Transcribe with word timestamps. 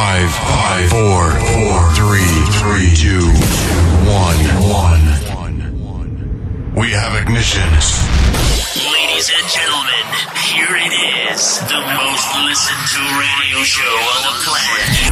Five, 0.00 0.32
five, 0.32 0.88
four, 0.88 1.28
four, 1.52 1.76
three, 1.92 2.32
three, 2.56 2.88
two, 2.96 3.20
one, 4.08 4.40
one. 4.64 5.04
We 6.74 6.88
have 6.92 7.12
ignition. 7.20 7.68
Ladies 8.96 9.28
and 9.28 9.46
gentlemen, 9.52 10.06
here 10.40 10.74
it 10.80 10.94
is, 11.28 11.60
the 11.68 11.80
most 12.00 12.32
listened 12.48 12.84
to 12.96 13.00
radio 13.20 13.60
show 13.62 13.94
on 14.16 14.20
the 14.24 14.32
planet. 14.48 15.04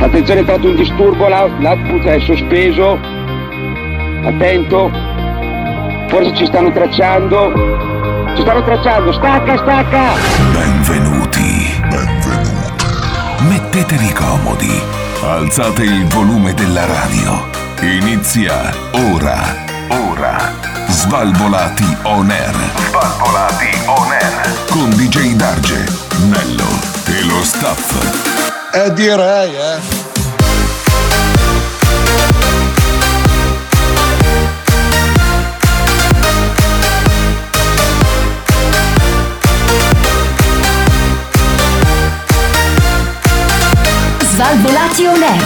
Attenzione, 0.00 0.40
è 0.40 0.44
stato 0.44 0.68
un 0.68 0.76
disturbo, 0.76 1.26
l'out- 1.28 1.58
l'output 1.58 2.04
è 2.04 2.20
sospeso. 2.20 3.00
Attento. 4.24 4.92
Forse 6.08 6.36
ci 6.36 6.46
stanno 6.46 6.70
tracciando. 6.70 7.69
Ci 8.40 8.46
stanno 8.46 8.64
tracciando. 8.64 9.12
Stacca, 9.12 9.56
stacca. 9.58 10.12
Benvenuti. 10.50 11.78
Benvenuti. 11.90 12.84
Mettetevi 13.40 14.12
comodi. 14.14 14.82
Alzate 15.22 15.82
il 15.82 16.06
volume 16.06 16.54
della 16.54 16.86
radio. 16.86 17.50
Inizia 17.82 18.72
ora. 18.92 19.36
Ora. 19.88 20.54
Svalvolati 20.88 21.98
on 22.04 22.30
air. 22.30 22.56
Svalvolati 22.88 23.78
on 23.84 24.10
air. 24.10 24.64
Con 24.70 24.88
DJ 24.88 25.34
Darge, 25.34 25.84
Nello 26.30 26.68
e 27.08 27.22
lo 27.24 27.44
staff. 27.44 27.92
Eh 28.72 28.90
direi, 28.94 29.54
eh. 29.54 30.09
Svalvolati 44.50 45.06
on 45.06 45.22
air. 45.22 45.44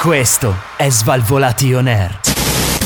Questo 0.00 0.56
è 0.76 0.88
Svalvolati 0.88 1.74
on 1.74 1.86
air. 1.86 2.18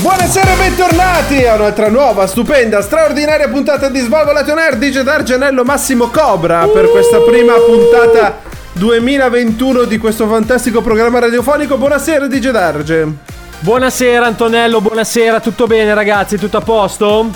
Buonasera 0.00 0.54
e 0.54 0.56
bentornati 0.56 1.46
a 1.46 1.54
un'altra 1.54 1.88
nuova, 1.88 2.26
stupenda, 2.26 2.82
straordinaria 2.82 3.48
puntata 3.48 3.88
di 3.88 4.00
Svalvolation 4.00 4.58
Air 4.58 4.76
DJ 4.76 5.02
D'Argenello 5.02 5.62
Massimo 5.62 6.08
Cobra 6.08 6.66
per 6.66 6.90
questa 6.90 7.20
prima 7.20 7.52
puntata 7.54 8.48
2021 8.80 9.84
di 9.84 9.98
questo 9.98 10.26
fantastico 10.26 10.80
programma 10.80 11.18
radiofonico. 11.18 11.76
Buonasera 11.76 12.26
DJ 12.26 12.48
Darge. 12.48 13.06
Buonasera 13.58 14.24
Antonello, 14.24 14.80
buonasera, 14.80 15.38
tutto 15.38 15.66
bene 15.66 15.92
ragazzi, 15.92 16.38
tutto 16.38 16.56
a 16.56 16.60
posto? 16.62 17.28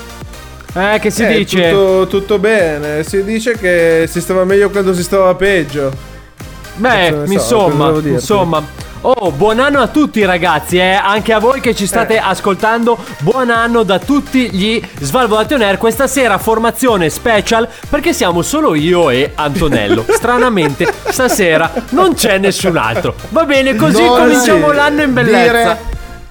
Eh, 0.75 0.99
che 1.03 1.11
si 1.11 1.23
Eh, 1.23 1.37
dice? 1.37 1.69
Tutto, 1.69 2.07
tutto 2.07 2.39
bene, 2.39 3.03
si 3.03 3.23
dice 3.25 3.59
che 3.59 4.07
si 4.09 4.23
stava 4.23 4.45
meglio 4.45 4.71
quando 4.71 4.95
si 4.95 5.03
stava 5.03 5.35
peggio. 5.35 5.93
Beh, 6.77 7.25
so, 7.27 7.33
insomma, 7.35 7.91
insomma. 8.03 8.63
Oh, 9.07 9.31
buon 9.33 9.59
anno 9.61 9.81
a 9.83 9.89
tutti 9.89 10.25
ragazzi, 10.25 10.79
eh. 10.79 10.93
anche 10.95 11.35
a 11.35 11.39
voi 11.39 11.61
che 11.61 11.75
ci 11.75 11.87
state 11.87 12.15
Eh. 12.15 12.23
ascoltando, 12.25 12.97
buon 13.19 13.51
anno 13.51 13.83
da 13.83 13.99
tutti 13.99 14.49
gli 14.51 14.81
Svalvolati 14.99 15.53
on 15.53 15.61
Air. 15.61 15.77
Questa 15.77 16.07
sera 16.07 16.39
formazione 16.39 17.11
special 17.11 17.69
perché 17.91 18.15
siamo 18.15 18.41
solo 18.41 18.75
io 18.75 19.11
e 19.11 19.33
Antonello. 19.35 20.07
Stranamente, 20.09 20.91
stasera 21.11 21.71
non 21.91 22.15
c'è 22.15 22.39
nessun 22.39 22.79
altro. 22.79 23.15
Va 23.29 23.45
bene, 23.45 23.77
così 23.77 24.03
Non 24.03 24.21
cominciamo 24.21 24.71
sì. 24.71 24.75
l'anno 24.75 25.03
in 25.03 25.13
bellezza. 25.13 25.51
Dire 25.53 25.79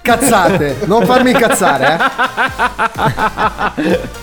cazzate, 0.01 0.77
non 0.85 1.05
farmi 1.05 1.29
incazzare, 1.29 1.99
eh. 3.75 3.99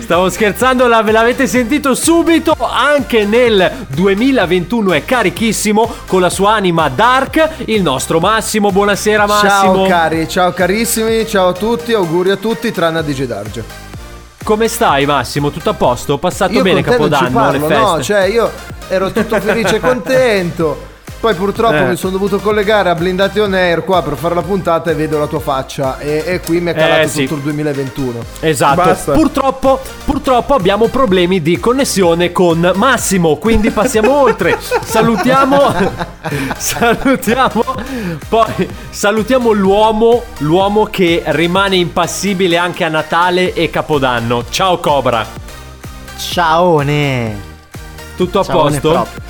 Stavo 0.00 0.30
scherzando, 0.30 0.88
ve 1.02 1.12
l'avete 1.12 1.46
sentito 1.46 1.94
subito. 1.94 2.56
Anche 2.58 3.24
nel 3.26 3.86
2021 3.88 4.92
è 4.92 5.04
carichissimo 5.04 5.88
con 6.06 6.20
la 6.20 6.30
sua 6.30 6.52
anima 6.54 6.88
dark. 6.88 7.48
Il 7.66 7.82
nostro 7.82 8.20
Massimo. 8.20 8.70
Buonasera, 8.72 9.26
Massimo. 9.26 9.74
Ciao 9.74 9.86
cari, 9.86 10.28
ciao 10.28 10.52
carissimi, 10.52 11.26
ciao 11.26 11.48
a 11.48 11.52
tutti, 11.52 11.92
auguri 11.92 12.30
a 12.30 12.36
tutti, 12.36 12.72
tranne 12.72 13.00
a 13.00 13.02
DJ 13.02 13.24
Darge. 13.24 13.88
Come 14.42 14.68
stai, 14.68 15.04
Massimo? 15.04 15.50
Tutto 15.50 15.70
a 15.70 15.74
posto? 15.74 16.16
Passato 16.16 16.52
Io 16.52 16.62
bene 16.62 16.82
Capodanno? 16.82 17.28
Le 17.28 17.34
parlo, 17.34 17.66
feste? 17.66 17.82
no, 17.82 18.02
cioè 18.02 18.22
io 18.24 18.50
ero 18.88 19.12
tutto 19.12 19.38
felice 19.40 19.76
e 19.76 19.80
contento. 19.80 20.88
Poi 21.20 21.34
purtroppo 21.34 21.74
Eh. 21.74 21.84
mi 21.84 21.96
sono 21.96 22.12
dovuto 22.12 22.38
collegare 22.38 22.88
a 22.88 22.94
Blindati 22.94 23.40
On 23.40 23.52
Air 23.52 23.84
qua 23.84 24.02
per 24.02 24.16
fare 24.16 24.34
la 24.34 24.40
puntata 24.40 24.90
e 24.90 24.94
vedo 24.94 25.18
la 25.18 25.26
tua 25.26 25.38
faccia 25.40 25.98
e, 25.98 26.22
e 26.24 26.40
qui 26.40 26.60
mi 26.60 26.70
è 26.70 26.74
calato 26.74 27.02
Eh, 27.02 27.08
sì. 27.08 27.22
tutto 27.24 27.34
il 27.34 27.40
2021. 27.42 28.24
Esatto, 28.40 28.74
Basta. 28.82 29.12
purtroppo, 29.12 29.80
purtroppo 30.06 30.54
abbiamo 30.54 30.88
problemi 30.88 31.42
di 31.42 31.60
connessione 31.60 32.32
con 32.32 32.72
Massimo, 32.74 33.36
quindi 33.36 33.70
passiamo 33.70 34.12
oltre. 34.22 34.58
Salutiamo, 34.82 35.74
salutiamo, 36.56 37.64
poi 38.26 38.68
salutiamo 38.88 39.52
l'uomo, 39.52 40.22
l'uomo 40.38 40.84
che 40.84 41.22
rimane 41.26 41.76
impassibile 41.76 42.56
anche 42.56 42.82
a 42.84 42.88
Natale 42.88 43.52
e 43.52 43.68
Capodanno. 43.68 44.44
Ciao 44.48 44.78
Cobra, 44.78 45.26
Ciaone. 46.16 47.38
tutto 48.16 48.40
a 48.40 48.44
Ciaone 48.44 48.70
posto? 48.80 48.90
proprio. 48.90 49.28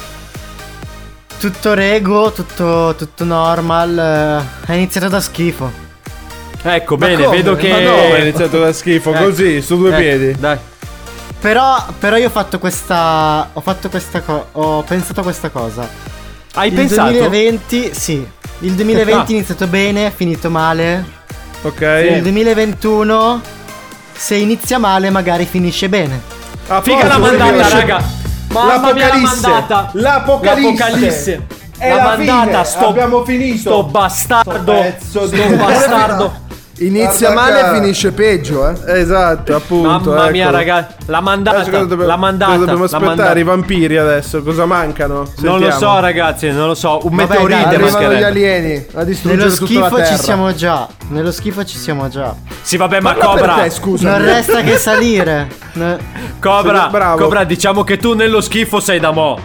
Tutto 1.40 1.72
rego, 1.72 2.32
tutto, 2.32 2.94
tutto 2.96 3.24
normal. 3.24 3.98
eh, 4.66 4.66
È 4.66 4.74
iniziato 4.74 5.08
da 5.08 5.20
schifo. 5.20 5.72
Ecco, 6.62 6.96
Ma 6.98 7.06
bene, 7.06 7.24
come? 7.24 7.36
vedo 7.36 7.56
che 7.56 7.70
Ma 7.70 7.80
no, 7.80 7.94
è 8.14 8.20
iniziato 8.20 8.58
da 8.60 8.72
schifo, 8.74 9.14
Eh. 9.14 9.18
così, 9.24 9.62
su 9.62 9.78
due 9.78 9.94
Eh, 9.94 9.98
piedi. 9.98 10.36
Dai. 10.38 10.58
Però, 11.40 11.82
però 11.98 12.16
io 12.16 12.26
ho 12.26 12.30
fatto 12.30 12.58
questa. 12.58 13.48
Ho 13.54 13.60
fatto 13.62 13.88
questa 13.88 14.20
cosa. 14.20 14.44
Ho 14.52 14.82
pensato 14.82 15.20
a 15.20 15.22
questa 15.22 15.48
cosa. 15.48 15.88
Hai 16.54 16.68
il 16.68 16.74
pensato? 16.74 17.10
2020, 17.10 17.90
sì. 17.94 18.26
Il 18.58 18.72
2020 18.72 19.20
Ah. 19.22 19.24
è 19.26 19.30
iniziato 19.38 19.66
bene, 19.66 20.06
è 20.08 20.12
finito 20.14 20.50
male. 20.50 21.02
Ok. 21.62 21.80
Il 22.16 22.20
2021, 22.22 23.40
se 24.12 24.34
inizia 24.34 24.76
male, 24.78 25.08
magari 25.08 25.46
finisce 25.46 25.88
bene. 25.88 26.20
A 26.66 26.82
Figa 26.82 27.06
la 27.06 27.16
mandata, 27.16 27.68
raga. 27.68 28.18
Mamma 28.52 28.92
mia, 28.92 29.06
la 29.08 29.14
L'Apocalisse. 29.14 29.48
mandata. 29.48 29.90
L'Apocalisse. 29.92 30.70
L'Apocalisse. 30.70 31.46
È 31.78 31.88
la 31.88 31.94
la 31.96 32.02
mandata, 32.02 32.44
fine, 32.50 32.64
sto, 32.64 32.86
abbiamo 32.88 33.24
finito. 33.24 33.58
Sto 33.58 33.82
bastardo. 33.84 34.72
Di- 34.72 34.94
Sto 34.98 35.28
bastardo. 35.56 36.48
Inizia 36.80 37.32
Guarda 37.32 37.52
male 37.62 37.68
e 37.76 37.80
finisce 37.80 38.10
peggio, 38.12 38.66
eh. 38.66 38.98
Esatto, 39.00 39.54
appunto. 39.54 39.88
Mamma 40.10 40.22
ecco. 40.22 40.30
mia, 40.32 40.50
raga. 40.50 40.88
La 41.06 41.20
mandata. 41.20 41.62
Dobbiamo, 41.62 42.04
la 42.06 42.16
mandata. 42.16 42.50
cosa 42.52 42.58
dobbiamo 42.64 42.78
la 42.80 42.84
aspettare? 42.86 43.06
mandata. 43.16 43.38
I 43.38 43.42
vampiri 43.42 43.96
adesso, 43.98 44.42
cosa 44.42 44.64
mancano? 44.64 45.14
Non 45.40 45.58
lo 45.60 45.70
Sentiamo. 45.70 45.78
so, 45.94 46.00
ragazzi. 46.00 46.50
Non 46.50 46.66
lo 46.68 46.74
so. 46.74 47.00
Un 47.02 47.16
Vabbè, 47.16 47.28
meteorite 47.32 47.62
dai, 47.64 47.74
Arrivano 47.74 48.12
gli 48.14 48.22
alieni 48.22 48.86
a 48.94 49.04
distruggere 49.04 49.42
Nello 49.44 49.56
tutta 49.56 49.72
la 49.78 49.86
schifo 49.88 49.96
terra. 49.96 50.16
ci 50.16 50.22
siamo 50.22 50.54
già. 50.54 50.88
Nello 51.08 51.32
schifo 51.32 51.64
ci 51.66 51.76
siamo 51.76 52.08
già. 52.08 52.34
Sì, 52.62 52.76
vabbè, 52.78 53.00
ma 53.00 53.12
per 53.12 53.24
Cobra. 53.24 53.54
te, 53.56 53.70
scusa. 53.70 54.10
Non 54.16 54.24
resta 54.24 54.62
che 54.62 54.76
salire. 54.78 55.48
Cobra, 56.38 56.88
Bravo. 56.90 57.18
Cobra, 57.22 57.44
diciamo 57.44 57.84
che 57.84 57.98
tu 57.98 58.14
nello 58.14 58.40
schifo 58.40 58.80
sei 58.80 58.98
da 58.98 59.10
mo'. 59.10 59.38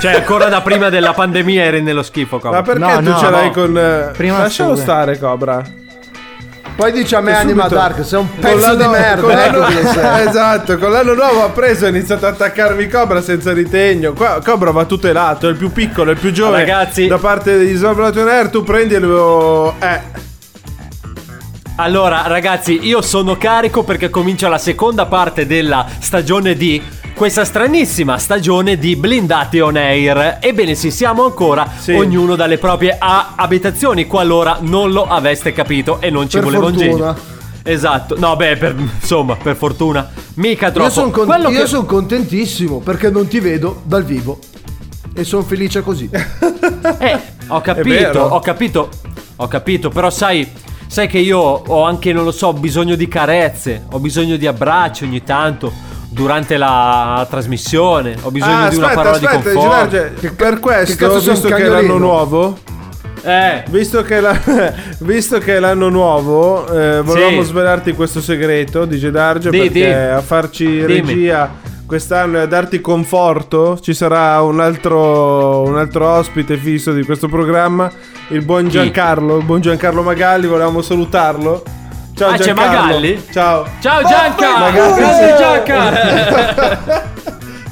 Cioè, 0.00 0.14
ancora 0.14 0.46
da 0.46 0.60
prima 0.60 0.88
della 0.90 1.12
pandemia 1.12 1.64
eri 1.64 1.82
nello 1.82 2.02
schifo, 2.04 2.38
Cobra. 2.38 2.58
Ma 2.58 2.62
perché 2.64 2.78
No, 2.80 2.96
tu 2.98 3.10
no, 3.10 3.18
ce 3.18 3.30
l'hai 3.30 3.46
no. 3.46 3.52
con. 3.52 3.76
eh, 3.78 4.10
Prima 4.16 4.38
Lascialo 4.38 4.76
stare, 4.76 5.18
Cobra. 5.18 5.62
Poi 6.76 6.92
dice 6.92 7.16
a 7.16 7.20
me 7.20 7.34
Anima 7.34 7.62
subito- 7.62 7.80
Dark, 7.80 8.04
sei 8.04 8.18
un 8.18 8.28
pezzo 8.38 8.74
di 8.74 8.86
merda, 8.86 9.22
con 9.22 9.30
ecco 9.30 9.90
sei. 9.92 10.26
Esatto, 10.28 10.76
con 10.78 10.90
l'anno 10.90 11.14
nuovo 11.14 11.42
ha 11.42 11.48
preso 11.48 11.84
e 11.84 11.88
ha 11.88 11.90
iniziato 11.90 12.26
ad 12.26 12.34
attaccarmi 12.34 12.86
Cobra 12.88 13.22
senza 13.22 13.52
ritegno. 13.54 14.12
Qua 14.12 14.40
Cobra 14.44 14.72
va 14.72 14.84
tutelato, 14.84 15.48
è 15.48 15.50
il 15.50 15.56
più 15.56 15.72
piccolo, 15.72 16.10
è 16.10 16.12
il 16.12 16.20
più 16.20 16.32
giovane. 16.32 16.58
Ragazzi- 16.58 17.06
da 17.06 17.16
parte 17.16 17.58
di 17.58 17.72
Svalvolation 17.74 18.28
Air, 18.28 18.50
tu 18.50 18.62
prendi 18.62 18.94
e 18.94 18.98
lo. 18.98 19.74
Eh. 19.80 20.00
Allora, 21.76 22.24
ragazzi, 22.26 22.86
io 22.86 23.00
sono 23.02 23.36
carico 23.36 23.82
perché 23.82 24.10
comincia 24.10 24.48
la 24.48 24.58
seconda 24.58 25.06
parte 25.06 25.46
della 25.46 25.86
stagione 25.98 26.54
di 26.54 26.82
questa 27.16 27.46
stranissima 27.46 28.18
stagione 28.18 28.76
di 28.76 28.94
blindati 28.94 29.58
on 29.60 29.76
air. 29.76 30.36
Ebbene 30.40 30.74
sì, 30.74 30.90
siamo 30.90 31.24
ancora 31.24 31.66
Sì. 31.78 31.92
ognuno 31.92 32.36
dalle 32.36 32.58
proprie 32.58 32.94
a- 32.98 33.32
abitazioni, 33.36 34.06
qualora 34.06 34.58
non 34.60 34.90
lo 34.92 35.06
aveste 35.06 35.52
capito 35.52 35.98
e 36.00 36.10
non 36.10 36.28
ci 36.28 36.36
Per 36.36 36.44
voleva 36.44 36.66
un 36.66 36.74
fortuna. 36.74 37.14
genio. 37.14 37.34
Esatto, 37.62 38.16
no, 38.18 38.36
beh, 38.36 38.56
per, 38.58 38.76
insomma, 38.78 39.34
per 39.34 39.56
fortuna. 39.56 40.08
Mica 40.34 40.70
troppo. 40.70 40.84
Io 40.86 40.92
sono 40.92 41.10
Quello 41.10 41.48
che- 41.48 41.66
son 41.66 41.86
contentissimo 41.86 42.78
perché 42.80 43.10
non 43.10 43.26
ti 43.26 43.40
vedo 43.40 43.80
dal 43.84 44.04
vivo. 44.04 44.38
E 45.14 45.24
sono 45.24 45.42
felice 45.42 45.80
così. 45.82 46.10
Eh, 46.12 47.18
ho 47.48 47.60
capito, 47.62 48.20
ho 48.20 48.40
capito, 48.40 48.90
ho 49.36 49.48
capito, 49.48 49.88
però 49.88 50.10
sai, 50.10 50.46
sai 50.86 51.08
che 51.08 51.16
io 51.18 51.38
ho 51.38 51.82
anche, 51.84 52.12
non 52.12 52.24
lo 52.24 52.30
so, 52.30 52.52
bisogno 52.52 52.94
di 52.94 53.08
carezze, 53.08 53.84
ho 53.90 53.98
bisogno 53.98 54.36
di 54.36 54.46
abbracci 54.46 55.04
ogni 55.04 55.24
tanto, 55.24 55.72
durante 56.16 56.56
la 56.56 57.26
trasmissione. 57.28 58.16
Ho 58.22 58.30
bisogno 58.30 58.64
Ah, 58.64 58.68
di 58.70 58.76
una 58.76 58.86
aspetta, 58.86 59.02
parola 59.02 59.18
di 59.18 59.26
aspetta, 59.26 59.52
conforto. 59.52 59.88
Gilarge, 59.90 60.30
per 60.34 60.58
questo, 60.60 61.12
un 61.12 61.18
visto 61.20 61.48
che 61.48 61.56
è 61.64 61.68
l'anno 61.68 61.98
nuovo, 61.98 62.58
Eh, 63.22 63.64
visto 63.70 64.02
che, 64.02 64.20
la- 64.20 64.40
visto 65.00 65.38
che 65.38 65.56
è 65.56 65.58
l'anno 65.58 65.88
nuovo, 65.88 66.66
eh, 66.68 67.02
volevamo 67.02 67.42
Sì. 67.42 67.48
svelarti 67.48 67.92
questo 67.92 68.20
segreto 68.20 68.84
di 68.84 68.98
Gedarge 68.98 69.50
Di, 69.50 69.58
perché 69.58 69.72
di. 69.72 69.84
a 69.92 70.20
farci 70.22 70.64
Dimmi. 70.64 70.86
regia 70.86 71.50
quest'anno 71.86 72.38
e 72.38 72.40
a 72.42 72.46
darti 72.46 72.80
conforto 72.80 73.78
ci 73.80 73.94
sarà 73.94 74.40
un 74.42 74.60
altro, 74.60 75.62
un 75.62 75.76
altro 75.76 76.08
ospite 76.08 76.56
fisso 76.56 76.92
di 76.92 77.04
questo 77.04 77.26
programma, 77.28 77.90
il 78.28 78.42
buon 78.44 78.68
Giancarlo, 78.68 79.36
il 79.38 79.44
buon 79.44 79.60
Giancarlo 79.60 80.02
Magalli, 80.02 80.46
volevamo 80.46 80.80
salutarlo. 80.80 81.62
Ciao 82.16 82.28
Ah, 82.30 82.36
c'è 82.36 82.44
Giancarlo. 82.44 82.80
Magalli? 82.80 83.22
Ciao. 83.30 83.66
Ciao 83.80 84.02
Gianca! 84.02 84.58
Magalli. 84.58 84.94
Grande 84.96 85.36
Gianca! 85.38 87.04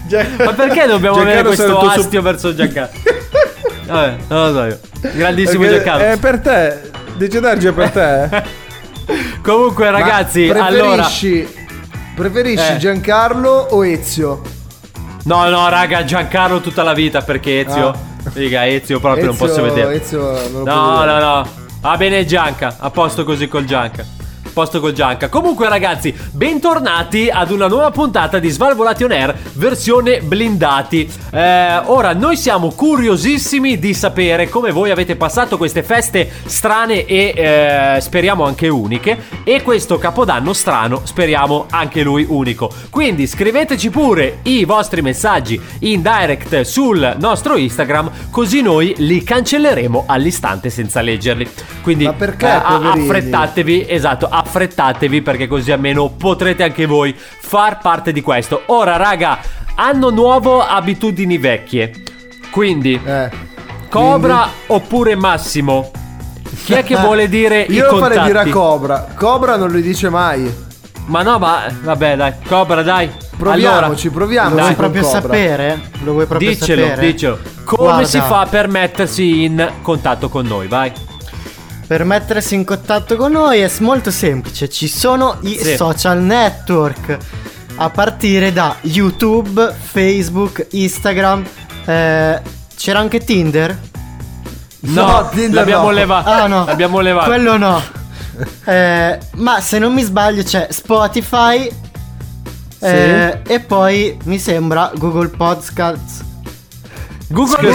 Gian- 0.06 0.34
Ma 0.38 0.52
perché 0.52 0.86
dobbiamo 0.86 1.16
avere 1.16 1.42
Giancarlo 1.42 1.48
questo 1.48 1.64
il 1.66 1.70
tuo 1.78 1.88
astio 2.02 2.22
verso 2.22 2.54
Gianca? 2.54 2.90
Vabbè, 3.86 4.16
non 4.28 4.46
lo 4.46 4.52
so 4.52 4.64
io. 4.64 4.78
Grandissimo 5.12 5.62
Perché 5.64 5.82
Giancarlo. 5.82 6.04
È 6.12 6.18
per 6.18 6.38
te. 6.40 6.80
Dice 7.16 7.40
Darge 7.40 7.68
è 7.68 7.72
per 7.72 7.90
te. 7.90 8.42
Comunque, 9.42 9.90
ragazzi, 9.90 10.46
Ma 10.52 10.66
allora. 10.66 10.94
preferisci, 11.04 11.48
preferisci 12.14 12.72
Eh. 12.72 12.76
Giancarlo 12.76 13.50
o 13.70 13.86
Ezio? 13.86 14.42
No, 15.24 15.48
no, 15.48 15.68
raga, 15.70 16.04
Giancarlo 16.04 16.60
tutta 16.60 16.82
la 16.82 16.92
vita 16.92 17.22
perché 17.22 17.60
Ezio. 17.60 17.88
Ah. 17.88 17.96
Riga, 18.34 18.66
Ezio 18.66 19.00
proprio 19.00 19.24
non 19.26 19.34
Ezio- 19.34 19.46
posso 19.46 19.62
vedere. 19.62 19.94
Ezio 20.02 20.20
non 20.50 20.62
No, 20.64 21.04
no, 21.04 21.18
no. 21.18 21.48
Va 21.80 21.96
bene 21.96 22.24
Gianca, 22.26 22.76
a 22.78 22.90
posto 22.90 23.24
così 23.24 23.48
col 23.48 23.64
Gianca. 23.64 24.04
Posto 24.54 24.78
col 24.78 24.92
Gianca. 24.92 25.28
Comunque 25.28 25.68
ragazzi, 25.68 26.14
bentornati 26.30 27.28
ad 27.28 27.50
una 27.50 27.66
nuova 27.66 27.90
puntata 27.90 28.38
di 28.38 28.48
Svalvolation 28.48 29.10
Air 29.10 29.36
versione 29.54 30.20
blindati. 30.20 31.10
Eh, 31.32 31.80
ora, 31.86 32.14
noi 32.14 32.36
siamo 32.36 32.70
curiosissimi 32.70 33.80
di 33.80 33.92
sapere 33.92 34.48
come 34.48 34.70
voi 34.70 34.92
avete 34.92 35.16
passato 35.16 35.56
queste 35.56 35.82
feste 35.82 36.30
strane 36.46 37.04
e 37.04 37.34
eh, 37.34 38.00
speriamo 38.00 38.44
anche 38.44 38.68
uniche. 38.68 39.24
E 39.42 39.60
questo 39.62 39.98
capodanno 39.98 40.52
strano, 40.52 41.00
speriamo 41.02 41.66
anche 41.70 42.04
lui 42.04 42.24
unico. 42.28 42.70
Quindi 42.90 43.26
scriveteci 43.26 43.90
pure 43.90 44.38
i 44.44 44.64
vostri 44.64 45.02
messaggi 45.02 45.60
in 45.80 46.00
direct 46.00 46.60
sul 46.60 47.16
nostro 47.18 47.56
Instagram, 47.56 48.08
così 48.30 48.62
noi 48.62 48.94
li 48.98 49.24
cancelleremo 49.24 50.04
all'istante 50.06 50.70
senza 50.70 51.00
leggerli. 51.00 51.50
Quindi 51.82 52.04
Ma 52.04 52.12
perché, 52.12 52.62
poverini? 52.64 53.02
affrettatevi, 53.02 53.86
esatto, 53.88 54.28
affrettatevi 54.44 55.22
perché 55.22 55.46
così 55.48 55.72
almeno 55.72 56.08
potrete 56.10 56.62
anche 56.62 56.86
voi 56.86 57.14
far 57.16 57.78
parte 57.78 58.12
di 58.12 58.20
questo. 58.20 58.62
Ora, 58.66 58.96
raga, 58.96 59.38
anno 59.76 60.10
nuovo, 60.10 60.60
abitudini 60.64 61.38
vecchie. 61.38 61.92
Quindi, 62.50 63.00
Eh. 63.04 63.52
Cobra 63.88 64.48
oppure 64.66 65.14
Massimo? 65.14 65.90
Chi 66.64 66.72
è 66.72 66.82
che 66.82 66.96
vuole 67.00 67.28
dire 67.28 67.60
i 67.62 67.72
Io 67.74 67.84
lo 67.84 67.90
contatti? 67.90 68.14
farei 68.14 68.26
dire 68.32 68.40
a 68.40 68.52
Cobra. 68.52 69.06
Cobra 69.16 69.56
non 69.56 69.70
lo 69.70 69.78
dice 69.80 70.08
mai. 70.08 70.52
Ma 71.06 71.22
no, 71.22 71.38
ma 71.38 71.64
vabbè, 71.82 72.16
dai, 72.16 72.32
Cobra, 72.48 72.82
dai. 72.82 73.08
Proviamoci, 73.36 74.10
proviamo. 74.10 74.54
Lo 74.56 74.60
vuoi 74.62 74.74
proprio 74.74 75.02
Cobra. 75.02 75.20
sapere? 75.20 75.80
Lo 76.02 76.12
vuoi 76.12 76.26
proprio 76.26 76.48
Diccelo, 76.48 76.82
sapere? 76.82 77.06
diccelo. 77.06 77.38
Come 77.64 77.82
Guarda, 77.82 78.04
si 78.06 78.18
fa 78.20 78.46
per 78.50 78.68
mettersi 78.68 79.44
in 79.44 79.70
contatto 79.82 80.28
con 80.28 80.44
noi? 80.46 80.66
Vai. 80.66 80.92
Per 81.86 82.02
mettersi 82.04 82.54
in 82.54 82.64
contatto 82.64 83.16
con 83.16 83.32
noi 83.32 83.60
è 83.60 83.70
molto 83.80 84.10
semplice. 84.10 84.68
Ci 84.70 84.88
sono 84.88 85.36
i 85.42 85.58
Sì. 85.60 85.76
social 85.76 86.18
network. 86.20 87.16
A 87.76 87.90
partire 87.90 88.52
da 88.52 88.76
YouTube, 88.82 89.74
Facebook, 89.78 90.66
Instagram. 90.70 91.44
eh, 91.86 92.40
c'era 92.76 92.98
anche 92.98 93.20
Tinder? 93.20 93.78
No, 94.80 95.06
No, 95.06 95.28
Tinder 95.28 95.54
l'abbiamo 95.54 95.84
no. 95.84 95.90
levato. 95.90 96.30
Ah 96.30 96.46
no, 96.46 96.64
L'abbiamo 96.64 97.00
levato. 97.00 97.26
Quello 97.28 97.56
no. 97.56 97.82
Eh, 98.64 99.18
ma 99.34 99.60
se 99.60 99.78
non 99.78 99.92
mi 99.94 100.02
sbaglio 100.02 100.42
c'è 100.42 100.66
Spotify. 100.70 101.70
eh, 102.80 103.40
e 103.46 103.60
poi 103.60 104.18
mi 104.24 104.38
sembra 104.40 104.90
Google 104.96 105.28
Podcast. 105.28 106.24
Google, 107.28 107.72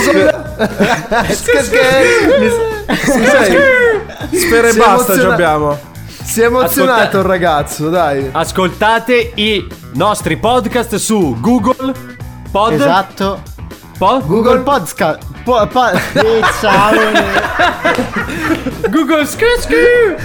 Spera 2.95 4.67
e 4.69 4.73
basta 4.73 5.13
ci 5.13 5.19
emoziona- 5.19 5.33
abbiamo. 5.33 5.79
Si 6.23 6.41
è 6.41 6.45
emozionato 6.45 6.99
Ascolta- 7.01 7.17
il 7.17 7.23
ragazzo, 7.23 7.89
dai. 7.89 8.29
Ascoltate 8.31 9.31
i 9.35 9.67
nostri 9.93 10.37
podcast 10.37 10.95
su 10.95 11.37
Google 11.39 11.93
Pod. 12.51 12.73
Esatto. 12.73 13.41
Pod? 13.97 14.25
Google 14.25 14.59
Podcast. 14.59 15.19
Po- 15.43 15.65
po- 15.67 15.89
eh, 16.13 16.41
ciao. 16.61 16.91
Google 18.89 19.25
Skr 19.25 20.17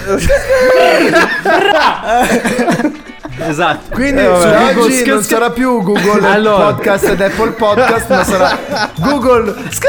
Esatto. 3.39 3.91
Quindi 3.95 4.21
Eh, 4.21 4.27
Google 4.27 4.81
oggi 4.81 4.93
Sk- 4.99 5.07
non 5.07 5.23
Sk- 5.23 5.31
sarà 5.31 5.51
più 5.51 5.83
Google 5.83 6.27
Allora. 6.31 6.73
Podcast 6.73 7.05
ed 7.09 7.21
Apple 7.21 7.51
Podcast, 7.53 8.09
ma 8.09 8.25
sarà 8.25 8.59
Google 9.01 9.55
Sk- 9.71 9.89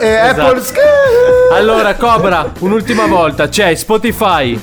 e 0.00 0.06
Esatto. 0.08 0.40
Apple 0.40 0.62
Allora, 1.52 1.94
Cobra, 1.94 2.52
un'ultima 2.60 3.06
volta. 3.06 3.48
C'è 3.48 3.74
Spotify, 3.74 4.60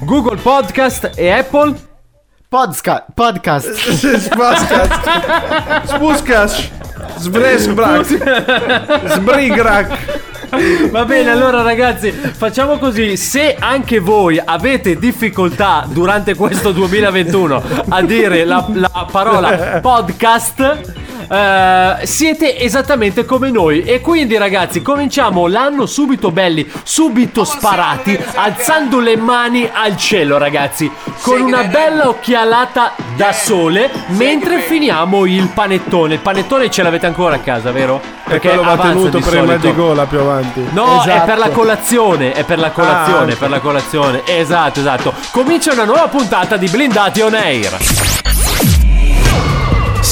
Google 0.00 0.36
Podcast 0.36 1.10
e 1.16 1.30
Apple. 1.30 1.74
Podska- 2.48 3.06
podcast. 3.12 3.72
Spuscas. 3.74 4.88
Spuscas. 5.84 6.68
Sbresbrak. 7.18 8.04
Sbrigrak. 9.08 9.88
Va 10.90 11.04
bene, 11.04 11.30
allora 11.30 11.62
ragazzi, 11.62 12.10
facciamo 12.10 12.78
così. 12.78 13.16
Se 13.16 13.56
anche 13.58 13.98
voi 13.98 14.40
avete 14.42 14.96
difficoltà 14.96 15.86
durante 15.88 16.34
questo 16.34 16.72
2021 16.72 17.62
a 17.88 18.02
dire 18.02 18.44
la, 18.44 18.64
la 18.72 19.06
parola 19.10 19.80
podcast, 19.80 21.04
eh, 21.28 21.96
siete 22.04 22.58
esattamente 22.58 23.24
come 23.24 23.50
noi. 23.50 23.82
E 23.82 24.00
quindi, 24.00 24.36
ragazzi, 24.36 24.82
cominciamo 24.82 25.46
l'anno 25.46 25.86
subito 25.86 26.30
belli, 26.30 26.70
subito 26.82 27.44
sparati, 27.44 28.18
alzando 28.34 29.00
le 29.00 29.16
mani 29.16 29.68
al 29.72 29.96
cielo, 29.96 30.38
ragazzi, 30.38 30.90
con 31.20 31.40
una 31.40 31.64
bella 31.64 32.08
occhialata 32.08 32.94
da 33.16 33.32
sole, 33.32 33.90
mentre 34.08 34.58
finiamo 34.60 35.24
il 35.26 35.48
panettone. 35.48 36.14
Il 36.14 36.20
panettone 36.20 36.70
ce 36.70 36.82
l'avete 36.82 37.06
ancora 37.06 37.36
a 37.36 37.38
casa, 37.38 37.70
vero? 37.72 38.00
E 38.28 38.40
quello 38.40 38.62
va 38.62 38.76
tenuto 38.76 39.18
di 39.18 39.22
per 39.24 39.32
il 39.34 39.38
mal 39.40 39.48
solito. 39.48 39.66
di 39.68 39.74
gola 39.74 40.04
più 40.06 40.18
avanti. 40.18 40.64
No, 40.72 41.02
è 41.02 41.06
Esatto. 41.08 41.24
per 41.26 41.38
la 41.38 41.48
colazione, 41.50 42.32
è 42.32 42.44
per 42.44 42.58
la 42.58 42.70
colazione, 42.70 43.32
Ah, 43.32 43.36
per 43.36 43.50
la 43.50 43.60
colazione. 43.60 44.22
Esatto, 44.24 44.80
esatto. 44.80 45.14
Comincia 45.30 45.72
una 45.72 45.84
nuova 45.84 46.08
puntata 46.08 46.56
di 46.56 46.66
Blindati 46.68 47.20
on 47.20 47.34
Air. 47.34 48.25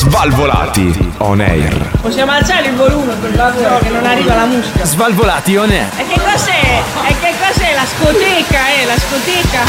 Svalvolati 0.07 1.13
on 1.19 1.41
air. 1.41 1.75
Possiamo 2.03 2.33
alzare 2.33 2.69
il 2.69 2.75
volume 2.75 3.15
per 3.15 3.31
favore 3.33 3.79
che 3.81 3.89
non 3.89 4.05
arriva 4.05 4.35
la 4.35 4.45
musica. 4.45 4.85
Svalvolati 4.85 5.57
on 5.57 5.71
air. 5.71 5.89
E 5.97 6.07
che 6.07 6.21
cos'è? 6.21 6.83
E 7.09 7.15
che 7.21 7.33
cos'è 7.41 7.75
la 7.75 7.87
scoteca, 7.87 8.59
eh? 8.69 8.85
La 8.85 8.97
scoteca? 8.99 9.63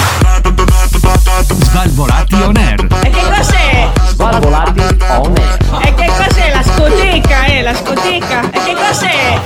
Svalvolati 1.63 2.35
on 2.35 2.57
air. 2.57 2.87
E 3.03 3.09
che 3.09 3.21
cos'è? 3.33 3.89
Svalvolati 4.09 4.81
on 5.07 5.33
air. 5.37 5.87
E 5.87 5.93
che 5.93 6.11
cos'è 6.17 6.51
la 6.53 6.63
scoteca, 6.63 7.45
eh? 7.45 7.61
La 7.61 7.73
scoteca? 7.73 8.49
E 8.51 8.59
che 8.65 8.75
cos'è? 8.75 9.39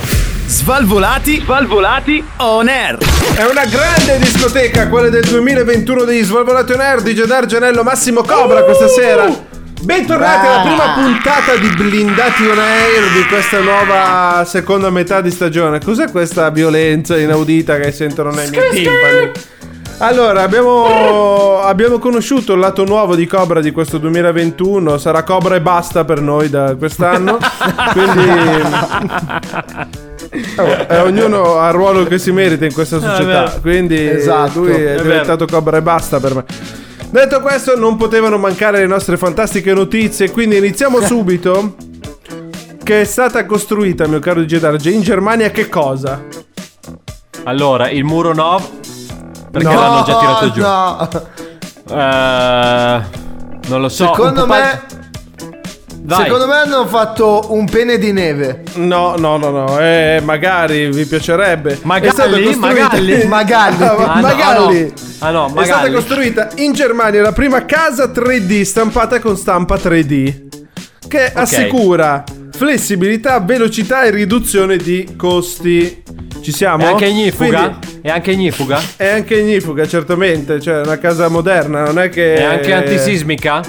Svalvolati. 0.46 1.40
Svalvolati 1.44 2.24
on 2.38 2.68
air. 2.68 2.98
È 3.36 3.44
una 3.44 3.64
grande 3.64 4.18
discoteca, 4.18 4.88
quella 4.88 5.08
del 5.08 5.24
2021 5.24 6.04
di 6.04 6.20
Svalvolato 6.22 6.76
Nerd 6.76 7.04
di 7.04 7.14
Gedar 7.14 7.46
Gianello 7.46 7.84
Massimo 7.84 8.22
Cobra 8.22 8.64
questa 8.64 8.88
sera. 8.88 9.48
Bentornati 9.82 10.46
alla 10.46 10.60
prima 10.60 10.92
puntata 10.94 11.56
di 11.56 11.68
Blindati 11.74 12.46
on 12.46 12.58
Air 12.58 13.12
di 13.14 13.26
questa 13.28 13.60
nuova 13.60 14.44
seconda 14.44 14.90
metà 14.90 15.20
di 15.22 15.30
stagione. 15.30 15.80
Cos'è 15.80 16.10
questa 16.10 16.50
violenza 16.50 17.18
inaudita 17.18 17.78
che 17.78 17.90
sentono 17.90 18.30
nei 18.30 18.50
miei 18.50 18.70
timpani? 18.70 19.30
Allora, 19.98 20.42
abbiamo, 20.42 21.60
abbiamo 21.60 21.98
conosciuto 21.98 22.54
il 22.54 22.60
lato 22.60 22.84
nuovo 22.84 23.14
di 23.14 23.26
Cobra 23.26 23.60
di 23.60 23.70
questo 23.70 23.98
2021. 23.98 24.98
Sarà 24.98 25.22
Cobra 25.22 25.56
e 25.56 25.60
basta 25.60 26.04
per 26.04 26.20
noi 26.20 26.50
da 26.50 26.74
quest'anno. 26.76 27.38
Quindi. 27.92 28.28
Oh, 30.56 30.86
eh, 30.88 30.98
ognuno 31.00 31.58
ha 31.58 31.66
il 31.68 31.74
ruolo 31.74 32.04
che 32.04 32.16
si 32.18 32.30
merita 32.30 32.64
in 32.64 32.72
questa 32.72 33.00
società. 33.00 33.24
vero. 33.24 33.52
Quindi 33.60 34.08
Esatto, 34.08 34.60
lui 34.60 34.74
è 34.74 35.00
diventato 35.02 35.44
Cobra 35.44 35.78
e 35.78 35.82
basta 35.82 36.20
per 36.20 36.34
me. 36.36 36.44
Detto 37.10 37.40
questo, 37.40 37.76
non 37.76 37.96
potevano 37.96 38.38
mancare 38.38 38.78
le 38.78 38.86
nostre 38.86 39.16
fantastiche 39.16 39.72
notizie. 39.74 40.30
Quindi 40.30 40.56
iniziamo 40.56 41.00
subito. 41.04 41.74
Che 42.82 43.00
è 43.02 43.04
stata 43.04 43.44
costruita, 43.46 44.06
mio 44.08 44.18
caro 44.20 44.40
DJ 44.42 44.56
Darge, 44.58 44.90
in 44.90 45.02
Germania 45.02 45.50
che 45.50 45.68
cosa? 45.68 46.22
Allora, 47.44 47.88
il 47.90 48.04
muro 48.04 48.32
no. 48.34 48.60
Perché 49.50 49.68
No, 49.68 49.74
l'hanno 49.80 50.02
già 50.04 50.18
tirato 50.18 50.50
giù. 50.50 50.60
no. 50.60 51.08
Eh, 51.88 53.00
non 53.68 53.80
lo 53.80 53.88
so. 53.88 54.06
Secondo 54.06 54.42
un 54.42 54.46
pupa- 54.48 54.58
me 54.60 54.99
Vai. 56.16 56.24
Secondo 56.24 56.48
me 56.48 56.54
hanno 56.56 56.86
fatto 56.88 57.46
un 57.50 57.66
pene 57.68 57.96
di 57.96 58.10
neve. 58.12 58.62
No, 58.74 59.14
no, 59.16 59.36
no, 59.36 59.50
no. 59.50 59.78
Eh, 59.78 60.20
magari 60.24 60.90
vi 60.90 61.04
piacerebbe. 61.04 61.78
Magalli? 61.82 62.08
È 62.08 62.12
stata 62.12 62.30
costruita- 62.30 62.66
Magalli? 62.66 63.24
Magalli. 63.26 63.84
Ah, 63.84 63.92
Ah, 63.92 64.14
no, 64.16 64.20
Magalli. 64.20 64.92
ah, 65.20 65.30
no. 65.30 65.44
Ah, 65.44 65.48
no, 65.52 65.60
È 65.60 65.64
stata 65.64 65.80
Magalli. 65.82 65.94
costruita 65.94 66.48
in 66.56 66.72
Germania 66.72 67.22
la 67.22 67.32
prima 67.32 67.64
casa 67.64 68.06
3D 68.10 68.62
stampata 68.62 69.20
con 69.20 69.36
stampa 69.36 69.76
3D 69.76 70.48
che 71.06 71.30
assicura 71.32 72.24
flessibilità, 72.52 73.38
velocità 73.40 74.02
e 74.02 74.10
riduzione 74.10 74.76
di 74.78 75.14
costi. 75.16 76.02
Ci 76.42 76.52
siamo? 76.52 76.84
È 76.84 76.86
anche 76.88 77.06
ignifuga? 77.06 77.58
Quindi- 77.78 77.98
È 78.02 78.10
anche 78.10 78.30
ignifuga? 78.32 78.80
è 78.96 79.08
anche 79.08 79.38
ignifuga, 79.38 79.86
certamente. 79.86 80.58
Cioè, 80.60 80.80
è 80.80 80.84
una 80.84 80.98
casa 80.98 81.28
moderna, 81.28 81.84
non 81.84 81.98
è 81.98 82.08
che. 82.08 82.34
È 82.34 82.42
anche 82.42 82.72
antisismica? 82.72 83.60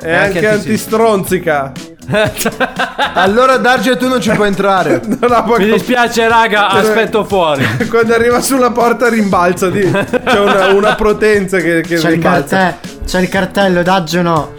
È 0.00 0.12
anche 0.12 0.48
antistronzica. 0.48 1.72
Allora 3.14 3.56
Darge 3.56 3.96
tu 3.96 4.06
non 4.08 4.20
ci 4.20 4.30
puoi 4.30 4.48
entrare. 4.48 5.00
Non 5.18 5.32
ha 5.32 5.44
Mi 5.58 5.72
dispiace, 5.72 6.28
raga, 6.28 6.68
aspetto 6.68 7.24
fuori. 7.24 7.66
Quando 7.88 8.14
arriva 8.14 8.40
sulla 8.40 8.70
porta 8.70 9.08
rimbalza 9.08 9.68
di... 9.70 9.80
C'è 9.80 10.38
una, 10.38 10.66
una 10.72 10.94
potenza 10.94 11.58
che, 11.58 11.80
che 11.80 11.96
C'è 11.96 12.08
il, 12.08 12.14
rimbalza. 12.14 12.56
carte- 12.56 12.88
c'è 13.04 13.20
il 13.20 13.28
cartello, 13.28 13.82
daggio 13.82 14.22
no. 14.22 14.52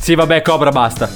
Sì, 0.00 0.14
vabbè, 0.14 0.42
Cobra, 0.42 0.70
basta. 0.70 1.08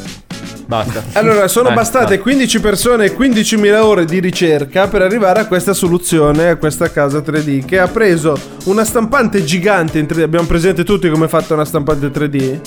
Basta. 0.66 1.02
Allora, 1.12 1.48
sono 1.48 1.70
Eh, 1.70 1.74
bastate 1.74 2.16
no. 2.16 2.22
15 2.22 2.60
persone 2.60 3.04
e 3.06 3.16
15.000 3.16 3.74
ore 3.80 4.04
di 4.04 4.20
ricerca 4.20 4.86
per 4.86 5.00
arrivare 5.00 5.40
a 5.40 5.46
questa 5.46 5.72
soluzione, 5.72 6.48
a 6.50 6.56
questa 6.56 6.90
casa 6.90 7.20
3D, 7.20 7.64
che 7.64 7.78
ha 7.78 7.88
preso 7.88 8.38
una 8.64 8.84
stampante 8.84 9.42
gigante 9.44 9.98
in 9.98 10.04
3D. 10.06 10.22
Abbiamo 10.22 10.46
presente 10.46 10.84
tutti 10.84 11.08
come 11.08 11.24
è 11.24 11.28
fatta 11.28 11.54
una 11.54 11.64
stampante 11.64 12.08
3D? 12.08 12.60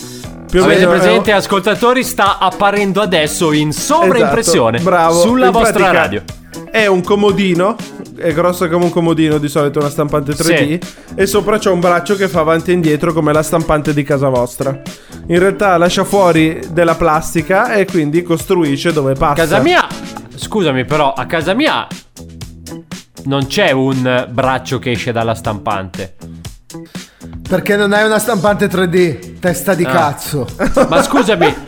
Più 0.52 0.60
o 0.60 0.66
Avete 0.66 0.82
meno 0.86 0.92
è- 0.92 0.98
presente, 1.00 1.32
ascoltatori, 1.32 2.04
sta 2.04 2.38
apparendo 2.38 3.00
adesso 3.02 3.54
in 3.54 3.72
sovraimpressione 3.72 4.78
Esatto, 4.78 4.90
bravo. 4.92 5.20
sulla 5.22 5.46
In 5.46 5.52
vostra 5.54 5.72
pratica 5.72 5.92
radio. 6.02 6.24
È 6.70 6.86
un 6.88 7.02
comodino, 7.02 7.78
è 8.18 8.34
grosso 8.34 8.68
come 8.68 8.84
un 8.84 8.90
comodino 8.92 9.38
di 9.38 9.48
solito 9.48 9.80
una 9.80 9.90
stampante 9.90 10.34
3D 10.34 10.80
e 11.16 11.26
sopra 11.26 11.58
c'è 11.58 11.70
un 11.70 11.80
braccio 11.80 12.16
che 12.18 12.28
fa 12.28 12.42
avanti 12.42 12.72
e 12.72 12.74
indietro 12.74 13.14
come 13.14 13.32
la 13.32 13.42
stampante 13.44 13.94
di 13.94 14.04
casa 14.04 14.28
vostra. 14.28 14.78
In 15.28 15.40
realtà 15.40 15.78
lascia 15.78 16.04
fuori 16.04 16.60
della 16.72 16.96
plastica 16.96 17.74
e 17.74 17.86
quindi 17.86 18.22
costruisce 18.22 18.92
dove 18.92 19.14
passa. 19.14 19.36
Casa 19.36 19.60
mia, 19.60 19.88
scusami, 20.36 20.84
però, 20.84 21.14
a 21.14 21.26
casa 21.28 21.54
mia 21.54 21.88
non 23.26 23.48
c'è 23.48 23.72
un 23.72 24.28
braccio 24.30 24.80
che 24.80 24.92
esce 24.92 25.14
dalla 25.14 25.34
stampante. 25.36 26.16
Perché 27.52 27.76
non 27.76 27.92
hai 27.92 28.06
una 28.06 28.18
stampante 28.18 28.68
3D. 28.70 29.38
Testa 29.42 29.74
di 29.74 29.84
Ah. 29.84 29.92
cazzo. 29.92 30.48
Ma 30.88 31.04
scusami, 31.04 31.54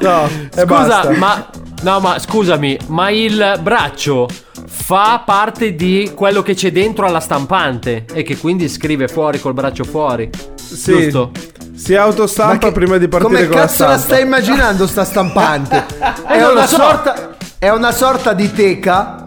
No, 0.00 0.28
e 0.54 0.64
scusa, 0.64 1.10
ma 1.18 1.46
no, 1.82 2.00
ma 2.00 2.18
scusami, 2.18 2.78
ma 2.86 3.10
il 3.10 3.58
braccio 3.60 4.28
fa 4.66 5.22
parte 5.26 5.74
di 5.74 6.10
quello 6.14 6.40
che 6.40 6.54
c'è 6.54 6.72
dentro 6.72 7.04
alla 7.06 7.20
stampante 7.20 8.06
e 8.14 8.22
che 8.22 8.38
quindi 8.38 8.66
scrive 8.70 9.08
fuori 9.08 9.38
col 9.40 9.52
braccio 9.52 9.84
fuori. 9.84 10.30
Sì. 10.54 11.10
Giusto? 11.10 11.32
Si 11.74 11.94
autostampa 11.94 12.52
Ma 12.54 12.58
che- 12.58 12.72
prima 12.72 12.96
di 12.96 13.08
partire 13.08 13.30
Come 13.34 13.46
con 13.46 13.56
la 13.56 13.60
cazzo 13.66 13.84
la, 13.84 13.98
stampa. 13.98 14.06
stai 14.14 14.22
immaginando 14.22 14.86
sta 14.86 15.04
stampante? 15.04 15.84
è, 16.26 16.42
una 16.46 16.66
so. 16.66 16.76
sorta, 16.76 17.36
è 17.58 17.68
una 17.68 17.92
sorta 17.92 18.32
di 18.32 18.50
teca 18.54 19.26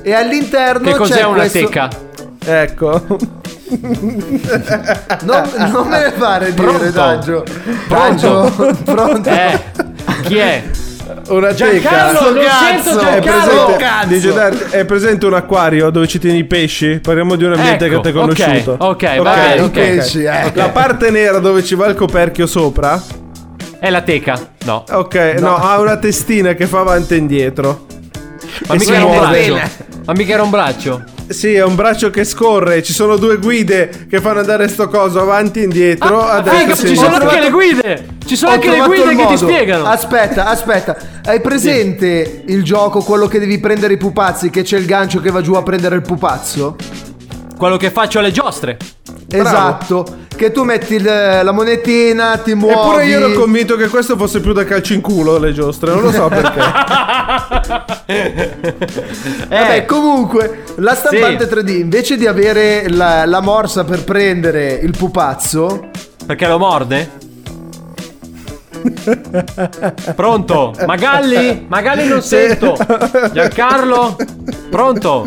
e 0.00 0.12
all'interno 0.12 0.92
Che 0.92 0.96
cos'è 0.96 1.24
una 1.24 1.38
questo- 1.38 1.58
teca? 1.58 1.88
Ecco. 2.46 3.42
Non, 5.22 5.50
non 5.70 5.88
me 5.88 6.02
ne 6.02 6.12
fare 6.12 6.52
dire, 6.52 6.66
Pronto? 6.66 6.90
Daggio. 6.90 7.44
Pronto? 7.88 8.50
Daggio, 8.56 8.76
pronto? 8.84 9.28
Eh, 9.30 9.60
chi 10.24 10.36
è? 10.36 10.62
Una 11.28 11.52
teca. 11.54 11.88
Cazzo, 11.88 12.34
È 12.34 13.20
presente, 13.20 13.76
cazzo. 13.78 14.06
dice 14.08 14.68
è 14.70 14.84
presente 14.84 15.26
un 15.26 15.34
acquario 15.34 15.90
dove 15.90 16.06
ci 16.06 16.18
tieni 16.18 16.38
i 16.38 16.44
pesci? 16.44 16.98
Parliamo 17.00 17.36
di 17.36 17.44
un 17.44 17.52
ambiente 17.52 17.86
Ecco, 17.86 18.00
che 18.00 18.10
ti 18.10 18.16
è 18.16 18.20
ok, 18.20 18.34
conosciuto. 18.36 18.76
ok, 18.78 19.20
va 19.22 19.30
Ok, 19.32 19.36
bene, 19.36 19.54
i 19.54 19.60
ok. 19.64 19.70
pesci, 19.70 20.22
eh. 20.24 20.50
La 20.54 20.68
parte 20.70 21.10
nera 21.10 21.38
dove 21.38 21.62
ci 21.64 21.74
va 21.74 21.86
il 21.86 21.94
coperchio 21.94 22.46
sopra, 22.46 23.00
È 23.78 23.88
la 23.90 24.02
teca? 24.02 24.38
No. 24.64 24.84
ok, 24.90 25.34
no, 25.38 25.56
ha 25.56 25.78
una 25.78 25.96
testina 25.98 26.52
che 26.54 26.66
fa 26.66 26.80
avanti 26.80 27.14
e 27.14 27.16
indietro. 27.18 27.86
Ma 28.66 28.74
E 28.74 28.78
mica 28.78 28.94
era 28.94 29.04
un 29.04 29.18
braccio. 29.18 29.60
Ma 30.04 30.12
mica 30.14 30.32
era 30.32 30.42
un 30.42 30.50
braccio. 30.50 31.02
Sì, 31.26 31.54
è 31.54 31.64
un 31.64 31.74
braccio 31.74 32.10
che 32.10 32.22
scorre, 32.24 32.82
ci 32.82 32.92
sono 32.92 33.16
due 33.16 33.38
guide 33.38 34.06
che 34.08 34.20
fanno 34.20 34.40
andare 34.40 34.68
sto 34.68 34.88
coso 34.88 35.20
avanti 35.20 35.60
e 35.60 35.64
indietro. 35.64 36.20
a 36.20 36.40
destra 36.40 36.58
Figa, 36.58 36.68
e 36.68 36.72
a 36.72 36.88
ci 36.88 36.96
sono 36.96 37.14
anche 37.14 37.40
le 37.40 37.50
guide. 37.50 38.06
Ci 38.26 38.36
sono 38.36 38.50
Ho 38.50 38.54
anche 38.54 38.70
le 38.70 38.80
guide 38.80 39.16
che 39.16 39.26
ti 39.26 39.36
spiegano. 39.36 39.84
Aspetta, 39.86 40.46
aspetta. 40.46 40.96
Hai 41.24 41.40
presente 41.40 42.42
il 42.46 42.62
gioco, 42.62 43.00
quello 43.00 43.26
che 43.26 43.38
devi 43.38 43.58
prendere 43.58 43.94
i 43.94 43.96
pupazzi, 43.96 44.50
che 44.50 44.62
c'è 44.62 44.76
il 44.76 44.84
gancio 44.84 45.20
che 45.20 45.30
va 45.30 45.40
giù 45.40 45.54
a 45.54 45.62
prendere 45.62 45.96
il 45.96 46.02
pupazzo? 46.02 46.76
Quello 47.56 47.76
che 47.78 47.90
faccio 47.90 48.18
alle 48.18 48.30
giostre. 48.30 48.76
Esatto. 49.30 50.22
Che 50.44 50.52
tu 50.52 50.62
metti 50.62 50.96
il- 50.96 51.02
la 51.02 51.52
monetina, 51.52 52.36
ti 52.36 52.52
muovi. 52.54 52.74
Eppure 52.74 53.06
io 53.06 53.16
ero 53.18 53.32
convinto 53.40 53.76
che 53.76 53.88
questo 53.88 54.14
fosse 54.18 54.40
più 54.40 54.52
da 54.52 54.62
calcio 54.66 54.92
in 54.92 55.00
culo 55.00 55.38
le 55.38 55.54
giostre, 55.54 55.90
non 55.94 56.02
lo 56.02 56.10
so 56.12 56.28
perché. 56.28 56.60
Vabbè, 59.48 59.76
Eh, 59.76 59.84
comunque, 59.86 60.64
la 60.76 60.94
stampante 60.94 61.48
Sì. 61.48 61.54
3D, 61.54 61.68
invece 61.78 62.16
di 62.18 62.26
avere 62.26 62.90
la, 62.90 63.24
la 63.24 63.40
morsa 63.40 63.84
per 63.84 64.04
prendere 64.04 64.74
il 64.82 64.94
pupazzo, 64.94 65.88
perché 66.26 66.46
lo 66.46 66.58
morde? 66.58 67.10
Pronto? 70.14 70.74
Magalli? 70.86 71.64
Magalli 71.68 72.06
non 72.08 72.22
sento. 72.22 72.76
Giancarlo? 73.32 74.16
Pronto? 74.70 75.26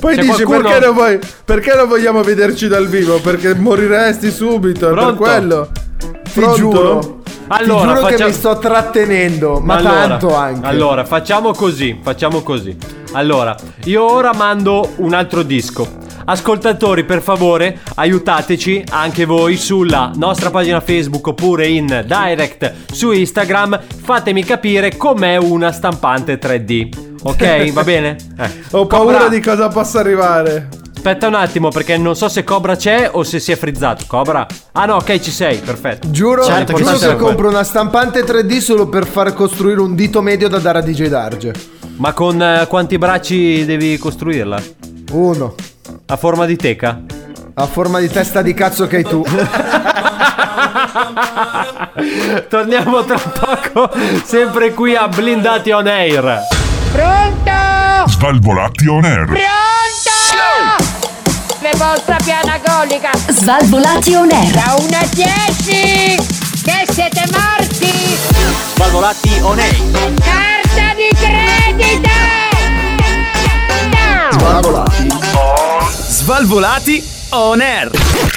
Poi 0.00 0.14
C'è 0.14 0.20
dici 0.22 0.42
qualcuno? 0.44 0.68
perché 0.68 0.84
non, 0.86 0.94
vuoi- 0.94 1.18
perché 1.44 1.74
non 1.74 1.88
vogliamo 1.88 2.22
vederci 2.22 2.68
dal 2.68 2.86
vivo? 2.88 3.20
Perché 3.20 3.54
moriresti 3.54 4.30
subito, 4.30 4.86
è 4.86 4.92
per 4.94 4.98
Pronto? 4.98 5.16
quello. 5.22 5.70
ti 5.98 6.30
Pronto? 6.40 6.56
giuro. 6.56 7.21
Allora, 7.48 7.80
ti 7.80 7.88
giuro 7.88 7.94
che 8.06 8.12
facciamo- 8.12 8.28
mi 8.28 8.34
sto 8.34 8.58
trattenendo, 8.58 9.60
ma 9.60 9.74
allora, 9.76 9.92
tanto 10.08 10.34
anche. 10.34 10.66
Allora, 10.66 11.04
facciamo 11.04 11.52
così, 11.52 11.98
facciamo 12.02 12.40
così. 12.42 12.76
Allora, 13.12 13.54
io 13.84 14.10
ora 14.10 14.32
mando 14.34 14.92
un 14.96 15.12
altro 15.14 15.42
disco. 15.42 16.00
Ascoltatori, 16.24 17.04
per 17.04 17.20
favore, 17.20 17.80
aiutateci 17.96 18.84
anche 18.90 19.24
voi 19.24 19.56
sulla 19.56 20.12
nostra 20.14 20.50
pagina 20.50 20.80
Facebook 20.80 21.26
oppure 21.26 21.66
in 21.66 22.04
direct 22.06 22.72
su 22.92 23.10
Instagram. 23.10 23.80
Fatemi 24.02 24.44
capire 24.44 24.96
com'è 24.96 25.36
una 25.36 25.72
stampante 25.72 26.38
3D. 26.38 27.10
Ok, 27.22 27.72
va 27.72 27.84
bene? 27.84 28.16
Eh. 28.38 28.50
Ho 28.70 28.86
paura 28.86 29.18
Cobra, 29.18 29.28
di 29.28 29.40
cosa 29.40 29.68
possa 29.68 30.00
arrivare. 30.00 30.68
Aspetta 30.94 31.26
un 31.26 31.34
attimo 31.34 31.68
perché 31.68 31.96
non 31.96 32.14
so 32.14 32.28
se 32.28 32.44
Cobra 32.44 32.76
c'è 32.76 33.08
o 33.12 33.22
se 33.24 33.40
si 33.40 33.50
è 33.52 33.56
frizzato. 33.56 34.04
Cobra? 34.06 34.46
Ah 34.72 34.86
no, 34.86 34.96
ok, 34.96 35.18
ci 35.20 35.30
sei, 35.30 35.58
perfetto. 35.58 36.10
Giuro, 36.10 36.44
Certo, 36.44 36.74
giuro 36.74 36.96
che 36.96 37.16
compro 37.16 37.48
una 37.48 37.64
stampante 37.64 38.24
3D 38.24 38.58
solo 38.58 38.88
per 38.88 39.06
far 39.06 39.34
costruire 39.34 39.80
un 39.80 39.94
dito 39.94 40.22
medio 40.22 40.48
da 40.48 40.58
dare 40.58 40.78
a 40.78 40.82
DJ 40.82 41.06
Darge. 41.06 41.52
Ma 41.96 42.12
con 42.12 42.40
eh, 42.40 42.66
quanti 42.68 42.98
bracci 42.98 43.64
devi 43.64 43.98
costruirla? 43.98 44.62
Uno. 45.12 45.54
A 46.06 46.16
forma 46.16 46.46
di 46.46 46.56
teca? 46.56 47.02
A 47.54 47.66
forma 47.66 47.98
di 47.98 48.08
testa 48.08 48.42
di 48.42 48.54
cazzo 48.54 48.86
che 48.86 48.96
hai 48.96 49.04
tu. 49.04 49.24
Torniamo 52.48 53.04
tra 53.04 53.18
poco, 53.18 53.90
sempre 54.24 54.72
qui 54.72 54.94
a 54.94 55.08
Blindati 55.08 55.70
on 55.70 55.86
Air. 55.86 56.61
Pronto? 56.92 58.10
Svalvolati 58.10 58.86
on 58.86 59.04
air. 59.04 59.24
Pronto? 59.24 60.84
Le 61.60 61.70
vostra 61.76 62.16
piana 62.22 62.58
golica. 62.58 63.10
Svalvolati 63.28 64.14
on 64.14 64.30
air. 64.30 64.50
Da 64.50 64.74
1 64.78 64.96
a 64.96 65.06
10. 65.06 66.16
Che 66.62 66.84
siete 66.92 67.24
morti. 67.30 68.18
Svalvolati 68.74 69.40
on 69.40 69.58
air. 69.58 69.76
Carta 70.20 70.94
di 70.94 71.08
credito. 71.16 72.10
Svalvolati 76.08 77.21
on 77.32 77.60
air. 77.60 77.90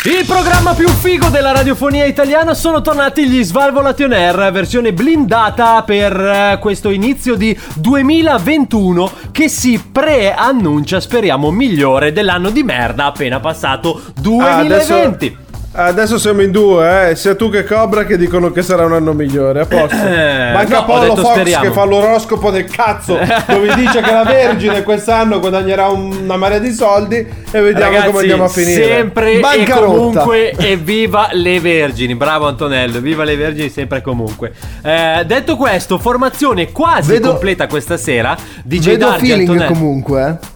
Il 0.06 0.25
programma 0.25 0.74
più 0.74 0.88
figo 0.88 1.30
della 1.30 1.52
radiofonia 1.52 2.06
italiana 2.06 2.54
sono 2.54 2.82
tornati 2.82 3.28
gli 3.28 3.44
Svalvolati 3.44 4.04
on 4.04 4.14
Air, 4.14 4.52
versione 4.52 4.94
blindata 4.94 5.84
per 5.84 6.14
eh, 6.20 6.58
questo 6.60 6.90
inizio 6.90 7.36
di 7.36 7.58
2021 7.75 9.12
che 9.32 9.50
si 9.50 9.82
preannuncia, 9.92 11.00
speriamo, 11.00 11.52
migliore 11.52 12.14
dell'anno 12.14 12.50
di 12.50 12.64
merda 12.64 13.06
appena 13.06 13.40
passato 13.40 14.02
2020. 14.16 15.25
Adesso 15.25 15.45
siamo 16.17 16.41
in 16.41 16.51
due, 16.51 17.10
eh. 17.10 17.15
sia 17.15 17.36
tu 17.36 17.50
che 17.50 17.63
Cobra 17.65 18.05
che 18.05 18.17
dicono 18.17 18.51
che 18.51 18.62
sarà 18.62 18.86
un 18.86 18.94
anno 18.94 19.13
migliore. 19.13 19.62
A 19.62 19.65
posto. 19.65 19.96
Eh, 19.96 20.51
Manca 20.53 20.86
no, 20.86 21.00
detto 21.00 21.15
Fox 21.17 21.32
speriamo. 21.34 21.63
che 21.65 21.72
fa 21.72 21.84
l'oroscopo 21.84 22.50
del 22.51 22.65
cazzo, 22.65 23.17
dove 23.48 23.75
dice 23.75 24.00
che 24.01 24.12
la 24.12 24.24
Vergine 24.24 24.84
quest'anno 24.84 25.39
guadagnerà 25.39 25.88
un- 25.89 26.15
una 26.24 26.38
marea 26.38 26.60
di 26.60 26.72
soldi 26.72 27.15
e 27.17 27.62
vediamo 27.62 27.91
Ragazzi, 27.91 28.05
come 28.08 28.20
andiamo 28.20 28.44
a 28.46 28.48
finire. 28.48 28.84
Sempre 28.86 29.32
e 29.34 29.39
Bancarotta. 29.39 29.86
comunque 29.86 30.51
e 30.51 30.77
viva 30.77 31.29
le 31.34 31.60
Vergini. 31.60 32.15
Bravo 32.15 32.48
Antonello, 32.48 33.00
viva 33.00 33.24
le 33.24 33.36
Vergini 33.36 33.70
sempre 33.70 33.98
e 33.98 34.01
comunque. 34.01 34.53
Eh, 34.82 35.24
detto 35.25 35.58
questo, 35.58 35.98
formazione 35.98 36.72
quasi 36.72 37.12
Vedo- 37.12 37.32
completa 37.32 37.67
questa 37.67 37.98
sera. 37.98 38.36
DJ 38.63 38.86
Vedo 38.91 39.05
Dargi, 39.10 39.25
feeling 39.25 39.50
Antonello. 39.50 39.74
comunque. 39.74 40.27
eh. 40.41 40.53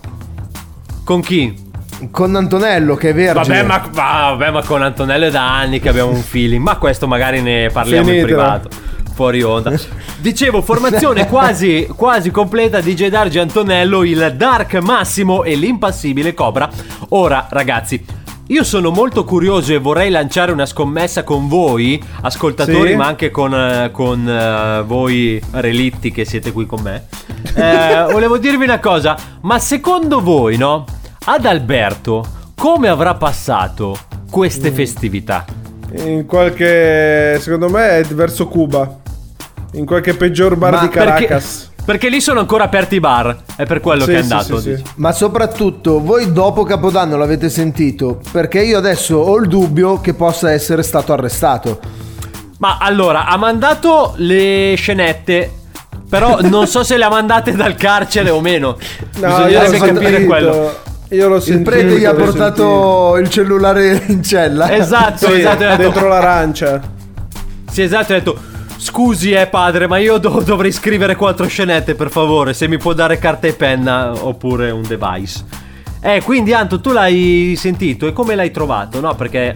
Con 1.03 1.21
chi? 1.21 1.67
Con 2.11 2.35
Antonello 2.35 2.95
che 2.95 3.09
è 3.09 3.13
vergine. 3.13 3.63
Vabbè 3.63 3.67
ma, 3.67 3.89
vabbè, 3.91 4.51
ma 4.51 4.63
con 4.63 4.81
Antonello 4.81 5.25
è 5.25 5.31
da 5.31 5.57
anni 5.57 5.79
che 5.79 5.89
abbiamo 5.89 6.11
un 6.11 6.21
feeling. 6.21 6.61
Ma 6.63 6.77
questo 6.77 7.07
magari 7.07 7.41
ne 7.41 7.69
parliamo 7.71 8.09
in 8.09 8.21
Finitela. 8.25 8.59
privato. 8.59 8.69
Fuori 9.13 9.41
onda. 9.43 9.73
Dicevo, 10.19 10.61
formazione 10.61 11.27
quasi, 11.27 11.87
quasi 11.93 12.31
completa 12.31 12.79
DJ 12.79 13.07
Dargi 13.07 13.39
Antonello, 13.39 14.03
il 14.03 14.33
Dark 14.37 14.75
Massimo 14.75 15.43
e 15.43 15.55
l'impassibile 15.55 16.33
Cobra. 16.33 16.69
Ora, 17.09 17.47
ragazzi. 17.49 18.17
Io 18.47 18.63
sono 18.63 18.89
molto 18.89 19.25
curioso 19.25 19.73
e 19.73 19.77
vorrei 19.77 20.09
lanciare 20.09 20.51
una 20.51 20.65
scommessa 20.65 21.23
con 21.23 21.47
voi, 21.47 22.01
ascoltatori, 22.21 22.91
Sì. 22.91 22.95
ma 22.95 23.05
anche 23.05 23.29
con, 23.29 23.53
eh, 23.53 23.91
con, 23.91 24.27
eh, 24.27 24.81
voi 24.87 25.39
relitti 25.51 26.11
che 26.11 26.25
siete 26.25 26.51
qui 26.51 26.65
con 26.65 26.81
me. 26.81 27.05
Eh, 27.53 28.07
volevo 28.11 28.37
dirvi 28.39 28.63
una 28.63 28.79
cosa, 28.79 29.15
ma 29.41 29.59
secondo 29.59 30.21
voi, 30.21 30.57
no? 30.57 30.83
Ad 31.25 31.45
Alberto, 31.45 32.25
come 32.55 32.87
avrà 32.87 33.13
passato 33.15 33.97
Mm. 33.99 34.29
queste 34.31 34.71
festività? 34.71 35.45
In 35.97 36.25
qualche. 36.25 37.37
secondo 37.41 37.69
me 37.69 37.99
è 37.99 38.03
verso 38.03 38.47
Cuba. 38.47 38.97
In 39.73 39.85
qualche 39.85 40.13
peggior 40.15 40.55
bar 40.55 40.71
Ma 40.73 40.79
di 40.81 40.87
Perché, 40.87 41.25
Caracas. 41.25 41.71
perché 41.85 42.09
lì 42.09 42.19
sono 42.21 42.39
ancora 42.39 42.63
aperti 42.63 42.95
i 42.95 42.99
bar, 42.99 43.37
è 43.55 43.65
per 43.65 43.79
quello 43.81 44.03
Sì, 44.03 44.11
che 44.11 44.17
è 44.17 44.21
andato. 44.21 44.59
sì, 44.59 44.75
sì. 44.75 44.83
Ma 44.95 45.11
soprattutto 45.11 46.01
voi 46.01 46.31
dopo 46.31 46.63
Capodanno 46.63 47.17
l'avete 47.17 47.49
sentito? 47.49 48.19
Perché 48.31 48.61
io 48.63 48.77
adesso 48.77 49.17
ho 49.17 49.35
il 49.37 49.47
dubbio 49.47 49.99
che 50.01 50.13
possa 50.15 50.51
essere 50.51 50.81
stato 50.83 51.13
arrestato. 51.13 51.79
Ma 52.59 52.77
allora, 52.79 53.25
ha 53.25 53.37
mandato 53.37 54.13
le 54.17 54.73
scenette. 54.75 55.53
Però 56.09 56.39
non 56.41 56.65
so 56.65 56.83
se 56.83 56.97
le 56.97 57.03
ha 57.05 57.09
mandate 57.09 57.51
dal 57.55 57.75
carcere 57.75 58.31
o 58.31 58.41
meno. 58.41 58.75
No, 59.19 59.27
Bisognerebbe 59.27 59.77
capire 59.77 60.23
quello. 60.25 60.75
Io 61.09 61.27
l'ho 61.27 61.35
Il 61.37 61.41
sentito. 61.41 61.69
prete 61.71 61.97
gli 61.99 62.05
ha 62.05 62.13
portato 62.13 63.17
il 63.17 63.29
cellulare 63.29 64.03
in 64.07 64.21
cella. 64.23 64.75
Esatto. 64.75 65.27
Sì, 65.27 65.39
esatto. 65.39 65.57
detto- 65.63 65.77
dentro 65.81 66.07
l'arancia. 66.07 66.81
Sì, 67.69 67.81
esatto, 67.81 68.13
ha 68.13 68.15
detto 68.15 68.37
Scusi 68.77 69.31
eh 69.31 69.47
padre, 69.47 69.87
ma 69.87 69.97
io 69.97 70.17
dov- 70.17 70.43
dovrei 70.43 70.71
scrivere 70.71 71.15
quattro 71.15 71.45
scenette 71.47 71.95
per 71.95 72.09
favore 72.09 72.53
Se 72.53 72.67
mi 72.69 72.77
può 72.77 72.93
dare 72.93 73.19
carta 73.19 73.45
e 73.47 73.53
penna 73.53 74.13
oppure 74.23 74.71
un 74.71 74.83
device 74.87 75.43
Eh, 76.01 76.21
quindi 76.23 76.53
Anto, 76.53 76.79
tu 76.79 76.91
l'hai 76.91 77.55
sentito 77.57 78.07
e 78.07 78.13
come 78.13 78.35
l'hai 78.35 78.51
trovato? 78.51 78.99
No, 79.01 79.15
perché 79.15 79.55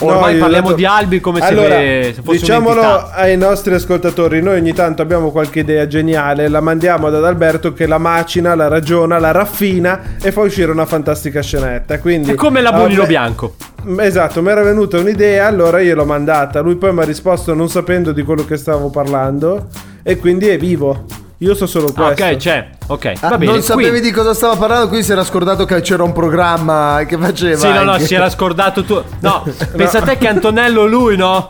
ormai 0.00 0.34
No, 0.34 0.40
parliamo 0.40 0.66
dato- 0.68 0.76
di 0.76 0.84
Albi 0.84 1.20
come 1.20 1.40
allora, 1.40 1.76
se, 1.76 2.12
se 2.14 2.22
fosse 2.22 2.38
diciamolo 2.38 3.10
ai 3.12 3.36
nostri 3.36 3.74
ascoltatori, 3.74 4.40
noi 4.42 4.58
ogni 4.58 4.72
tanto 4.72 5.02
abbiamo 5.02 5.30
qualche 5.30 5.60
idea 5.60 5.86
geniale, 5.86 6.48
la 6.48 6.60
mandiamo 6.60 7.06
ad 7.08 7.14
Adalberto 7.14 7.72
che 7.72 7.86
la 7.86 7.98
macina, 7.98 8.54
la 8.54 8.68
ragiona, 8.68 9.18
la 9.18 9.30
raffina 9.30 10.16
e 10.22 10.32
fa 10.32 10.40
uscire 10.40 10.70
una 10.70 10.86
fantastica 10.86 11.42
scenetta. 11.42 11.98
Quindi, 11.98 12.32
È 12.32 12.34
come 12.34 12.60
la 12.60 12.72
Bonino 12.72 13.00
Vabbè, 13.00 13.08
Bianco 13.08 13.54
Esatto, 13.98 14.42
mi 14.42 14.50
era 14.50 14.62
venuta 14.62 14.98
un'idea, 14.98 15.46
allora 15.46 15.80
io 15.80 15.94
l'ho 15.94 16.04
mandata. 16.04 16.60
Lui 16.60 16.76
poi 16.76 16.92
mi 16.92 17.00
ha 17.00 17.04
risposto 17.04 17.54
non 17.54 17.68
sapendo 17.68 18.12
di 18.12 18.22
quello 18.22 18.44
che 18.44 18.56
stavo 18.56 18.90
parlando 18.90 19.68
e 20.02 20.16
quindi 20.18 20.48
è 20.48 20.58
vivo. 20.58 21.04
Io 21.40 21.54
so 21.54 21.66
solo 21.66 21.92
Ah, 21.94 22.12
questo. 22.12 22.24
Ok, 22.24 22.36
c'è, 22.36 22.68
ok, 22.88 23.12
Ah, 23.20 23.28
va 23.28 23.38
bene 23.38 23.52
non 23.52 23.62
sapevi 23.62 23.88
quindi- 23.90 24.08
di 24.08 24.12
cosa 24.12 24.34
stava 24.34 24.56
parlando, 24.56 24.88
quindi 24.88 25.06
si 25.06 25.12
era 25.12 25.22
scordato 25.22 25.64
che 25.66 25.80
c'era 25.82 26.02
un 26.02 26.12
programma 26.12 27.04
che 27.06 27.16
faceva. 27.16 27.56
Sì, 27.56 27.68
no, 27.72 27.84
no, 27.84 27.98
si 27.98 28.14
era 28.14 28.28
scordato 28.28 28.82
tu. 28.82 29.00
No, 29.20 29.44
pensa 29.76 29.98
a 29.98 30.02
te 30.02 30.18
che 30.18 30.26
Antonello, 30.26 30.86
lui, 30.86 31.16
no? 31.16 31.48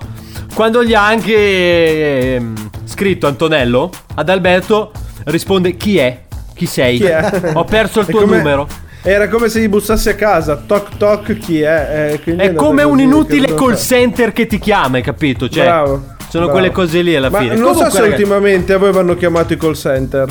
Quando 0.54 0.85
gli 0.85 0.92
ha 0.92 1.07
anche 1.07 2.35
ehm, 2.35 2.71
scritto 2.85 3.26
Antonello, 3.26 3.91
ad 4.17 4.28
Alberto 4.28 4.91
risponde: 5.25 5.76
Chi 5.76 5.97
è? 5.97 6.23
Chi 6.54 6.67
sei? 6.67 6.99
Chi 6.99 7.04
è? 7.04 7.52
Ho 7.54 7.65
perso 7.65 8.00
il 8.00 8.06
tuo 8.08 8.21
come- 8.21 8.36
numero. 8.36 8.69
Era 9.00 9.28
come 9.28 9.49
se 9.49 9.60
gli 9.60 9.69
bussassi 9.69 10.10
a 10.10 10.15
casa. 10.17 10.56
Toc 10.67 10.97
toc, 10.99 11.39
chi 11.39 11.63
è? 11.63 12.19
Eh, 12.25 12.36
È 12.36 12.52
come 12.52 12.82
un 12.82 13.00
inutile 13.00 13.54
call 13.54 13.76
center 13.76 14.32
che 14.34 14.47
ti 14.47 14.58
chiama, 14.58 14.97
hai 14.99 15.02
capito? 15.02 15.49
Cioè, 15.49 15.65
Bravo. 15.65 16.02
Sono 16.28 16.45
bravo. 16.45 16.58
quelle 16.58 16.73
cose 16.73 17.00
lì 17.02 17.14
alla 17.17 17.30
Ma 17.30 17.38
fine. 17.41 17.54
non 17.54 17.58
so 17.58 17.64
Comunque, 17.73 17.91
se 17.91 18.00
ragazzi- 18.00 18.23
ultimamente 18.23 18.73
a 18.73 18.78
voi 18.78 18.93
vanno 18.93 19.14
chiamati 19.17 19.56
call 19.56 19.75
center. 19.75 20.26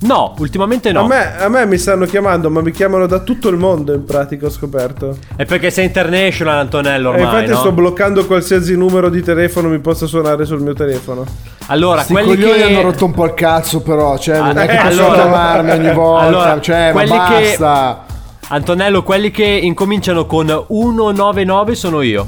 No, 0.00 0.34
ultimamente 0.38 0.92
no. 0.92 1.04
A, 1.04 1.06
me, 1.06 1.38
a 1.38 1.48
me 1.48 1.64
mi 1.64 1.78
stanno 1.78 2.04
chiamando, 2.04 2.50
ma 2.50 2.60
mi 2.60 2.72
chiamano 2.72 3.06
da 3.06 3.20
tutto 3.20 3.48
il 3.48 3.56
mondo 3.56 3.94
in 3.94 4.04
pratica, 4.04 4.44
ho 4.46 4.50
scoperto. 4.50 5.16
È 5.34 5.46
perché 5.46 5.70
sei 5.70 5.86
international, 5.86 6.58
Antonello, 6.58 7.08
e 7.12 7.14
ormai. 7.14 7.24
infatti 7.32 7.50
no? 7.52 7.56
sto 7.56 7.72
bloccando 7.72 8.26
qualsiasi 8.26 8.76
numero 8.76 9.08
di 9.08 9.22
telefono 9.22 9.68
mi 9.70 9.78
possa 9.78 10.04
suonare 10.04 10.44
sul 10.44 10.60
mio 10.60 10.74
telefono. 10.74 11.24
Allora, 11.68 12.02
Sti 12.02 12.12
quelli 12.12 12.34
coglioni 12.34 12.52
che. 12.58 12.62
hanno 12.64 12.82
rotto 12.82 13.06
un 13.06 13.12
po' 13.12 13.24
il 13.24 13.32
cazzo, 13.32 13.80
però. 13.80 14.18
Cioè, 14.18 14.36
non 14.40 14.58
è 14.58 14.66
che 14.66 14.74
Eh, 14.78 14.82
possono 14.88 15.06
allora- 15.06 15.22
chiamarmi 15.22 15.70
ogni 15.70 15.92
volta. 15.94 16.26
Allora, 16.26 16.60
cioè, 16.60 16.92
ma 16.92 17.00
quelli 17.02 17.10
che- 17.10 17.56
basta. 17.58 18.04
Antonello, 18.48 19.02
quelli 19.02 19.30
che 19.30 19.44
incominciano 19.44 20.26
con 20.26 20.46
199 20.48 21.74
sono 21.74 22.02
io. 22.02 22.26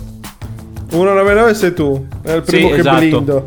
199 0.88 1.54
sei 1.54 1.74
tu, 1.74 2.06
è 2.22 2.32
il 2.32 2.42
primo 2.42 2.68
Sì, 2.68 2.74
che 2.74 2.80
esatto. 2.80 2.96
blindo. 2.98 3.44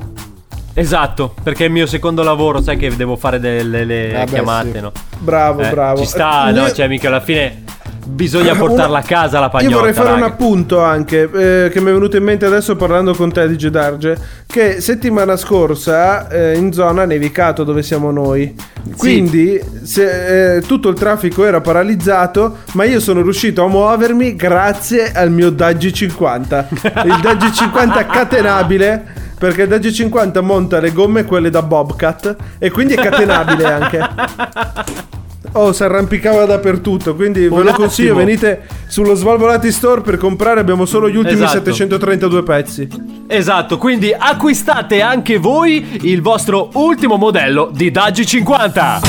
Esatto, 0.74 1.34
perché 1.44 1.64
è 1.64 1.68
il 1.68 1.74
mio 1.74 1.86
secondo 1.88 2.24
lavoro, 2.24 2.62
sai 2.62 2.78
che 2.78 2.96
devo 2.96 3.16
fare 3.18 3.40
delle 3.40 3.84
le 3.84 4.12
Vabbè, 4.14 4.26
chiamate, 4.32 4.72
sì. 4.74 4.80
no? 4.80 4.92
Bravo, 5.18 5.62
Eh, 5.62 5.70
bravo. 5.72 6.00
Ci 6.00 6.06
sta, 6.06 6.50
Eh, 6.50 6.52
no? 6.54 6.68
io- 6.68 6.72
Cioè, 6.74 6.88
mica 6.88 7.08
alla 7.08 7.20
fine 7.20 7.64
bisogna 8.10 8.56
portarla 8.56 9.00
a 9.00 9.04
casa 9.04 9.40
la 9.40 9.50
pagnotta. 9.50 9.72
Io 9.72 9.78
vorrei 9.78 9.94
fare 9.94 10.10
un 10.10 10.20
raga. 10.20 10.26
appunto 10.28 10.82
anche 10.82 11.22
eh, 11.22 11.70
che 11.70 11.80
mi 11.80 11.90
è 11.90 11.94
venuto 11.94 12.18
in 12.18 12.24
mente 12.24 12.46
adesso 12.46 12.76
parlando 12.76 13.14
con 13.14 13.32
te 13.32 13.48
di 13.48 13.58
Gedarge 13.58 14.18
che 14.46 14.82
settimana 14.82 15.38
scorsa 15.38 16.28
eh, 16.28 16.58
in 16.58 16.74
zona 16.74 17.06
nevicato 17.06 17.64
dove 17.64 17.84
siamo 17.84 18.12
noi. 18.12 18.54
Quindi 18.98 19.62
se, 19.84 20.56
eh, 20.56 20.62
tutto 20.62 20.90
il 20.90 20.96
traffico 20.98 21.46
era 21.46 21.62
paralizzato, 21.62 22.58
ma 22.74 22.84
io 22.84 23.00
sono 23.00 23.22
riuscito 23.22 23.64
a 23.64 23.68
muovermi 23.68 24.36
grazie 24.36 25.12
al 25.12 25.32
mio 25.32 25.52
Daggi 25.52 25.94
50. 25.94 26.68
Il 27.06 27.20
Daggi 27.22 27.52
50 27.54 28.06
catenabile 28.08 29.06
perché 29.38 29.62
il 29.64 29.68
Daggi 29.70 29.94
50 29.94 30.42
monta 30.42 30.80
le 30.80 30.92
gomme 30.92 31.24
quelle 31.24 31.50
da 31.50 31.62
Bobcat 31.62 32.36
e 32.58 32.70
quindi 32.72 32.96
è 32.96 32.98
catenabile 32.98 33.66
anche. 33.66 35.08
Oh, 35.54 35.74
si 35.74 35.84
arrampicava 35.84 36.46
dappertutto, 36.46 37.16
quindi 37.16 37.42
ve 37.42 37.48
Un 37.56 37.64
lo 37.64 37.74
consiglio, 37.74 38.12
attimo. 38.14 38.26
venite 38.26 38.62
sullo 38.88 39.16
Svalvolati 39.16 39.72
Store 39.72 40.02
per 40.02 40.18
comprare, 40.18 40.60
abbiamo 40.60 40.86
solo 40.86 41.10
gli 41.10 41.16
ultimi 41.16 41.42
Esatto. 41.44 41.54
732 41.74 42.44
pezzi. 42.44 42.88
Esatto, 43.28 43.78
quindi 43.78 44.14
acquistate 44.18 45.02
anche 45.02 45.38
voi 45.38 46.00
il 46.04 46.22
vostro 46.22 46.70
ultimo 46.74 47.16
modello 47.18 47.70
di 47.74 47.90
Daggi 47.92 48.26
50. 48.26 49.02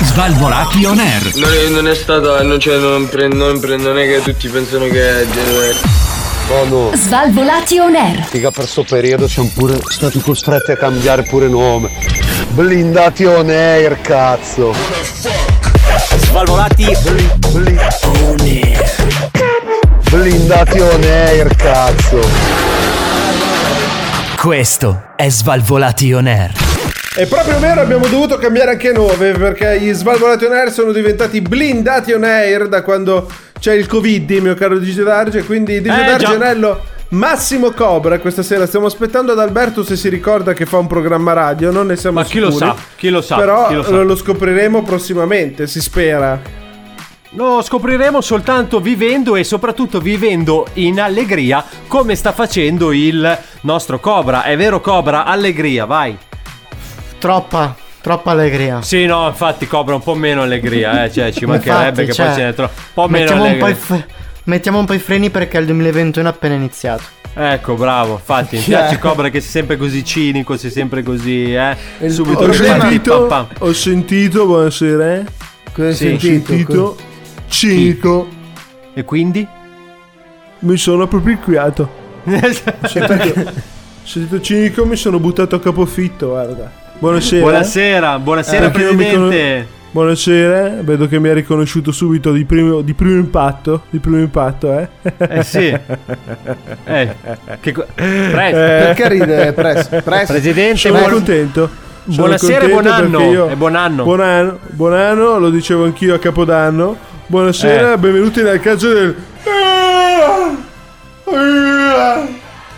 Svalvolati 0.00 0.84
on 0.84 0.98
air. 0.98 1.34
Non 1.36 1.50
è, 1.52 1.68
non 1.70 1.88
è 1.88 1.94
stata, 1.94 2.42
non, 2.42 2.58
cioè, 2.60 2.78
non, 2.78 3.08
pre- 3.08 3.28
non 3.28 3.58
pre- 3.58 3.76
non 3.76 3.98
è 3.98 4.06
che 4.06 4.22
tutti 4.22 4.48
pensano 4.48 4.86
che 4.86 5.20
è 5.22 5.26
Oh 6.50 6.64
no, 6.68 6.90
Svalvolati 6.94 7.78
on 7.78 7.94
air. 7.94 8.26
mica 8.32 8.50
per 8.50 8.66
sto 8.66 8.84
periodo 8.86 9.26
siamo 9.26 9.50
pure 9.54 9.78
stati 9.88 10.20
costretti 10.20 10.72
a 10.72 10.76
cambiare 10.76 11.22
pure 11.22 11.48
nome. 11.48 11.88
Blindati 12.54 13.24
on 13.24 13.50
air, 13.50 14.00
cazzo. 14.00 14.72
Svalvolati 16.18 16.86
Blindati 20.08 20.78
on 20.78 21.02
air, 21.02 21.56
cazzo. 21.56 22.20
Questo 24.40 25.02
è 25.16 25.28
Svalvolati 25.28 26.12
on 26.12 26.28
air. 26.28 26.52
È 27.16 27.26
proprio 27.26 27.58
vero, 27.58 27.80
abbiamo 27.80 28.06
dovuto 28.06 28.38
cambiare 28.38 28.70
anche 28.70 28.92
nome 28.92 29.32
perché 29.32 29.80
gli 29.80 29.92
Svalvolati 29.92 30.44
on 30.44 30.52
Air 30.52 30.70
sono 30.70 30.92
diventati 30.92 31.40
blindati 31.40 32.12
on 32.12 32.22
air 32.22 32.68
da 32.68 32.82
quando 32.82 33.28
c'è 33.58 33.72
il 33.72 33.88
Covid, 33.88 34.30
mio 34.30 34.54
caro 34.54 34.78
Digitarge. 34.78 35.42
Quindi 35.42 35.80
Digitarge 35.80 36.24
già. 36.24 36.32
Anello 36.34 36.92
Massimo 37.14 37.70
Cobra 37.70 38.18
questa 38.18 38.42
sera. 38.42 38.66
Stiamo 38.66 38.86
aspettando 38.86 39.32
ad 39.32 39.38
Alberto 39.38 39.84
se 39.84 39.96
si 39.96 40.08
ricorda 40.08 40.52
che 40.52 40.66
fa 40.66 40.78
un 40.78 40.88
programma 40.88 41.32
radio, 41.32 41.70
non 41.70 41.86
ne 41.86 41.96
siamo 41.96 42.18
Ma 42.18 42.24
chi 42.24 42.40
lo 42.40 42.50
sicuri. 42.50 42.70
sa? 42.70 42.82
Chi 42.96 43.08
lo 43.08 43.22
sa? 43.22 43.36
Però 43.36 43.72
lo 43.72 43.82
sa? 43.84 44.02
lo, 44.02 44.16
scopriremo 44.16 44.82
prossimamente, 44.82 45.68
si 45.68 45.80
spera. 45.80 46.40
Lo 47.36 47.62
scopriremo 47.62 48.20
soltanto 48.20 48.80
vivendo 48.80 49.36
e 49.36 49.44
soprattutto 49.44 50.00
vivendo 50.00 50.66
in 50.74 51.00
allegria 51.00 51.64
come 51.86 52.16
sta 52.16 52.32
facendo 52.32 52.92
il 52.92 53.38
nostro 53.60 54.00
Cobra. 54.00 54.42
È 54.42 54.56
vero 54.56 54.80
Cobra? 54.80 55.24
Allegria, 55.24 55.84
vai. 55.84 56.16
Troppa, 57.18 57.76
troppa 58.00 58.32
allegria. 58.32 58.82
Sì, 58.82 59.06
no, 59.06 59.28
infatti 59.28 59.68
Cobra 59.68 59.94
un 59.94 60.02
po' 60.02 60.14
meno 60.14 60.42
allegria, 60.42 61.04
eh, 61.04 61.12
cioè 61.12 61.32
ci 61.32 61.46
mancherebbe 61.46 62.02
Infatti, 62.02 62.06
che 62.06 62.12
cioè, 62.12 62.26
poi 62.26 62.34
ce 62.34 62.42
n'è 62.42 62.54
troppo. 62.54 62.72
Un 62.76 62.84
po' 62.92 63.08
meno 63.08 63.24
mettiamo 63.36 63.44
un 63.44 63.58
po' 63.58 63.64
allegria. 63.66 63.96
il, 63.96 64.04
Mettiamo 64.44 64.78
un 64.78 64.84
po' 64.84 64.92
i 64.92 64.98
freni 64.98 65.30
perché 65.30 65.58
il 65.58 65.66
2021 65.66 66.26
è 66.28 66.30
appena 66.30 66.54
iniziato. 66.54 67.02
Ecco, 67.36 67.74
bravo. 67.74 68.12
Infatti, 68.14 68.56
mi 68.56 68.62
piace 68.62 68.98
Cobra 68.98 69.28
che 69.28 69.40
sei 69.40 69.50
sempre 69.50 69.76
così 69.76 70.04
cinico, 70.04 70.56
sei 70.56 70.70
sempre 70.70 71.02
così, 71.02 71.52
eh. 71.54 71.76
Il- 72.00 72.12
Subito 72.12 72.44
Ho 72.44 72.52
sentito, 72.52 73.26
pam, 73.26 73.46
pam. 73.48 73.66
ho 73.66 73.72
sentito, 73.72 74.46
buonasera. 74.46 75.14
eh. 75.14 75.24
Cosa 75.72 75.88
hai 75.88 75.94
Sì. 75.94 76.06
Ho 76.06 76.18
sentito? 76.18 76.46
sentito 76.46 76.96
cinico. 77.48 78.28
E 78.94 79.04
quindi? 79.04 79.46
Mi 80.60 80.76
sono 80.76 81.02
appropriato. 81.04 81.90
Ho 82.24 82.30
sentito, 82.86 83.40
ho 83.40 83.52
sentito 84.04 84.40
cinico, 84.40 84.84
mi 84.86 84.96
sono 84.96 85.18
buttato 85.18 85.56
a 85.56 85.60
capofitto, 85.60 86.28
guarda. 86.28 86.70
Buonasera. 86.98 87.42
Buonasera, 87.42 88.18
buonasera 88.18 88.66
Eh, 88.66 88.70
perché 88.70 88.86
non 88.86 88.94
mi 88.96 89.04
presidente. 89.04 89.66
Buonasera, 89.98 90.78
vedo 90.80 91.06
che 91.06 91.20
mi 91.20 91.28
ha 91.28 91.34
riconosciuto 91.34 91.92
subito 91.92 92.32
di 92.32 92.44
primo, 92.44 92.80
di 92.80 92.94
primo 92.94 93.14
impatto. 93.14 93.82
Di 93.90 94.00
primo 94.00 94.18
impatto, 94.18 94.76
eh? 94.76 94.88
Eh 95.18 95.42
sì. 95.44 95.68
Eh, 96.86 97.14
che 97.60 97.70
co- 97.72 97.86
Pre- 97.94 98.50
Perché 98.50 99.08
ride 99.08 99.52
Press? 99.52 100.02
Press? 100.02 100.26
Presidente, 100.26 100.76
Sono 100.78 100.98
buon- 100.98 101.10
contento. 101.12 101.70
Sono 102.08 102.16
Buonasera 102.16 102.64
e 102.64 102.68
buon 102.70 102.86
anno. 102.88 103.20
io- 103.30 103.48
E 103.48 103.54
buon 103.54 103.76
anno. 103.76 104.02
Buon 104.02 104.20
anno, 104.20 104.58
buon 104.70 104.94
anno, 104.94 105.38
lo 105.38 105.50
dicevo 105.50 105.84
anch'io 105.84 106.14
a 106.14 106.18
Capodanno. 106.18 106.96
Buonasera, 107.28 107.92
Eh. 107.92 107.98
benvenuti 107.98 108.42
nel 108.42 108.58
caso 108.58 108.92
del. 108.92 109.14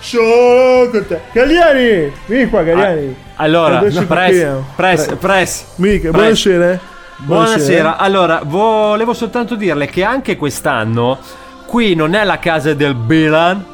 Sono 0.00 0.90
con 0.90 1.04
te. 1.08 1.20
Gagliani! 1.32 2.12
Vieni 2.26 2.50
qua, 2.50 2.62
Gagliani. 2.62 3.16
Allora, 3.36 3.78
Adesso 3.78 4.00
ti 4.00 4.04
press, 4.04 4.36
chiamo. 4.36 4.66
press, 4.76 5.14
press. 5.18 5.64
Mica, 5.76 6.10
Press. 6.10 6.12
buonasera. 6.44 6.80
Buonasera. 7.18 7.96
Allora, 7.96 8.42
volevo 8.44 9.14
soltanto 9.14 9.54
dirle 9.54 9.86
che 9.86 10.04
anche 10.04 10.36
quest'anno 10.36 11.18
qui 11.66 11.94
non 11.94 12.14
è 12.14 12.24
la 12.24 12.38
casa 12.38 12.74
del 12.74 12.94
Bilan, 12.94 13.64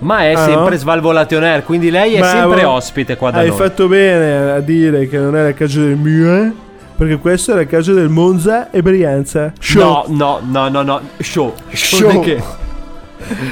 ma 0.00 0.22
è 0.22 0.32
Ah, 0.32 0.44
sempre 0.44 0.70
no? 0.70 0.76
Svalvolation 0.76 1.42
Air, 1.44 1.64
quindi 1.64 1.90
lei 1.90 2.14
è 2.14 2.22
sempre 2.22 2.64
ospite 2.64 3.16
qua 3.16 3.30
da 3.30 3.38
Hai 3.38 3.48
noi. 3.48 3.56
fatto 3.56 3.86
bene 3.86 4.52
a 4.52 4.60
dire 4.60 5.06
che 5.08 5.18
non 5.18 5.36
è 5.36 5.42
la 5.44 5.54
casa 5.54 5.80
del 5.80 5.96
Milan, 5.96 6.54
perché 6.96 7.16
questa 7.18 7.52
è 7.52 7.56
la 7.56 7.66
casa 7.66 7.92
del 7.92 8.08
Monza 8.08 8.70
e 8.70 8.82
Brianza. 8.82 9.52
Show. 9.58 9.80
No, 9.80 10.04
no, 10.08 10.40
no, 10.42 10.68
no, 10.68 10.82
no. 10.82 11.00
Show. 11.18 11.54
Show, 11.72 12.10
Show. 12.22 12.36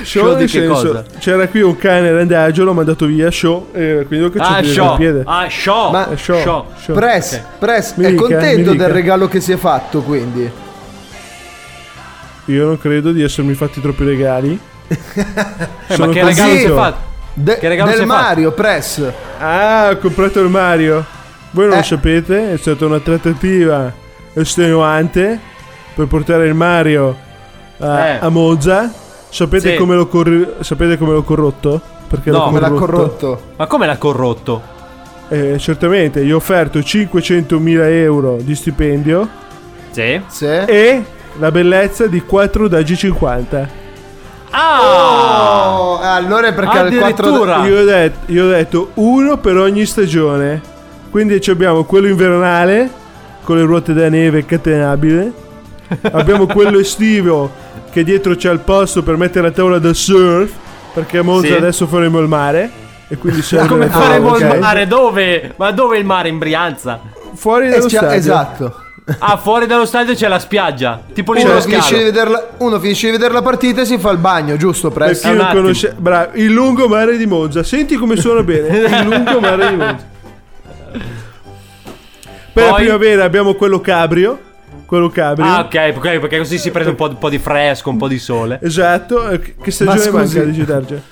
Show, 0.02 0.04
Show 0.04 0.28
di 0.32 0.34
nel 0.40 0.50
che 0.50 0.58
senso, 0.58 0.74
cosa? 0.74 1.04
C'era 1.18 1.46
qui 1.48 1.60
un 1.60 1.76
cane 1.76 2.10
randagio, 2.12 2.64
l'ho 2.64 2.72
mandato 2.72 3.06
via, 3.06 3.30
show, 3.30 3.68
e 3.72 4.04
quindi 4.06 4.26
ho 4.26 4.30
cacciato 4.30 4.54
Ah, 4.60 4.62
show. 4.64 4.90
il 4.92 4.96
piede. 4.96 5.22
Ah, 5.24 5.46
show. 5.48 5.90
Ma- 5.90 6.10
Eh, 6.10 6.16
show, 6.16 6.40
show. 6.40 6.66
show. 6.80 6.94
Press, 6.94 7.32
Ok. 7.34 7.40
Press, 7.58 7.94
Mi 7.96 8.04
è 8.04 8.10
dica, 8.10 8.22
contento 8.22 8.74
del 8.74 8.88
regalo 8.88 9.28
che 9.28 9.40
si 9.40 9.52
è 9.52 9.56
fatto 9.56 10.00
quindi? 10.02 10.50
Io 12.46 12.64
non 12.66 12.78
credo 12.78 13.12
di 13.12 13.22
essermi 13.22 13.54
fatti 13.54 13.80
troppi 13.80 14.04
regali. 14.04 14.58
Eh, 14.88 14.96
ma 15.98 16.08
che 16.08 16.24
regalo 16.24 16.24
contento. 16.24 16.56
si 16.58 16.64
è 16.64 16.68
fatto? 16.74 16.98
De- 17.34 17.58
Che 17.58 17.68
regalo 17.68 17.88
del 17.90 17.98
si 17.98 18.04
è 18.04 18.06
fatto? 18.06 18.22
Mario, 18.22 18.52
Press. 18.52 19.12
Ah, 19.38 19.90
ho 19.92 19.96
comprato 19.98 20.40
il 20.40 20.48
Mario. 20.48 21.04
Voi 21.50 21.64
non 21.66 21.74
Eh. 21.74 21.76
lo 21.78 21.82
sapete, 21.82 22.52
è 22.52 22.56
stata 22.56 22.86
una 22.86 22.98
trattativa 23.00 23.92
estenuante 24.32 25.38
per 25.94 26.06
portare 26.06 26.46
il 26.46 26.54
Mario 26.54 27.16
a, 27.80 28.06
Eh. 28.06 28.18
a 28.20 28.28
Monza. 28.30 28.92
Sapete, 29.30 29.72
Sì. 29.72 29.76
come 29.76 29.94
l'ho 29.94 30.06
corri- 30.06 30.46
sapete 30.60 30.96
come 30.98 31.12
l'ho 31.12 31.22
corrotto? 31.22 31.80
Perché 32.08 32.30
No. 32.30 32.38
l'ho 32.38 32.44
Come 32.44 32.60
l'ha 32.60 32.70
corrotto? 32.70 32.86
corrotto? 33.26 33.40
Ma 33.56 33.66
come 33.66 33.86
l'ha 33.86 33.96
corrotto? 33.98 34.62
Eh, 35.28 35.58
certamente, 35.58 36.24
gli 36.24 36.32
ho 36.32 36.36
offerto 36.36 36.82
500.000 36.82 37.88
euro 37.90 38.38
di 38.40 38.54
stipendio 38.54 39.28
Sì. 39.90 40.20
Sì. 40.28 40.46
e 40.46 41.04
la 41.38 41.50
bellezza 41.50 42.06
di 42.06 42.22
4 42.22 42.66
da 42.68 42.80
G50. 42.80 43.68
Ah! 44.50 44.80
Oh, 45.78 45.98
allora 46.00 46.46
è 46.48 46.54
perché 46.54 46.78
al 46.78 46.88
4 46.94 47.26
Addirittura. 47.28 47.66
Io 47.66 47.80
ho, 47.80 47.84
detto, 47.84 48.32
io 48.32 48.44
ho 48.46 48.48
detto 48.48 48.90
uno 48.94 49.36
per 49.36 49.56
ogni 49.58 49.84
stagione. 49.84 50.60
Quindi 51.10 51.40
ci 51.42 51.50
abbiamo 51.50 51.84
quello 51.84 52.06
invernale 52.08 52.90
con 53.44 53.56
le 53.56 53.62
ruote 53.64 53.92
da 53.92 54.08
neve 54.08 54.46
catenabile. 54.46 55.32
Abbiamo 56.12 56.46
quello 56.46 56.78
estivo 56.78 57.50
che 57.90 58.04
dietro 58.04 58.34
c'è 58.36 58.50
il 58.52 58.60
posto 58.60 59.02
per 59.02 59.16
mettere 59.16 59.48
la 59.48 59.52
tavola 59.52 59.78
da 59.78 59.92
surf. 59.94 60.52
Perché 60.94 61.18
a 61.18 61.22
Monza 61.22 61.46
Sì. 61.48 61.52
adesso 61.52 61.86
faremo 61.86 62.18
il 62.18 62.26
mare. 62.28 62.70
E 63.08 63.16
quindi 63.16 63.40
serve 63.42 63.68
Come 63.68 63.86
la 63.86 63.90
tavola, 63.90 64.08
faremo 64.08 64.28
ok? 64.30 64.40
il 64.54 64.58
mare? 64.60 64.86
Dove? 64.86 65.52
Ma 65.56 65.70
dove 65.70 65.98
il 65.98 66.04
mare? 66.04 66.28
In 66.28 66.38
Brianza? 66.38 67.00
Fuori 67.34 67.66
Eh, 67.66 67.70
dallo 67.70 67.82
c'ha- 67.84 67.88
stadio. 67.88 68.16
esatto. 68.16 68.82
Ah, 69.20 69.38
fuori 69.38 69.66
dallo 69.66 69.86
stadio 69.86 70.14
c'è 70.14 70.28
la 70.28 70.38
spiaggia. 70.38 71.00
Tipo 71.14 71.32
lì 71.32 71.42
Uno 71.42 71.58
finisce, 71.62 71.96
di 71.96 72.04
vederla, 72.04 72.48
uno 72.58 72.78
finisce 72.78 73.06
di 73.06 73.12
vedere 73.12 73.32
la 73.32 73.40
partita 73.40 73.80
e 73.80 73.84
si 73.86 73.96
fa 73.98 74.10
il 74.10 74.18
bagno, 74.18 74.56
giusto, 74.58 74.90
Per 74.90 75.04
Press? 75.06 75.22
chi 75.22 75.28
un 75.28 75.36
non 75.36 75.44
attimo. 75.46 75.60
conosce, 75.62 75.94
bravo, 75.96 76.30
il 76.34 76.52
lungomare 76.52 77.16
di 77.16 77.24
Monza. 77.26 77.62
Senti 77.62 77.96
come 77.96 78.16
suona 78.16 78.42
bene. 78.42 78.76
Il 78.76 79.04
lungomare 79.08 79.68
di 79.70 79.76
Monza. 79.76 80.06
Per 82.52 82.64
la 82.64 82.70
Poi- 82.70 82.80
primavera 82.82 83.24
abbiamo 83.24 83.54
quello 83.54 83.80
cabrio. 83.80 84.38
Quello 84.88 85.10
cabrio. 85.10 85.44
Ah, 85.44 85.60
ok, 85.60 85.92
ok, 85.96 86.18
perché 86.18 86.38
così 86.38 86.56
si 86.56 86.70
prende 86.70 86.88
un 86.88 86.96
po', 86.96 87.08
un 87.10 87.18
po' 87.18 87.28
di 87.28 87.38
fresco, 87.38 87.90
un 87.90 87.98
po' 87.98 88.08
di 88.08 88.18
sole. 88.18 88.58
Esatto. 88.62 89.28
eh, 89.28 89.38
Che 89.60 89.70
stagione 89.70 90.10
Ma 90.10 90.18
manca, 90.20 90.42
dice 90.44 90.64
Darge? 90.64 91.02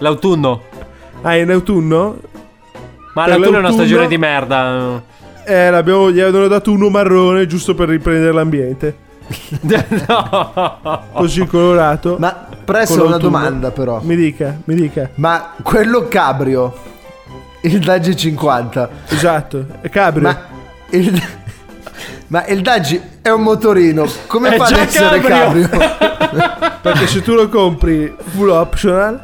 L'autunno. 0.00 0.62
Ah, 1.22 1.34
in 1.38 1.50
autunno? 1.50 2.18
Ma 3.14 3.24
Per 3.24 3.32
l'autunno 3.32 3.56
è 3.56 3.60
una 3.60 3.72
stagione 3.72 4.06
di 4.06 4.18
merda. 4.18 5.02
Eh, 5.46 5.70
l'abbiamo, 5.70 6.10
gli 6.10 6.20
avevano 6.20 6.46
dato 6.46 6.70
uno 6.70 6.90
marrone 6.90 7.46
giusto 7.46 7.74
per 7.74 7.88
riprendere 7.88 8.32
l'ambiente. 8.34 8.96
no. 10.08 11.02
Così 11.14 11.46
colorato. 11.46 12.16
Ma 12.18 12.48
ho 12.68 13.04
una 13.06 13.16
domanda 13.16 13.70
però. 13.70 13.98
Mi 14.02 14.14
dica, 14.16 14.60
mi 14.64 14.74
dica. 14.74 15.08
Ma 15.14 15.54
quello 15.62 16.06
cabrio, 16.08 16.74
il 17.62 17.78
Daggi 17.78 18.14
50, 18.14 18.90
Esatto, 19.08 19.64
è 19.80 19.88
cabrio. 19.88 20.22
ma 20.24 20.38
il, 20.90 21.22
ma 22.28 22.44
il 22.46 22.60
Daggi 22.62 23.00
è 23.22 23.28
un 23.30 23.42
motorino, 23.42 24.06
come 24.26 24.50
È 24.54 24.56
fa 24.56 24.64
ad 24.64 24.72
essere 24.76 25.20
cabrio. 25.20 25.68
cabrio? 25.68 26.78
Perché 26.82 27.06
se 27.06 27.22
tu 27.22 27.34
lo 27.34 27.48
compri 27.48 28.14
full 28.34 28.48
optional, 28.50 29.20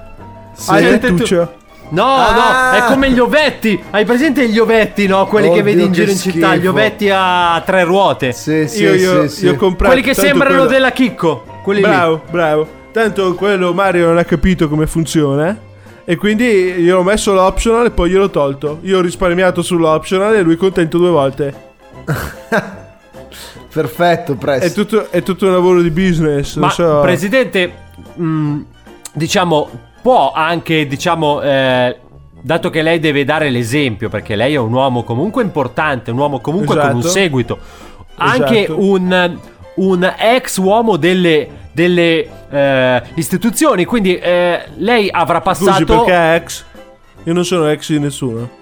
hai 0.67 0.85
il 0.85 0.91
lettuccio. 0.91 1.55
No, 1.91 2.05
Ah. 2.05 2.71
no, 2.73 2.77
è 2.79 2.89
come 2.89 3.11
gli 3.11 3.19
ovetti. 3.19 3.79
Hai 3.91 4.05
presente 4.07 4.49
gli 4.49 4.59
ovetti, 4.59 5.07
no? 5.07 5.27
Quelli 5.27 5.49
che 5.49 5.61
Oddio, 5.61 5.65
vedi 5.65 5.83
in 5.83 5.89
che 5.89 5.93
giro 5.93 6.11
in 6.11 6.17
città, 6.17 6.47
schifo. 6.49 6.63
gli 6.63 6.67
ovetti 6.67 7.11
a 7.13 7.63
tre 7.67 7.85
ruote. 7.85 8.33
Sì, 8.33 8.67
sì, 8.67 8.83
io, 8.83 8.95
io, 8.95 9.29
sì, 9.29 9.37
sì. 9.37 9.45
io 9.45 9.53
ho 9.53 9.57
comprato. 9.57 9.93
Quelli 9.93 10.07
che 10.07 10.15
sembrano 10.15 10.55
quello- 10.55 10.71
della 10.71 10.91
Chicco. 10.91 11.45
Quelli 11.63 11.81
lì. 11.83 11.87
Bravo, 11.87 12.23
bravo. 12.31 12.67
Tanto 12.93 13.35
quello 13.35 13.75
Mario 13.75 14.07
non 14.07 14.17
ha 14.17 14.25
capito 14.25 14.69
come 14.71 14.87
funziona. 14.87 15.55
E 16.05 16.17
quindi 16.17 16.45
io 16.81 16.99
ho 16.99 17.03
messo 17.03 17.35
l'optional 17.35 17.85
e 17.87 17.91
poi 17.91 18.09
gliel'ho 18.11 18.31
tolto. 18.31 18.79
Io 18.83 18.99
ho 18.99 19.01
risparmiato 19.03 19.61
sull'optional 19.61 20.35
e 20.35 20.41
lui 20.41 20.57
contento 20.57 20.97
due 20.97 21.11
volte. 21.11 21.55
Perfetto, 23.73 24.35
Press. 24.35 24.63
È 24.63 24.73
tutto, 24.73 25.11
è 25.11 25.23
tutto 25.23 25.47
un 25.47 25.53
lavoro 25.53 25.81
di 25.81 25.91
business. 25.91 26.57
Ma 26.57 26.71
so. 26.71 27.01
presidente, 27.01 27.73
mh, 28.15 28.61
diciamo, 29.15 29.69
può 30.03 30.33
anche, 30.33 30.87
diciamo, 30.87 31.41
eh, 31.41 31.97
dato 32.41 32.71
che 32.71 32.83
lei 32.83 32.99
deve 32.99 33.25
dare 33.25 33.49
l'esempio, 33.49 34.09
perché 34.11 34.37
lei 34.37 34.55
è 34.55 34.59
un 34.59 34.73
uomo 34.73 35.05
comunque 35.05 35.43
importante, 35.43 36.11
un 36.11 36.19
uomo 36.19 36.41
comunque 36.41 36.77
con 36.77 36.91
un 36.91 36.99
Esatto. 36.99 37.09
seguito, 37.09 37.59
anche 38.17 38.65
Esatto. 38.65 38.83
un, 38.83 39.39
un 39.77 40.15
ex 40.19 40.59
uomo 40.59 40.97
delle, 40.97 41.49
delle 41.73 42.29
eh, 42.51 43.03
istituzioni, 43.15 43.85
quindi 43.87 44.17
eh, 44.19 44.65
lei 44.77 45.09
avrà 45.11 45.41
Scusi, 45.43 45.65
passato... 45.65 45.85
perché 45.87 46.13
è 46.13 46.35
ex? 46.35 46.65
Io 47.25 47.33
non 47.33 47.45
sono 47.45 47.69
ex 47.69 47.89
di 47.91 47.99
nessuno. 48.01 48.61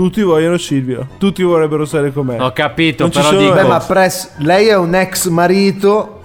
Tutti 0.00 0.22
vogliono 0.22 0.56
Silvio. 0.56 1.06
Tutti 1.18 1.42
vorrebbero 1.42 1.84
stare 1.84 2.10
con 2.10 2.24
me. 2.24 2.40
Ho 2.40 2.52
capito, 2.52 3.02
Non 3.02 3.12
ci 3.12 3.18
però 3.18 3.30
sono- 3.32 3.40
dico, 3.42 3.52
Beh, 3.52 3.64
ma 3.64 3.80
Press, 3.80 4.30
lei 4.38 4.68
è 4.68 4.74
un 4.74 4.94
ex 4.94 5.28
marito, 5.28 6.22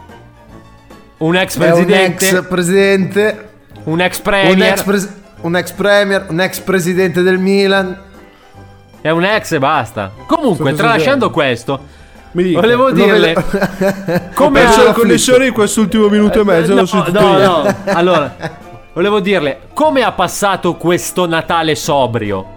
un 1.18 1.36
ex 1.36 1.58
è 1.60 1.66
un 1.66 1.72
presidente, 1.74 2.30
ex 2.30 2.48
presidente, 2.48 3.50
un 3.84 4.00
ex 4.00 4.16
un 4.16 4.24
premier, 4.24 4.72
ex, 4.72 4.82
pres- 4.84 5.14
un 5.42 5.56
ex 5.58 5.72
premier, 5.74 6.26
un 6.30 6.40
ex 6.40 6.60
presidente 6.62 7.22
del 7.22 7.38
Milan. 7.38 8.02
è 9.02 9.10
un 9.10 9.26
ex 9.26 9.52
e 9.52 9.60
basta. 9.60 10.10
Comunque, 10.26 10.70
Sto 10.72 10.78
tralasciando 10.82 11.30
questo, 11.30 11.78
Mi 12.32 12.44
dica. 12.44 12.62
volevo 12.62 12.92
dirle... 12.94 13.34
come 14.36 14.62
perso 14.62 14.80
ha- 14.80 14.84
la 14.86 14.94
connessione 14.94 15.48
in 15.48 15.54
quest'ultimo 15.54 16.08
minuto 16.08 16.40
e 16.40 16.44
mezzo. 16.46 16.74
no, 16.74 16.86
sentito 16.86 17.20
no, 17.20 17.38
no. 17.38 17.76
Allora, 17.88 18.36
volevo 18.94 19.20
dirle, 19.20 19.64
come 19.74 20.02
ha 20.02 20.14
passato 20.14 20.76
questo 20.76 21.28
Natale 21.28 21.76
sobrio? 21.76 22.54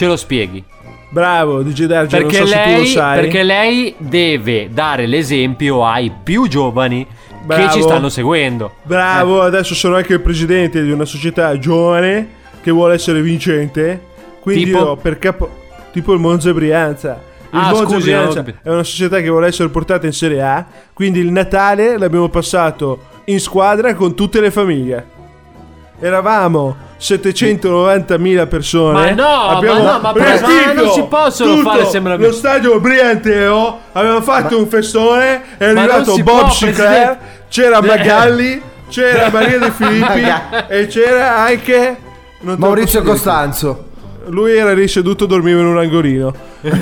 Ce 0.00 0.06
lo 0.06 0.16
spieghi. 0.16 0.64
Bravo, 1.10 1.60
dice 1.60 1.86
Darge, 1.86 2.16
Perché, 2.16 2.38
non 2.38 2.46
so 2.46 2.52
se 2.54 2.62
tu 2.62 2.70
lo 2.70 2.76
lei, 2.78 2.86
sai. 2.86 3.20
perché 3.20 3.42
lei 3.42 3.94
deve 3.98 4.70
dare 4.72 5.04
l'esempio 5.04 5.84
ai 5.84 6.10
più 6.24 6.48
giovani 6.48 7.06
Bravo. 7.44 7.66
che 7.66 7.70
ci 7.74 7.82
stanno 7.82 8.08
seguendo. 8.08 8.76
Bravo, 8.84 9.42
adesso 9.42 9.74
sono 9.74 9.96
anche 9.96 10.14
il 10.14 10.20
presidente 10.22 10.82
di 10.82 10.90
una 10.90 11.04
società 11.04 11.58
giovane 11.58 12.28
che 12.62 12.70
vuole 12.70 12.94
essere 12.94 13.20
vincente. 13.20 14.02
Quindi 14.40 14.64
Tipo? 14.64 14.78
io 14.78 14.96
per 14.96 15.18
capo 15.18 15.50
tipo 15.92 16.14
il 16.14 16.18
Monza 16.18 16.50
Brianza. 16.54 17.20
Il 17.52 17.58
Ah, 17.58 17.70
Monza 17.72 17.84
scusi, 17.84 18.02
Brianza 18.04 18.40
non 18.42 18.54
è 18.62 18.68
una 18.70 18.84
società 18.84 19.20
che 19.20 19.28
vuole 19.28 19.48
essere 19.48 19.68
portata 19.68 20.06
in 20.06 20.12
Serie 20.14 20.40
A, 20.40 20.64
quindi 20.94 21.18
il 21.20 21.30
Natale 21.30 21.98
l'abbiamo 21.98 22.30
passato 22.30 23.00
in 23.24 23.38
squadra 23.38 23.92
con 23.94 24.14
tutte 24.14 24.40
le 24.40 24.50
famiglie. 24.50 25.18
Eravamo 26.00 26.76
790.000 26.98 28.48
persone. 28.48 28.92
Ma 28.92 29.10
no, 29.10 29.48
abbiamo 29.48 29.82
ma 29.82 29.92
no, 29.92 29.98
ma 30.00 30.12
ma 30.14 30.72
non 30.72 30.90
si 30.90 31.02
possono 31.08 31.54
tutto 31.56 31.70
fare 31.70 31.86
sembramenti. 31.86 32.30
Lo 32.30 32.36
stadio 32.36 32.80
Brianteo, 32.80 33.78
abbiamo 33.92 34.22
fatto 34.22 34.58
un 34.58 34.66
festone, 34.66 35.42
è 35.58 35.72
Ma 35.72 35.82
arrivato 35.82 36.14
Bob 36.16 36.40
può, 36.40 36.50
Sinclair, 36.50 37.18
c'era 37.48 37.78
Eh. 37.78 37.86
Magalli, 37.86 38.62
c'era 38.88 39.28
Maria 39.32 39.58
De 39.58 39.70
Filippi 39.70 40.32
e 40.68 40.86
c'era 40.86 41.36
anche 41.36 41.96
Maurizio. 42.40 43.02
Costanzo. 43.02 43.84
Lui 44.26 44.54
era 44.56 44.72
lì 44.72 44.86
seduto, 44.86 45.26
dormiva 45.26 45.60
in 45.60 45.66
un 45.66 45.78
angolino. 45.78 46.32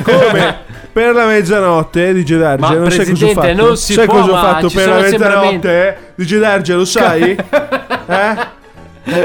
Come 0.03 0.57
per 0.93 1.15
la 1.15 1.27
mezzanotte 1.27 2.13
di 2.13 2.25
Gedarge, 2.25 2.61
Ma, 2.61 2.73
non 2.75 2.91
sai 2.91 2.99
cosa 2.99 3.03
ho 3.03 3.05
Presidente, 3.05 3.41
fatto. 3.55 3.67
non 3.67 3.77
si 3.77 3.93
sai 3.93 4.05
può, 4.07 4.15
cosa 4.21 4.31
ho 4.31 4.35
ma 4.35 4.41
fatto 4.41 4.69
per 4.71 4.89
la 4.89 5.01
mezzanotte 5.01 5.99
di 6.17 6.27
Gedarge, 6.27 6.75
lo 6.75 6.85
sai? 6.85 7.31
eh? 8.07 8.57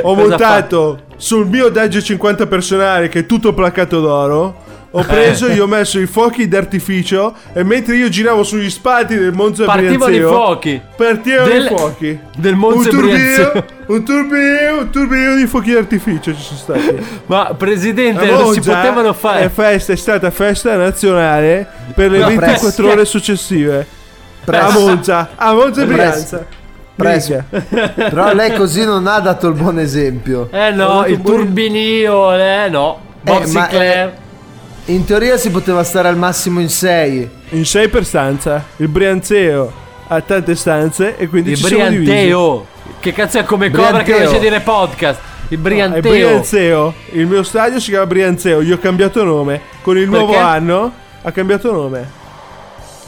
Ho 0.03 0.15
montato 0.15 1.03
sul 1.17 1.47
mio 1.47 1.69
Dagge 1.69 2.01
50 2.01 2.47
personale 2.47 3.09
che 3.09 3.19
è 3.19 3.25
tutto 3.25 3.53
placato 3.53 3.99
d'oro. 4.01 4.61
Ho 4.95 4.99
Eh. 4.99 5.05
preso 5.05 5.47
e 5.47 5.59
ho 5.59 5.65
messo 5.65 5.97
i 5.99 6.05
fuochi 6.05 6.47
d'artificio 6.47 7.33
e 7.51 7.63
mentre 7.63 7.95
io 7.95 8.09
giravo 8.09 8.43
sugli 8.43 8.69
spalti 8.69 9.17
del 9.17 9.31
Monza 9.33 9.65
Partivano 9.65 10.11
i 10.13 10.17
Brianzeo, 10.17 10.29
fuochi. 10.29 10.81
Partivano 10.95 11.47
Del- 11.47 11.63
i 11.63 11.67
fuochi. 11.67 12.19
del 12.37 12.55
Monza 12.55 12.89
un 12.89 12.95
turbino, 12.95 13.65
un 13.87 14.03
turbino, 14.05 14.77
un 14.81 14.89
turbino 14.91 15.35
di 15.35 15.47
fuochi 15.47 15.71
d'artificio 15.73 16.35
ci 16.35 16.41
sono 16.43 16.59
stati. 16.59 16.95
Ma 17.25 17.55
presidente, 17.57 18.23
non 18.29 18.53
si 18.53 18.59
potevano 18.59 19.09
È, 19.09 19.13
fare. 19.15 19.49
festa, 19.49 19.93
è 19.93 19.95
stata 19.95 20.29
festa 20.29 20.75
nazionale 20.75 21.67
per 21.95 22.11
le 22.11 22.19
No, 22.19 22.27
24 22.27 22.59
presto. 22.61 22.87
ore 22.87 23.05
successive. 23.05 23.87
Presto. 24.45 24.65
A 24.67 24.71
Monza, 24.79 25.29
a 25.35 25.53
Monza 25.53 25.81
e. 25.81 25.85
Brianza. 25.87 26.45
Minchia. 26.95 27.45
Però 27.49 28.33
lei 28.33 28.53
così 28.55 28.85
non 28.85 29.07
ha 29.07 29.19
dato 29.19 29.47
il 29.47 29.53
buon 29.55 29.79
esempio. 29.79 30.47
Eh 30.51 30.71
no, 30.71 30.87
dato 30.87 31.07
il 31.07 31.17
buon- 31.19 31.35
turbinio, 31.37 32.33
eh 32.33 32.67
no. 32.69 32.99
Bob 33.21 33.43
Eh, 33.43 33.47
ma, 33.51 33.61
Sinclair. 33.61 34.13
In 34.85 35.05
teoria 35.05 35.37
si 35.37 35.49
poteva 35.49 35.83
stare 35.83 36.07
al 36.09 36.17
massimo 36.17 36.59
in 36.59 36.69
6. 36.69 37.29
In 37.49 37.65
6 37.65 37.87
per 37.87 38.05
stanza. 38.05 38.63
Il 38.77 38.89
Brianzeo 38.89 39.71
ha 40.07 40.21
tante 40.21 40.55
stanze 40.55 41.15
e 41.17 41.27
quindi 41.29 41.51
il 41.51 41.57
ci 41.57 41.65
siamo 41.65 41.89
divisi. 41.89 42.11
Brianteo. 42.11 42.65
Che 42.99 43.13
cazzo 43.13 43.39
è 43.39 43.43
come 43.45 43.69
Cobra 43.69 43.85
che 43.99 44.03
Brianteo. 44.03 44.17
invece 44.25 44.39
dire 44.39 44.59
podcast? 44.59 45.19
Il 45.47 45.57
È 45.57 45.61
Brianteo. 45.61 46.01
Brianzeo. 46.01 46.93
Il 47.11 47.27
mio 47.27 47.43
stadio 47.43 47.79
si 47.79 47.89
chiama 47.91 48.05
Brianzeo. 48.05 48.61
Gli 48.61 48.71
ho 48.71 48.77
cambiato 48.77 49.23
nome. 49.23 49.61
Con 49.81 49.97
il 49.97 50.07
nuovo 50.09 50.33
Perché? 50.33 50.41
anno 50.41 50.91
ha 51.21 51.31
cambiato 51.31 51.71
nome. 51.71 52.09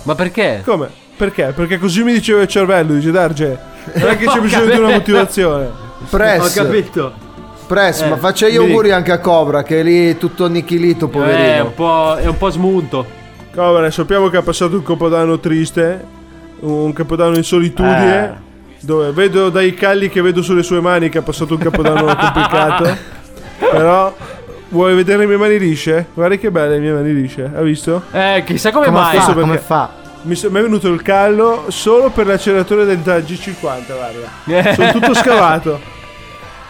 Ma 0.04 0.15
perché? 0.15 0.62
Come? 0.65 0.89
Perché? 1.17 1.54
Perché 1.56 1.78
così 1.78 2.04
mi 2.04 2.13
diceva 2.13 2.41
il 2.41 2.48
cervello, 2.48 2.93
dice 2.93 3.12
Darge. 3.12 3.60
Non 3.93 4.10
è 4.10 4.17
che 4.17 4.26
c'è 4.26 4.39
bisogno 4.39 4.65
di 4.74 4.78
una 4.80 4.89
motivazione. 4.91 5.69
Press. 6.10 6.58
Ho 6.58 6.63
capito. 6.63 7.13
Press, 7.67 8.02
Eh, 8.02 8.08
ma 8.10 8.17
faccia 8.17 8.48
gli 8.48 8.56
auguri 8.58 8.84
dica. 8.84 8.95
anche 8.95 9.12
a 9.12 9.19
Cobra 9.19 9.63
che 9.63 9.80
è 9.80 9.84
lì 9.84 10.17
tutto 10.17 10.45
annichilito, 10.45 11.06
Eh, 11.06 11.10
È 11.10 11.12
poverino. 11.12 11.63
un 11.65 11.74
po', 11.74 12.15
è 12.15 12.26
un 12.28 12.38
po' 12.38 12.50
smunto. 12.52 13.06
Cobra, 13.56 13.89
sappiamo 13.89 14.28
che 14.30 14.38
ha 14.38 14.41
passato 14.43 14.76
un 14.76 14.84
capodanno 14.84 15.39
triste, 15.39 16.04
un 16.60 16.93
capodanno 16.93 17.38
in 17.38 17.43
solitudine, 17.43 18.41
dove 18.82 19.12
vedo 19.12 19.50
dai 19.50 19.74
calli 19.74 20.10
che 20.10 20.21
vedo 20.21 20.41
sulle 20.43 20.62
sue 20.62 20.80
mani 20.80 21.10
che 21.10 21.17
ha 21.17 21.21
passato 21.24 21.54
un 21.56 21.60
capodanno 21.60 22.06
complicato. 22.15 22.95
Però 23.58 24.13
vuoi 24.69 24.93
vedere 24.93 25.19
le 25.19 25.26
mie 25.26 25.38
mani 25.38 25.58
lisce? 25.58 26.08
Guarda 26.13 26.36
che 26.36 26.52
belle 26.52 26.74
le 26.76 26.80
mie 26.80 26.91
mani 26.91 27.13
lisce, 27.13 27.50
ha 27.56 27.62
visto? 27.62 28.04
Eh, 28.12 28.43
chissà 28.45 28.71
come, 28.71 28.86
Come 28.88 29.00
mai. 29.00 29.17
fa? 29.17 29.26
perché- 29.26 29.39
Come 29.41 29.58
fa? 29.58 29.89
Mi, 30.26 30.36
so- 30.36 30.50
mi 30.50 30.60
è 30.60 30.62
venuto 30.62 30.88
il 30.90 31.02
callo 31.02 31.66
solo 31.70 32.10
per 32.10 32.26
l'acceleratore 32.28 32.86
del 32.86 33.00
G50, 33.00 33.84
guarda. 33.88 34.74
Sono 34.74 34.92
tutto 34.92 35.14
scavato. 35.18 35.80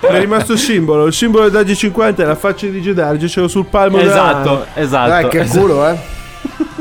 Mi 0.02 0.16
è 0.16 0.20
rimasto 0.20 0.54
il 0.54 0.60
simbolo. 0.60 1.06
Il 1.08 1.14
simbolo 1.14 1.50
del 1.50 1.66
G50 1.66 2.18
è 2.18 2.24
la 2.26 2.36
faccia 2.36 2.68
di 2.68 2.82
Gedarge, 2.82 3.28
ce 3.28 3.40
l'ho 3.40 3.48
sul 3.48 3.66
palmo 3.66 3.98
della 3.98 4.12
Esatto, 4.12 4.50
mano. 4.50 4.66
esatto. 4.74 5.10
Dai, 5.10 5.28
che 5.30 5.40
esatto. 5.40 5.60
culo, 5.60 5.88
eh. 5.90 5.98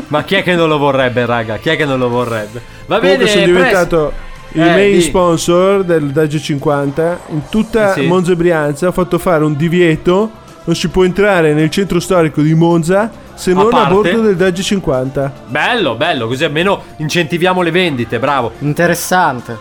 Ma 0.09 0.23
chi 0.25 0.35
è 0.35 0.43
che 0.43 0.55
non 0.55 0.69
lo 0.69 0.79
vorrebbe, 0.79 1.25
raga? 1.25 1.57
Chi 1.59 1.69
è 1.71 1.77
che 1.77 1.85
non 1.85 1.99
lo 1.99 2.09
vorrebbe? 2.09 2.61
Va 2.87 2.99
Comunque 2.99 3.25
bene, 3.25 3.31
sono 3.31 3.45
diventato 3.47 4.13
il 4.53 4.61
Eh, 4.63 4.65
main 4.67 4.93
di- 4.93 5.01
sponsor 5.01 5.85
del 5.85 6.11
Dagge 6.11 6.39
50 6.39 7.21
in 7.31 7.43
tutta 7.49 7.95
Eh 7.95 8.01
sì. 8.01 8.07
Monza 8.07 8.33
e 8.33 8.37
Brianza 8.37 8.89
ho 8.89 8.93
fatto 8.93 9.19
fare 9.19 9.43
un 9.45 9.57
divieto 9.57 10.31
non 10.65 10.75
si 10.77 10.89
può 10.89 11.05
entrare 11.05 11.53
nel 11.55 11.69
centro 11.71 11.99
storico 12.01 12.41
di 12.41 12.55
Monza 12.55 13.11
se 13.35 13.53
non 13.53 13.66
a, 13.66 13.68
parte? 13.68 13.92
bordo 13.94 14.20
del 14.23 14.37
Dagge 14.37 14.62
50 14.62 15.33
Bello, 15.49 15.94
bello, 15.94 16.27
così 16.27 16.44
almeno 16.44 16.81
incentiviamo 16.97 17.62
le 17.62 17.70
vendite, 17.70 18.18
bravo. 18.18 18.53
Interessante. 18.61 19.57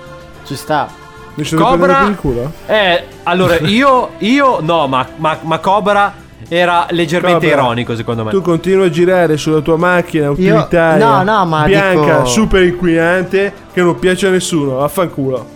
Ci 0.45 0.55
sta. 0.55 0.87
mi 1.35 1.43
sono 1.43 1.61
preso 1.63 1.77
Cobra 1.77 1.99
per 2.01 2.09
il 2.09 2.15
culo 2.17 2.51
Eh, 2.67 3.03
allora 3.23 3.57
io 3.65 4.09
io 4.19 4.59
no, 4.61 4.87
ma, 4.87 5.07
ma, 5.17 5.37
ma 5.41 5.57
Cobra 5.59 6.13
era 6.49 6.85
leggermente 6.89 7.47
Cobra, 7.47 7.61
ironico 7.63 7.95
secondo 7.95 8.23
me. 8.25 8.31
tu 8.31 8.41
continui 8.41 8.85
a 8.85 8.89
girare 8.89 9.37
sulla 9.37 9.61
tua 9.61 9.77
macchina 9.77 10.29
utilitaria 10.29 11.23
no, 11.23 11.23
no, 11.23 11.45
ma 11.45 11.63
bianca 11.63 12.17
dico- 12.17 12.25
super 12.25 12.61
inquinante 12.63 13.53
che 13.71 13.81
non 13.81 13.97
piace 13.97 14.27
a 14.27 14.29
nessuno 14.29 14.75
vaffanculo 14.75 15.47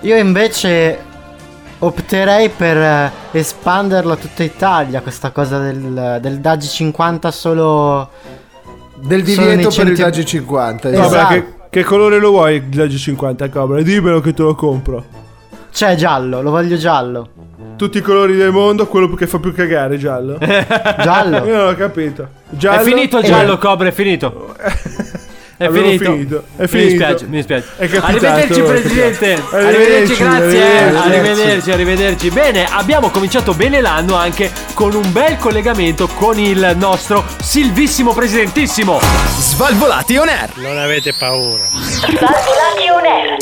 Io 0.00 0.16
invece 0.16 0.98
opterei 1.84 2.48
per 2.48 2.76
eh, 2.76 3.12
espanderlo 3.32 4.12
a 4.12 4.16
tutta 4.16 4.42
Italia, 4.42 5.00
questa 5.00 5.30
cosa 5.30 5.58
del, 5.58 6.18
del 6.20 6.38
Daggi 6.38 6.68
50 6.68 7.30
solo... 7.30 8.08
Del 8.94 9.26
Sono 9.26 9.46
divieto 9.48 9.68
nei 9.68 9.76
per 9.76 9.88
il 9.88 9.96
Daggi 9.96 10.24
50. 10.24 10.90
Cobra, 10.90 11.06
Esatto. 11.06 11.32
che, 11.34 11.44
che 11.70 11.82
colore 11.84 12.18
lo 12.18 12.30
vuoi 12.30 12.56
il 12.56 12.62
Dagge 12.62 12.98
50 12.98 13.48
Cobra 13.48 13.80
dimmelo 13.82 14.20
che 14.20 14.32
te 14.32 14.42
lo 14.42 14.54
compro 14.54 15.04
Cioè 15.72 15.96
giallo, 15.96 16.40
lo 16.40 16.50
voglio 16.50 16.76
giallo. 16.76 17.28
tutti 17.76 17.98
i 17.98 18.00
colori 18.00 18.36
del 18.36 18.52
mondo 18.52 18.86
quello 18.86 19.12
che 19.14 19.26
fa 19.26 19.40
più 19.40 19.52
cagare 19.52 19.98
giallo 19.98 20.38
Giallo. 21.02 21.44
Io 21.44 21.56
non 21.56 21.68
ho 21.68 21.74
capito. 21.74 22.28
Giallo? 22.50 22.80
È 22.80 22.84
finito 22.84 23.18
il 23.18 23.24
Eh, 23.24 23.26
giallo, 23.26 23.58
Cobra, 23.58 23.88
è 23.88 23.92
finito. 23.92 24.54
È 25.66 25.70
finito. 25.70 26.04
finito, 26.12 26.44
è 26.56 26.60
Mi 26.62 26.68
finito. 26.68 26.88
dispiace, 26.88 27.24
mi 27.26 27.36
dispiace. 27.36 27.66
È 27.76 27.88
capitato, 27.88 28.26
arrivederci, 28.26 28.60
presidente. 28.62 29.42
Arrivederci, 29.50 29.54
Arrivederci, 29.54 30.16
grazie. 30.22 30.58
eh. 30.60 30.78
arrivederci. 30.96 31.10
Arrivederci, 31.32 31.70
arrivederci. 31.70 32.30
Bene, 32.30 32.66
abbiamo 32.70 33.10
cominciato 33.10 33.54
bene 33.54 33.80
l'anno 33.80 34.14
anche 34.16 34.50
con 34.74 34.94
un 34.94 35.12
bel 35.12 35.36
collegamento 35.38 36.06
con 36.08 36.38
il 36.38 36.74
nostro 36.76 37.24
Silvissimo 37.42 38.12
Presidentissimo. 38.12 39.00
Svalvolati 39.38 40.16
on 40.16 40.28
air. 40.28 40.50
Non 40.56 40.78
avete 40.78 41.12
paura. 41.18 41.64
Svalvolati 41.80 42.88
on 42.94 43.04
air. 43.06 43.36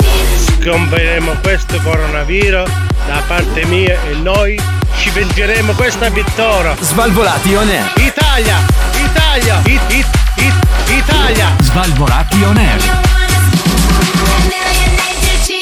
Scomperemo 0.62 1.36
questo 1.42 1.78
coronavirus 1.82 2.68
da 3.06 3.22
parte 3.26 3.64
mia 3.64 3.98
e 4.10 4.14
noi 4.14 4.60
ci 4.98 5.10
vengeremo 5.10 5.72
questa 5.72 6.08
vittoria. 6.10 6.76
Svalvolati 6.80 7.54
on 7.54 7.68
air. 7.68 7.92
Italia! 7.96 8.56
Italia! 8.92 9.60
It, 9.64 9.80
it, 9.88 9.96
it, 9.96 10.06
Italia! 10.90 11.54
Svalvolati 11.60 12.42
on 12.42 12.56
air. 12.56 12.80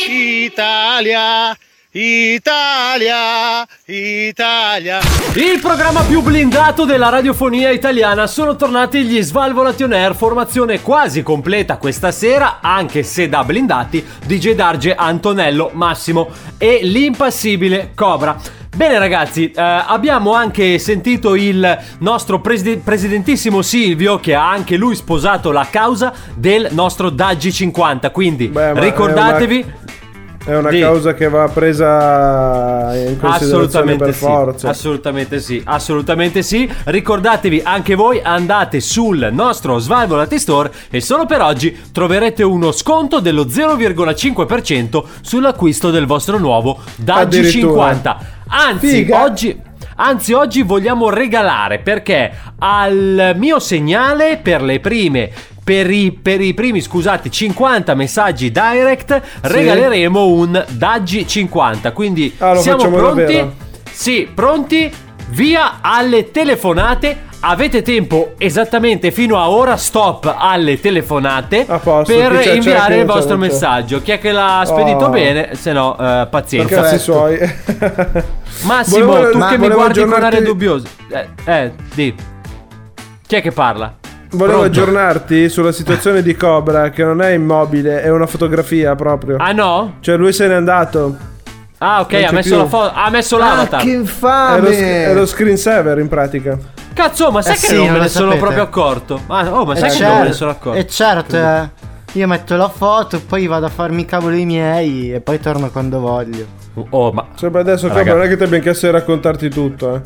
Italia! 0.09 1.55
Italia! 1.91 3.67
Italia! 3.85 5.01
Il 5.35 5.61
programma 5.61 6.01
più 6.05 6.23
blindato 6.23 6.87
della 6.87 7.11
radiofonia 7.11 7.71
italiana 7.71 8.27
sono 8.27 8.57
tornati 8.57 9.03
gli 9.05 9.23
Svalvolation 9.23 9.93
Air, 9.93 10.14
formazione 10.14 10.81
quasi 10.81 11.23
completa 11.23 11.77
questa 11.77 12.11
sera, 12.11 12.61
anche 12.62 13.03
se 13.03 13.29
da 13.29 13.45
blindati, 13.45 14.03
DJ 14.25 14.53
Darge, 14.53 14.95
Antonello, 14.95 15.71
Massimo 15.75 16.31
e 16.57 16.81
l'impassibile 16.83 17.93
Cobra. 17.95 18.58
Bene 18.76 18.98
ragazzi, 18.98 19.50
eh, 19.50 19.61
abbiamo 19.61 20.35
anche 20.35 20.78
sentito 20.78 21.35
il 21.35 21.78
nostro 21.98 22.40
preside- 22.40 22.76
presidentissimo 22.76 23.61
Silvio 23.62 24.20
che 24.20 24.35
ha 24.35 24.48
anche 24.50 24.76
lui 24.76 24.94
sposato 24.94 25.50
la 25.50 25.66
causa 25.70 26.12
del 26.35 26.68
nostro 26.72 27.11
Daggi 27.11 27.52
50, 27.52 28.11
quindi 28.11 28.48
Beh, 28.48 28.78
ricordatevi... 28.78 29.87
È 30.44 30.57
una 30.57 30.70
Di- 30.70 30.81
causa 30.81 31.12
che 31.12 31.28
va 31.28 31.46
presa 31.48 32.90
in 32.94 33.18
considerazione 33.18 33.96
per 33.96 34.14
sì, 34.14 34.18
forza. 34.24 34.70
assolutamente 34.70 35.40
sì, 35.40 35.61
assolutamente 35.62 36.42
sì. 36.42 36.66
Ricordatevi 36.85 37.61
anche 37.62 37.94
voi, 37.94 38.18
andate 38.22 38.81
sul 38.81 39.28
nostro 39.31 39.78
Svalvolati 39.78 40.38
Store 40.38 40.72
e 40.88 41.02
solo 41.02 41.26
per 41.26 41.42
oggi 41.42 41.76
troverete 41.92 42.44
uno 42.44 42.72
sconto 42.72 43.20
dello 43.20 43.44
0,5% 43.44 45.02
sull'acquisto 45.20 45.90
del 45.90 46.07
vostro 46.07 46.38
nuovo 46.38 46.78
Daggi 46.96 47.40
Addirittura. 47.40 47.90
50. 47.90 48.18
Anzi, 48.48 49.06
oggi 49.11 49.61
Anzi, 50.00 50.32
oggi 50.32 50.62
vogliamo 50.62 51.11
regalare 51.11 51.80
perché 51.80 52.30
al 52.61 53.32
mio 53.37 53.58
segnale 53.58 54.38
per 54.40 54.62
le 54.62 54.78
prime. 54.80 55.30
Per 55.64 55.90
i, 55.90 56.12
per 56.12 56.40
i 56.40 56.54
primi, 56.54 56.80
scusate, 56.80 57.28
50 57.30 57.94
messaggi 57.94 58.50
direct 58.50 59.20
regaleremo 59.42 60.24
un 60.26 60.64
Daggi 60.68 61.26
50. 61.26 61.90
Quindi 61.92 62.32
Ah, 62.38 62.54
siamo 62.56 62.88
pronti? 62.88 63.16
davvero? 63.34 63.54
Sì, 63.90 64.28
pronti? 64.32 64.90
Via 65.30 65.67
alle 65.81 66.31
telefonate. 66.31 67.27
Avete 67.41 67.83
tempo 67.83 68.33
esattamente 68.37 69.12
fino 69.12 69.37
a 69.41 69.49
ora 69.49 69.77
stop 69.77 70.35
alle 70.37 70.81
telefonate 70.81 71.67
posto, 71.67 72.12
per 72.12 72.33
c'è, 72.33 72.43
c'è, 72.43 72.53
inviare 72.55 72.95
il 72.97 73.01
c'è, 73.03 73.07
vostro 73.07 73.37
non 73.37 73.47
c'è. 73.47 73.53
messaggio. 73.53 74.03
Chi 74.03 74.11
è 74.11 74.19
che 74.19 74.33
l'ha 74.33 74.64
spedito 74.67 75.05
Oh. 75.05 75.09
bene, 75.11 75.51
se 75.55 75.73
no, 75.73 75.97
eh, 75.97 76.27
pazienza. 76.29 76.81
Cazzi 76.83 76.99
suoi. 76.99 77.38
Massimo, 78.67 79.07
Volevo- 79.07 79.31
tu 79.31 79.38
ma 79.38 79.49
che 79.51 79.59
mi 79.59 79.69
guardi 79.69 80.01
con 80.01 80.09
aggiornarti- 80.12 80.25
aria 80.37 80.43
dubbiosa. 80.43 80.88
Eh, 81.11 81.29
eh, 81.45 81.73
di. 81.95 82.14
Chi 83.25 83.37
è 83.37 83.41
che 83.41 83.53
parla? 83.53 83.95
Volevo 84.31 84.59
Pronto? 84.59 84.81
aggiornarti 84.81 85.49
sulla 85.49 85.73
situazione 85.73 86.23
di 86.23 86.35
Cobra, 86.35 86.91
che 86.91 87.05
non 87.05 87.23
è 87.23 87.31
immobile, 87.31 88.03
è 88.03 88.11
una 88.11 88.27
fotografia 88.27 88.95
proprio. 88.97 89.37
Ah 89.38 89.53
no? 89.53 89.95
Cioè 90.01 90.17
lui 90.17 90.33
se 90.33 90.49
n'è 90.49 90.55
andato. 90.55 91.17
Ah, 91.79 92.01
ok, 92.01 92.12
ha 92.29 92.33
messo 92.33 92.57
la 92.57 92.67
foto. 92.67 92.93
Ha 92.95 93.11
messo 93.11 93.37
Ah, 93.37 93.38
l'avatar. 93.38 93.81
che 93.83 93.91
È 93.91 93.95
lo, 93.95 94.01
infame! 94.01 95.05
è 95.05 95.14
lo 95.14 95.27
screensaver 95.27 95.99
in 95.99 96.09
pratica. 96.09 96.59
Cazzo, 96.93 97.31
ma 97.31 97.41
sai 97.43 97.55
Eh 97.55 97.59
che 97.59 97.67
sì, 97.67 97.77
non 97.77 97.93
me 97.93 97.99
ne 98.01 98.09
sono 98.09 98.25
sapete. 98.33 98.38
proprio 98.41 98.62
accorto? 98.64 99.21
Ma, 99.27 99.53
oh, 99.55 99.64
ma 99.64 99.75
E 99.75 99.77
sai 99.77 99.91
che 99.91 99.95
certo, 99.97 100.12
non 100.12 100.23
me 100.23 100.27
ne 100.29 100.33
sono 100.35 100.51
accorto? 100.51 100.79
E 100.79 100.87
certo, 100.88 101.37
eh, 101.37 101.71
io 102.12 102.27
metto 102.27 102.57
la 102.57 102.69
foto, 102.69 103.21
poi 103.21 103.47
vado 103.47 103.67
a 103.67 103.69
farmi 103.69 104.01
i 104.01 104.05
cavoli 104.05 104.45
miei 104.45 105.12
e 105.14 105.21
poi 105.21 105.38
torno 105.38 105.71
quando 105.71 106.01
voglio. 106.01 106.45
Oh, 106.91 107.12
ma. 107.12 107.27
Sempre 107.37 107.61
adesso 107.61 107.87
Cobra 107.87 108.03
Raga. 108.03 108.14
non 108.17 108.25
è 108.25 108.29
che 108.29 108.37
ti 108.37 108.43
abbiamo 108.43 108.62
chiesto 108.64 108.87
di 108.87 108.93
raccontarti 108.93 109.49
tutto, 109.49 109.95
eh. 109.95 110.01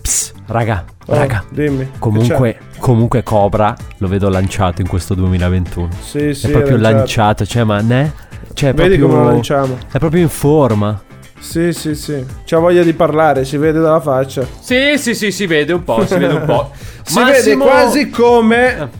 Psst, 0.00 0.32
raga, 0.46 0.84
Oh, 1.06 1.14
raga. 1.14 1.44
Dimmi. 1.50 1.90
Comunque, 1.98 2.58
comunque 2.78 3.22
Cobra 3.22 3.74
lo 3.98 4.08
vedo 4.08 4.30
lanciato 4.30 4.80
in 4.80 4.88
questo 4.88 5.12
2021. 5.14 5.88
Sì, 6.00 6.32
sì, 6.32 6.46
è 6.46 6.50
proprio 6.50 6.76
è 6.76 6.78
lanciato. 6.78 6.96
lanciato, 6.96 7.46
cioè, 7.46 7.64
ma 7.64 7.80
ne? 7.82 8.12
Cioè, 8.54 8.70
è 8.70 8.74
Vedi 8.74 8.96
proprio, 8.96 9.08
come 9.18 9.28
lo 9.28 9.34
lanciamo. 9.34 9.76
È 9.92 9.98
proprio 9.98 10.22
in 10.22 10.28
forma. 10.30 11.02
Sì, 11.40 11.72
sì, 11.72 11.94
sì. 11.94 12.24
C'ha 12.44 12.58
voglia 12.58 12.82
di 12.82 12.92
parlare, 12.92 13.44
si 13.44 13.56
vede 13.56 13.80
dalla 13.80 14.00
faccia. 14.00 14.44
Sì, 14.60 14.94
sì, 14.96 15.14
sì, 15.14 15.30
si 15.30 15.46
vede 15.46 15.72
un 15.72 15.84
po', 15.84 16.04
si 16.06 16.16
vede 16.16 16.34
un 16.34 16.44
po'. 16.44 16.70
Si 17.08 17.18
Massimo- 17.18 17.64
vede 17.64 17.70
quasi 17.78 18.10
come. 18.10 18.90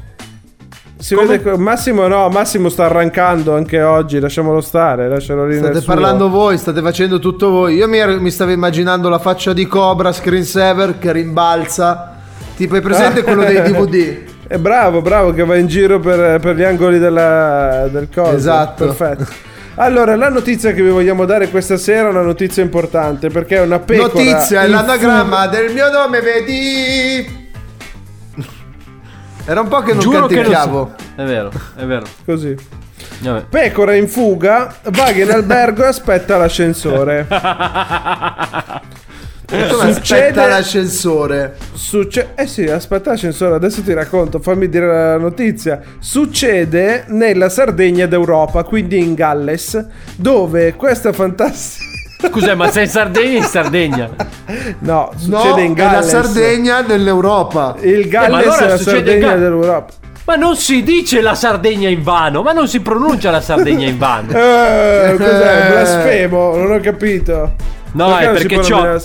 Si 0.96 1.14
Come? 1.14 1.26
vede 1.38 1.50
co- 1.50 1.58
Massimo 1.58 2.08
no, 2.08 2.28
Massimo 2.30 2.70
sta 2.70 2.86
arrancando 2.86 3.54
anche 3.54 3.82
oggi, 3.82 4.18
lasciamolo 4.18 4.60
stare, 4.62 5.08
lascialo 5.08 5.46
lì 5.46 5.58
State 5.58 5.80
suo. 5.82 5.92
parlando 5.92 6.28
voi, 6.30 6.56
state 6.58 6.80
facendo 6.80 7.18
tutto 7.18 7.50
voi. 7.50 7.74
Io 7.76 7.86
mi, 7.86 7.98
mi 8.18 8.30
stavo 8.30 8.50
immaginando 8.50 9.08
la 9.10 9.18
faccia 9.18 9.52
di 9.52 9.66
Cobra 9.66 10.10
screensaver 10.10 10.98
che 10.98 11.12
rimbalza. 11.12 12.16
Tipo, 12.56 12.76
hai 12.76 12.80
presente 12.80 13.22
quello 13.22 13.44
dei 13.44 13.60
DVD? 13.70 14.18
È 14.48 14.56
bravo, 14.56 15.02
bravo 15.02 15.32
che 15.32 15.44
va 15.44 15.56
in 15.56 15.66
giro 15.66 16.00
per, 16.00 16.40
per 16.40 16.56
gli 16.56 16.62
angoli 16.64 16.98
della, 16.98 17.86
del 17.92 18.08
coso. 18.12 18.34
Esatto. 18.34 18.86
Perfetto. 18.86 19.26
Allora, 19.80 20.16
la 20.16 20.28
notizia 20.28 20.72
che 20.72 20.82
vi 20.82 20.88
vogliamo 20.90 21.24
dare 21.24 21.48
questa 21.50 21.76
sera 21.76 22.08
è 22.08 22.10
una 22.10 22.22
notizia 22.22 22.62
importante 22.64 23.28
perché 23.28 23.58
è 23.58 23.60
una 23.60 23.78
pecora. 23.78 24.24
Notizia, 24.24 24.62
è 24.62 24.66
l'anagramma 24.66 25.46
del 25.46 25.72
mio 25.72 25.88
nome, 25.88 26.20
vedi? 26.20 27.46
Era 29.44 29.60
un 29.60 29.68
po' 29.68 29.80
che 29.82 29.92
non 29.92 30.00
Giuro 30.00 30.26
che 30.26 30.34
canticchiavo. 30.34 30.94
so- 30.98 31.04
È 31.22 31.24
vero, 31.24 31.50
è 31.76 31.84
vero. 31.84 32.04
Così. 32.24 32.56
Vabbè. 33.20 33.44
Pecora 33.48 33.94
in 33.94 34.08
fuga, 34.08 34.74
vaga 34.90 35.22
in 35.22 35.30
albergo 35.30 35.84
e 35.84 35.86
aspetta 35.86 36.36
l'ascensore. 36.36 37.26
Come 39.50 39.90
aspetta 39.90 40.46
l'ascensore? 40.46 41.56
Succe- 41.72 42.32
eh 42.34 42.46
sì, 42.46 42.64
aspetta 42.64 43.10
l'ascensore, 43.10 43.54
adesso 43.54 43.82
ti 43.82 43.94
racconto, 43.94 44.40
fammi 44.40 44.68
dire 44.68 44.86
la 44.86 45.16
notizia. 45.16 45.80
Succede 45.98 47.04
nella 47.08 47.48
Sardegna 47.48 48.04
d'Europa, 48.06 48.62
quindi 48.64 48.98
in 48.98 49.14
Galles, 49.14 49.86
dove 50.16 50.74
questa 50.74 51.12
fantastica... 51.14 51.86
Scusa, 52.28 52.54
ma 52.56 52.68
sei 52.70 52.84
in 52.84 52.90
Sardegna 52.90 53.36
in 53.38 53.44
Sardegna? 53.44 54.10
No, 54.80 55.10
No, 55.12 55.12
succede 55.16 55.62
in 55.62 55.74
è 55.74 55.82
la 55.82 55.90
Galles. 55.92 56.08
Sardegna 56.10 56.82
dell'Europa. 56.82 57.76
Il 57.80 58.00
Eh, 58.00 58.08
Galles 58.08 58.30
ma 58.30 58.38
allora 58.38 58.58
è 58.64 58.68
la 58.68 58.76
succede 58.76 58.96
Sardegna 58.96 59.28
Ga- 59.28 59.34
dell'Europa. 59.36 59.92
Ma 60.24 60.34
non 60.34 60.56
si 60.56 60.82
dice 60.82 61.22
la 61.22 61.34
Sardegna 61.34 61.88
in 61.88 62.02
vano, 62.02 62.42
ma 62.42 62.52
non 62.52 62.68
si 62.68 62.80
pronuncia 62.80 63.30
la 63.30 63.40
Sardegna 63.40 63.86
in 63.86 63.96
vano. 63.96 64.30
Eh, 64.32 65.14
cos'è? 65.16 65.64
Eh. 65.64 65.70
Blasfemo, 65.70 66.54
non 66.56 66.72
ho 66.72 66.80
capito. 66.80 67.54
No, 67.98 68.16
Perché 68.16 68.26
è 68.26 68.32
perché 68.32 68.58
c'ho. 68.60 68.98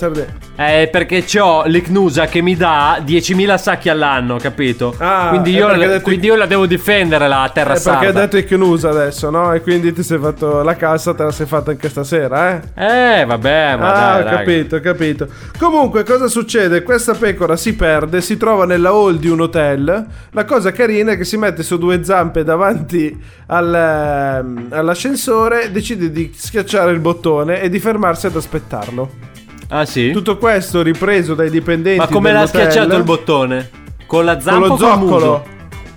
La? 0.56 0.64
È 0.64 0.88
perché 0.90 1.24
c'ho 1.24 1.64
l'Icnusa 1.66 2.26
che 2.26 2.40
mi 2.40 2.56
dà 2.56 3.02
10.000 3.04 3.56
sacchi 3.56 3.88
all'anno, 3.88 4.36
capito? 4.36 4.94
Ah, 4.98 5.28
quindi, 5.30 5.52
io, 5.52 5.66
ha 5.66 5.76
detto- 5.76 6.00
quindi 6.02 6.26
io 6.26 6.36
la 6.36 6.46
devo 6.46 6.66
difendere 6.66 7.26
la 7.28 7.50
terra 7.52 7.74
È 7.74 7.82
perché 7.82 8.06
hai 8.06 8.12
detto 8.12 8.36
Icnusa 8.36 8.90
adesso, 8.90 9.30
no? 9.30 9.52
E 9.52 9.60
quindi 9.60 9.92
ti 9.92 10.02
sei 10.02 10.18
fatto 10.18 10.62
la 10.62 10.76
cassa, 10.76 11.14
te 11.14 11.24
la 11.24 11.32
sei 11.32 11.46
fatta 11.46 11.70
anche 11.72 11.88
stasera, 11.88 12.62
eh? 12.74 13.20
Eh, 13.20 13.24
vabbè, 13.24 13.76
ma 13.76 13.92
ah, 13.92 13.92
dai, 13.92 14.22
raga. 14.22 14.36
capito, 14.38 14.76
ho 14.76 14.80
capito. 14.80 15.28
Comunque, 15.58 16.04
cosa 16.04 16.28
succede? 16.28 16.82
Questa 16.82 17.14
pecora 17.14 17.56
si 17.56 17.74
perde, 17.74 18.20
si 18.20 18.36
trova 18.36 18.64
nella 18.64 18.90
hall 18.90 19.16
di 19.16 19.28
un 19.28 19.40
hotel. 19.40 20.06
La 20.30 20.44
cosa 20.44 20.72
carina 20.72 21.12
è 21.12 21.16
che 21.16 21.24
si 21.24 21.36
mette 21.36 21.62
su 21.62 21.78
due 21.78 22.04
zampe 22.04 22.44
davanti 22.44 23.16
al, 23.46 23.74
ehm, 23.74 24.66
all'ascensore, 24.70 25.70
decide 25.72 26.10
di 26.10 26.32
schiacciare 26.34 26.92
il 26.92 27.00
bottone 27.00 27.60
e 27.60 27.68
di 27.68 27.78
fermarsi 27.78 28.26
ad 28.26 28.36
aspettarlo. 28.36 29.32
Ah, 29.68 29.84
sì? 29.84 30.10
Tutto 30.12 30.36
questo 30.38 30.82
ripreso 30.82 31.34
dai 31.34 31.50
dipendenti. 31.50 31.98
Ma 31.98 32.06
come 32.06 32.32
l'ha 32.32 32.46
schiacciato 32.46 32.96
il 32.96 33.02
bottone? 33.02 33.70
Con 34.06 34.24
la 34.24 34.34
Con 34.34 34.42
zampa 34.42 34.66
lo 34.66 34.72
o 34.72 34.76
col 34.76 34.78
zoccolo. 34.78 35.44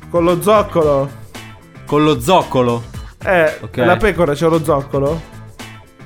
Con 0.10 0.24
lo 0.24 0.42
zoccolo. 0.42 1.10
Con 1.86 2.04
lo 2.04 2.20
zoccolo. 2.20 2.84
Eh, 3.24 3.58
Ok. 3.62 3.78
la 3.78 3.98
pecora 3.98 4.34
c'ha 4.36 4.48
lo 4.48 4.64
zoccolo? 4.64 5.22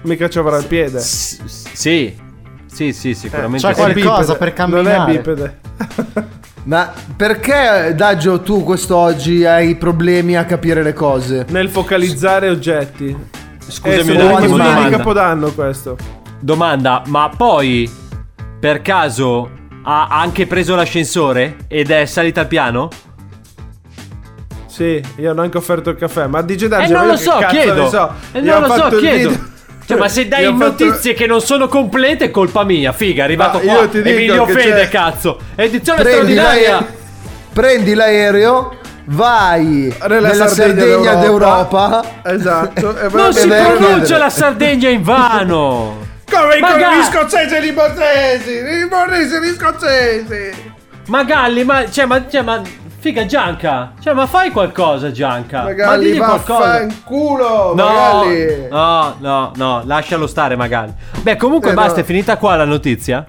Mica 0.04 0.30
ci 0.30 0.40
avrà 0.40 0.58
il 0.58 0.66
piede. 0.66 1.00
S- 1.00 1.44
sì. 1.72 2.16
Sì, 2.66 2.94
sì, 2.94 3.14
sicuramente 3.14 3.68
C'ha 3.68 3.74
sì. 3.74 3.82
È 3.82 3.92
qualcosa 3.94 4.36
per 4.36 4.54
camminare. 4.54 4.98
Non 4.98 5.10
è 5.10 5.12
bipede. 5.12 5.60
Ma 6.64 6.92
perché, 7.16 7.94
Daggio, 7.96 8.42
tu 8.42 8.64
quest'oggi 8.64 9.46
hai 9.46 9.76
problemi 9.76 10.38
a 10.38 10.46
capire 10.46 10.84
le 10.84 10.94
cose? 10.94 11.46
Nel 11.50 11.70
focalizzare 11.70 12.50
oggetti. 12.50 13.16
Scusami 13.68 14.16
eh, 14.16 14.22
un 14.24 14.32
attimo, 14.32 14.58
di. 14.58 14.90
Capodanno 14.90 15.52
questo. 15.52 15.98
Domanda, 16.42 17.04
ma 17.06 17.30
poi 17.36 17.90
per 18.60 18.82
caso 18.82 19.50
ha 19.84 20.08
anche 20.10 20.48
preso 20.48 20.76
l'ascensore 20.76 21.58
ed 21.68 21.92
è 21.92 22.06
salita 22.06 22.42
al 22.42 22.48
piano? 22.48 22.90
Sì, 24.68 25.02
io 25.18 25.32
hanno 25.32 25.42
anche 25.42 25.58
offerto 25.58 25.90
il 25.92 25.98
caffè. 25.98 26.28
Ma 26.28 26.42
dice 26.42 26.66
Eh 26.66 26.70
Darge, 26.70 26.94
non 26.94 27.06
ma 27.06 27.12
lo 27.12 27.18
so, 27.18 27.38
chiedo. 27.50 27.90
so. 27.90 28.12
Eh, 28.32 28.42
non 28.42 28.64
ho 28.64 28.68
lo 28.68 28.74
so, 28.74 28.98
chiedo. 28.98 29.30
video. 29.30 29.50
Cioè, 29.86 29.98
ma 29.98 30.08
se 30.08 30.28
dai 30.28 30.46
ho 30.46 30.56
fatto- 30.56 30.86
notizie 30.86 31.14
che 31.14 31.26
non 31.28 31.42
sono 31.42 31.68
complete 31.68 32.26
è 32.26 32.32
colpa 32.32 32.64
mia, 32.64 32.92
figa, 32.94 33.22
è 33.24 33.26
arrivato 33.26 33.58
Ma 33.58 33.64
qua 33.64 33.82
io 33.82 33.90
ti 33.90 33.98
e 34.00 34.02
mi 34.14 34.16
dico 34.22 34.34
che 34.46 34.52
offende, 34.54 34.82
c'è- 34.82 34.88
cazzo. 34.90 35.40
Edizione 35.56 36.02
Prendi, 36.02 36.32
straordinaria. 36.34 36.72
l'ae- 36.80 36.88
prendi 37.52 37.94
l'aereo, 37.94 38.78
vai 39.06 39.94
Nella 40.08 40.30
nella, 40.30 40.48
Sardegna 40.48 40.48
Sardegna, 40.48 41.16
d'Europa. 41.16 41.88
d'Europa. 41.90 42.04
Esatto. 42.24 42.98
E 42.98 43.10
Non 43.12 43.34
si 43.34 43.48
pronuncia 43.48 44.18
la 44.18 44.30
Sardegna 44.30 44.90
in 44.90 45.04
vano. 45.04 46.10
Come 46.32 46.56
i 46.56 46.60
Magari- 46.62 47.00
gli 47.00 47.04
scozzesi 47.04 47.56
e 47.56 47.58
i 47.58 47.62
limonesi! 47.62 48.52
I 48.52 48.64
limonesi 48.64 49.36
e 49.36 49.42
gli 49.42 49.54
scozzesi! 49.54 50.70
Ma 51.08 51.24
Galli, 51.24 51.64
ma 51.64 51.90
cioè, 51.90 52.06
ma, 52.06 52.26
cioè, 52.30 52.42
ma 52.42 52.62
figa 53.00 53.26
Gianca. 53.26 53.94
Cioè, 54.00 54.14
ma 54.14 54.26
fai 54.28 54.50
qualcosa, 54.52 55.12
Gianca. 55.12 55.60
ma 55.60 55.64
Magalli, 55.66 56.06
digli 56.12 56.18
qualcosa. 56.18 56.60
vaffanculo! 56.60 57.74
No, 57.76 57.86
Magalli! 57.86 58.68
no, 58.70 59.16
no, 59.20 59.52
no, 59.56 59.82
lascialo 59.86 60.28
stare 60.28 60.56
magari. 60.56 60.94
Beh, 61.22 61.36
comunque 61.36 61.72
Eh, 61.72 61.74
basta, 61.74 61.96
no. 61.96 62.02
è 62.02 62.04
finita 62.04 62.38
qua 62.38 62.56
la 62.56 62.66
notizia. 62.66 63.26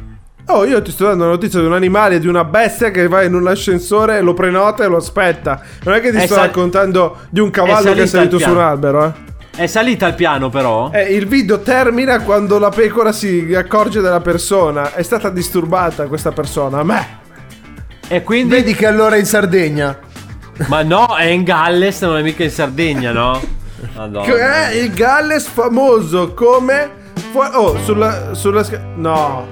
Oh, 0.46 0.64
io 0.64 0.82
ti 0.82 0.90
sto 0.90 1.04
dando 1.06 1.22
una 1.24 1.32
notizia 1.32 1.60
di 1.60 1.66
un 1.66 1.72
animale, 1.72 2.18
di 2.18 2.26
una 2.26 2.44
bestia 2.44 2.90
che 2.90 3.06
va 3.08 3.22
in 3.22 3.34
un 3.34 3.46
ascensore, 3.46 4.20
lo 4.20 4.34
prenota 4.34 4.84
e 4.84 4.88
lo 4.88 4.96
aspetta. 4.96 5.60
Non 5.84 5.94
è 5.94 6.00
che 6.00 6.10
ti 6.10 6.16
È 6.18 6.26
sto 6.26 6.34
sal- 6.34 6.44
raccontando 6.44 7.16
di 7.30 7.40
un 7.40 7.50
cavallo 7.50 7.92
che 7.94 8.02
è 8.02 8.06
salito 8.06 8.36
al 8.36 8.42
su 8.42 8.50
un 8.50 8.58
albero, 8.58 9.04
eh. 9.06 9.12
È 9.54 9.66
salita 9.66 10.06
al 10.06 10.14
piano 10.14 10.48
però. 10.48 10.90
Eh, 10.92 11.14
il 11.14 11.26
video 11.26 11.60
termina 11.60 12.20
quando 12.22 12.58
la 12.58 12.70
pecora 12.70 13.12
si 13.12 13.54
accorge 13.54 14.00
della 14.00 14.20
persona. 14.20 14.94
È 14.94 15.02
stata 15.02 15.28
disturbata 15.28 16.06
questa 16.06 16.32
persona. 16.32 16.78
A 16.78 16.84
me. 16.84 17.20
E 18.08 18.22
quindi 18.22 18.54
Vedi 18.54 18.74
che 18.74 18.86
allora 18.86 19.16
è 19.16 19.18
in 19.18 19.26
Sardegna. 19.26 19.98
Ma 20.68 20.82
no, 20.82 21.16
è 21.16 21.26
in 21.26 21.44
Galles, 21.44 22.00
non 22.00 22.16
è 22.16 22.22
mica 22.22 22.44
in 22.44 22.50
Sardegna, 22.50 23.12
no? 23.12 23.40
Madonna. 23.94 24.24
Che 24.24 24.38
è 24.38 24.74
il 24.74 24.92
Galles 24.92 25.46
famoso 25.46 26.32
come. 26.32 27.00
Oh, 27.34 27.78
sulla. 27.82 28.34
sulla 28.34 28.64
no. 28.96 29.46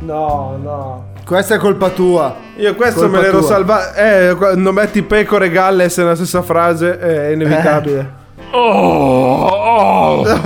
No, 0.00 0.58
no. 0.62 1.08
Questa 1.24 1.54
è 1.54 1.58
colpa 1.58 1.88
tua. 1.88 2.36
Io 2.56 2.74
questo 2.74 3.00
Colpa 3.00 3.16
me 3.16 3.22
l'ero 3.22 3.42
salvato. 3.42 3.98
Eh, 3.98 4.34
quando 4.36 4.72
metti 4.72 5.02
pecore 5.02 5.46
e 5.46 5.50
Galles 5.50 5.96
nella 5.96 6.14
stessa 6.14 6.42
frase 6.42 6.98
è 6.98 7.30
inevitabile. 7.30 8.15
Oh, 8.52 9.48
oh. 9.48 10.26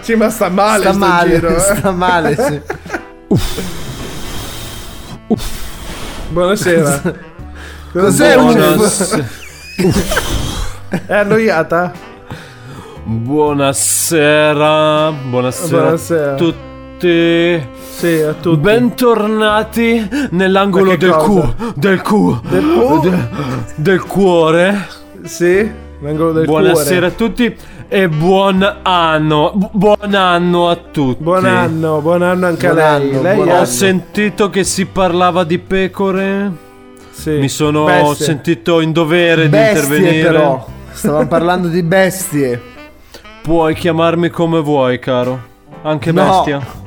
sì, 0.00 0.14
ma 0.14 0.30
sta 0.30 0.48
male. 0.48 0.84
Sta 0.84 0.92
male, 0.96 1.34
giro, 1.34 1.48
eh. 1.56 1.60
sta 1.60 1.90
male, 1.90 2.36
sì. 2.36 2.60
Buonasera. 6.30 7.02
Cos'è 7.92 8.36
Buonas- 8.36 9.20
È 11.06 11.14
annoiata? 11.14 11.92
Buonasera. 13.04 15.10
Buonasera. 15.10 15.80
Buonasera. 15.82 16.32
a 16.32 16.34
tutti. 16.34 17.68
Sì, 17.96 18.20
a 18.20 18.32
tutti. 18.34 18.60
Bentornati 18.60 20.08
nell'angolo 20.30 20.96
del 20.96 21.12
cu, 21.14 21.54
del 21.74 22.00
cu, 22.02 22.38
Del 22.48 22.64
cu? 22.64 22.98
de- 23.00 23.28
del 23.76 24.02
cuore. 24.04 24.86
Sì, 25.24 25.70
l'angolo 26.00 26.32
del 26.32 26.44
Buonasera 26.46 26.84
cuore. 26.84 27.06
a 27.06 27.10
tutti 27.10 27.56
e 27.88 28.08
buon 28.08 28.78
anno. 28.82 29.52
Bu- 29.54 29.70
buon 29.72 30.14
anno 30.14 30.68
a 30.68 30.76
tutti. 30.76 31.22
Buon 31.22 31.44
anno, 31.44 32.00
buon 32.00 32.22
anno 32.22 32.46
anche 32.46 32.66
Buon 32.68 32.78
a 32.80 32.98
lei. 32.98 33.10
anno, 33.10 33.22
lei 33.22 33.60
Ho 33.60 33.64
sentito 33.64 34.50
che 34.50 34.64
si 34.64 34.86
parlava 34.86 35.44
di 35.44 35.58
pecore. 35.58 36.50
sì. 37.10 37.30
Mi 37.32 37.48
sono 37.48 37.84
Bestie. 37.84 38.24
sentito 38.26 38.80
in 38.80 38.92
dovere 38.92 39.44
di 39.44 39.48
Bestie 39.50 39.96
intervenire. 39.96 40.30
però. 40.30 40.66
Stavamo 40.92 41.26
parlando 41.28 41.68
di 41.68 41.82
bestie. 41.82 42.60
Puoi 43.42 43.74
chiamarmi 43.74 44.28
come 44.28 44.60
vuoi, 44.60 44.98
caro. 44.98 45.48
Anche 45.82 46.12
No. 46.12 46.24
bestia. 46.44 46.60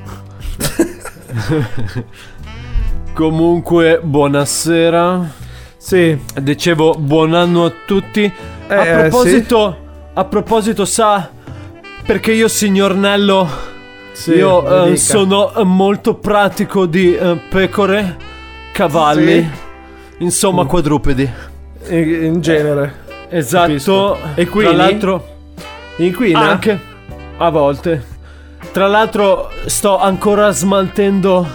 Comunque, 3.14 3.99
buonasera. 4.03 5.30
Sì. 5.78 6.18
Dicevo 6.41 6.95
buon 6.97 7.34
anno 7.34 7.66
a 7.66 7.72
tutti. 7.86 8.32
Eh, 8.68 8.76
a 8.76 8.86
eh, 8.86 8.99
proposito, 9.09 9.78
a 10.14 10.26
proposito, 10.26 10.86
sa, 10.86 11.30
perché 12.05 12.32
io, 12.32 12.47
signor 12.47 12.95
Nello, 12.95 13.47
Sì, 14.11 14.32
io 14.34 14.86
eh, 14.86 14.95
sono 14.97 15.53
eh, 15.53 15.64
molto 15.64 16.16
pratico 16.16 16.86
di 16.86 17.16
eh, 17.16 17.39
pecore, 17.49 18.18
cavalli, 18.74 19.49
insomma, 20.20 20.66
quadrupedi. 20.66 21.30
In, 21.89 22.24
in 22.24 22.41
genere. 22.41 23.01
Esatto. 23.30 23.68
Capisco. 23.68 24.18
E 24.36 24.47
quindi? 24.47 24.76
Tra 24.76 24.86
l'altro, 24.86 25.28
Inquina? 25.97 26.39
anche 26.39 26.80
a 27.38 27.49
volte. 27.49 28.11
Tra 28.72 28.88
l'altro, 28.88 29.49
sto 29.66 29.99
ancora 29.99 30.51
smaltendo 30.51 31.45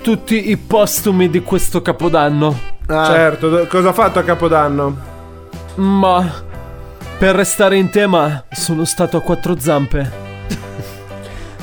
tutti 0.00 0.50
i 0.50 0.56
postumi 0.56 1.28
di 1.28 1.42
questo 1.42 1.82
capodanno. 1.82 2.58
Ah, 2.86 3.04
Certo, 3.04 3.66
cosa 3.68 3.90
ha 3.90 3.92
fatto 3.92 4.18
a 4.18 4.22
Capodanno? 4.22 5.16
Ma 5.78 6.26
per 7.18 7.34
restare 7.34 7.76
in 7.76 7.90
tema, 7.90 8.44
sono 8.50 8.84
stato 8.84 9.16
a 9.16 9.20
quattro 9.20 9.58
zampe. 9.58 10.26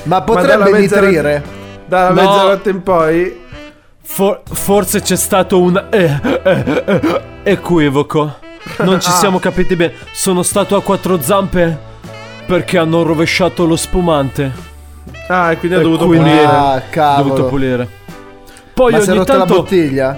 Ma 0.03 0.18
Ma 0.18 0.22
potrebbe 0.22 0.70
mezzanotte- 0.72 0.80
nitrire. 1.01 1.43
Dalla 1.88 2.09
No. 2.09 2.13
mezzanotte 2.22 2.70
in 2.70 2.84
poi. 2.84 3.43
For- 4.01 4.41
forse 4.43 5.01
c'è 5.01 5.16
stato 5.16 5.59
un 5.59 5.84
eh, 5.89 6.20
eh, 6.43 6.84
eh, 6.86 7.01
equivoco. 7.43 8.36
Non 8.80 8.99
ci 9.01 9.09
Ah. 9.11 9.13
siamo 9.13 9.39
capiti 9.39 9.76
bene. 9.76 9.93
Sono 10.13 10.43
stato 10.43 10.76
a 10.76 10.82
quattro 10.82 11.20
zampe 11.22 11.78
perché 12.45 12.78
hanno 12.78 13.01
rovesciato 13.03 13.66
lo 13.66 13.76
spumante. 13.76 14.51
Ah, 15.28 15.51
e 15.51 15.57
quindi 15.57 15.78
ha 15.78 15.82
dovuto 15.82 16.05
quindi- 16.05 16.30
pulire. 16.30 16.45
Ah, 16.45 16.76
Ho 16.76 16.82
cavolo. 16.89 17.24
dovuto 17.30 17.49
pulire. 17.49 17.88
Poi 18.74 18.91
Ma 18.91 18.99
si 18.99 19.05
è 19.05 19.09
ogni 19.09 19.18
rotta 19.20 19.34
la 19.34 19.39
tanto 19.39 19.55
bottiglia? 19.55 20.18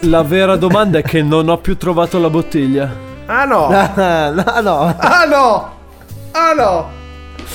La 0.00 0.22
vera 0.22 0.56
domanda 0.56 0.98
è 0.98 1.02
che 1.02 1.22
non 1.22 1.48
ho 1.48 1.58
più 1.58 1.76
trovato 1.76 2.18
la 2.18 2.30
bottiglia. 2.30 2.90
Ah 3.26 3.44
no! 3.44 3.68
Ah, 3.96 4.30
no, 4.30 4.60
no. 4.62 4.94
Ah 4.98 5.24
no! 5.24 5.70
Ah 6.32 6.52
no! 6.52 6.88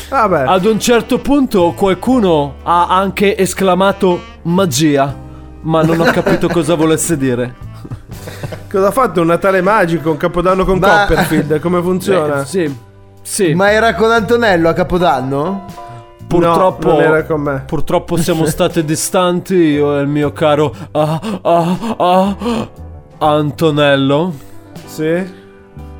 Vabbè. 0.09 0.43
Ad 0.47 0.65
un 0.65 0.79
certo 0.79 1.19
punto 1.19 1.73
qualcuno 1.75 2.55
ha 2.63 2.87
anche 2.87 3.37
esclamato 3.37 4.19
magia, 4.43 5.13
ma 5.61 5.81
non 5.83 5.99
ho 5.99 6.05
capito 6.05 6.47
cosa 6.49 6.75
volesse 6.75 7.17
dire. 7.17 7.55
Cosa 8.69 8.87
ha 8.87 8.91
fatto? 8.91 9.21
Un 9.21 9.27
Natale 9.27 9.61
magico, 9.61 10.11
un 10.11 10.17
Capodanno 10.17 10.65
con 10.65 10.79
Ma- 10.79 11.05
Copperfield? 11.05 11.59
Come 11.59 11.81
funziona? 11.81 12.41
Eh, 12.41 12.45
sì, 12.45 12.75
sì. 13.21 13.53
Ma 13.53 13.71
era 13.71 13.93
con 13.95 14.11
Antonello 14.11 14.69
a 14.69 14.73
Capodanno? 14.73 15.65
Purtroppo, 16.31 16.87
No, 16.87 16.93
non 16.93 17.01
era 17.03 17.23
con 17.25 17.41
me. 17.41 17.63
purtroppo 17.67 18.15
siamo 18.15 18.45
stati 18.47 18.85
distanti 18.85 19.53
io 19.53 19.97
e 19.97 20.01
il 20.01 20.07
mio 20.07 20.31
caro 20.31 20.73
ah, 20.91 21.19
ah, 21.41 21.77
ah, 21.97 22.35
Antonello. 23.17 24.33
Sì? 24.85 25.39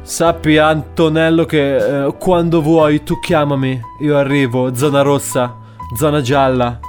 Sappi 0.01 0.57
Antonello 0.57 1.43
che 1.45 1.75
eh, 2.05 2.15
quando 2.17 2.61
vuoi 2.61 3.03
tu 3.03 3.19
chiamami, 3.19 3.79
io 3.99 4.17
arrivo, 4.17 4.73
zona 4.73 5.01
rossa, 5.01 5.53
zona 5.97 6.21
gialla, 6.21 6.79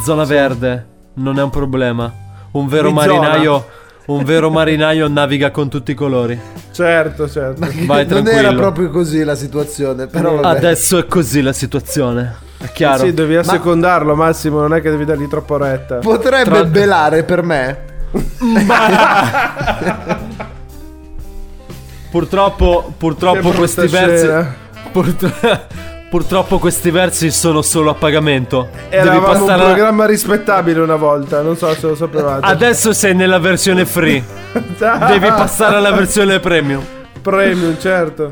zona 0.00 0.24
verde, 0.24 0.86
non 1.14 1.38
è 1.38 1.42
un 1.42 1.50
problema. 1.50 2.12
Un 2.50 2.66
vero 2.66 2.88
Di 2.88 2.94
marinaio, 2.94 3.64
un 4.06 4.24
vero 4.24 4.50
marinaio 4.50 5.06
naviga 5.08 5.50
con 5.52 5.68
tutti 5.68 5.92
i 5.92 5.94
colori. 5.94 6.38
Certo, 6.72 7.28
certo. 7.28 7.60
Vai 7.86 8.06
non 8.06 8.22
tranquillo. 8.22 8.38
era 8.38 8.54
proprio 8.54 8.90
così 8.90 9.22
la 9.22 9.34
situazione, 9.36 10.06
però 10.08 10.34
vabbè. 10.34 10.46
Adesso 10.56 10.98
è 10.98 11.06
così 11.06 11.42
la 11.42 11.52
situazione. 11.52 12.46
È 12.60 12.70
chiaro. 12.72 13.04
Sì, 13.04 13.14
devi 13.14 13.36
assecondarlo, 13.36 14.14
Massimo. 14.16 14.60
Non 14.60 14.74
è 14.74 14.80
che 14.80 14.90
devi 14.90 15.04
dargli 15.04 15.28
troppo 15.28 15.56
retta. 15.56 15.96
Potrebbe 15.98 16.44
Tra- 16.50 16.64
belare 16.64 17.22
per 17.22 17.42
me. 17.42 17.78
Purtroppo, 22.10 22.92
purtroppo 22.96 23.50
Che 23.50 23.56
questi 23.56 23.80
brutta 23.82 24.06
versi. 24.06 24.24
scena. 24.24 24.54
purt- 24.90 25.66
purtroppo 26.08 26.58
questi 26.58 26.90
versi 26.90 27.30
sono 27.30 27.60
solo 27.60 27.90
a 27.90 27.94
pagamento. 27.94 28.68
Devi 28.88 28.96
Eravamo 28.96 29.44
un 29.44 29.54
programma 29.54 30.06
rispettabile 30.06 30.80
una 30.80 30.96
volta. 30.96 31.42
Non 31.42 31.56
so 31.56 31.72
se 31.74 31.86
lo 31.86 31.94
sapevate. 31.94 32.46
Adesso 32.46 32.92
sei 32.94 33.14
nella 33.14 33.38
versione 33.38 33.84
free. 33.84 34.24
Devi 34.78 35.26
passare 35.26 35.76
alla 35.76 35.92
versione 35.92 36.40
premium. 36.40 36.82
Premium, 37.20 37.76
certo. 37.78 38.30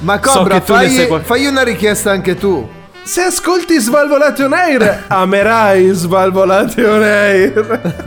Ma 0.00 0.20
So 0.22 0.38
Cobra, 0.38 0.54
ne 0.54 0.60
fai, 0.60 1.06
qual- 1.08 1.22
fai 1.22 1.46
una 1.46 1.62
richiesta 1.62 2.12
anche 2.12 2.36
tu. 2.36 2.66
Se 3.02 3.22
ascolti 3.22 3.78
Svalvolation 3.80 4.52
Air, 4.52 5.04
amerai 5.08 5.90
Svalvolation 5.92 7.02
Air. 7.02 8.04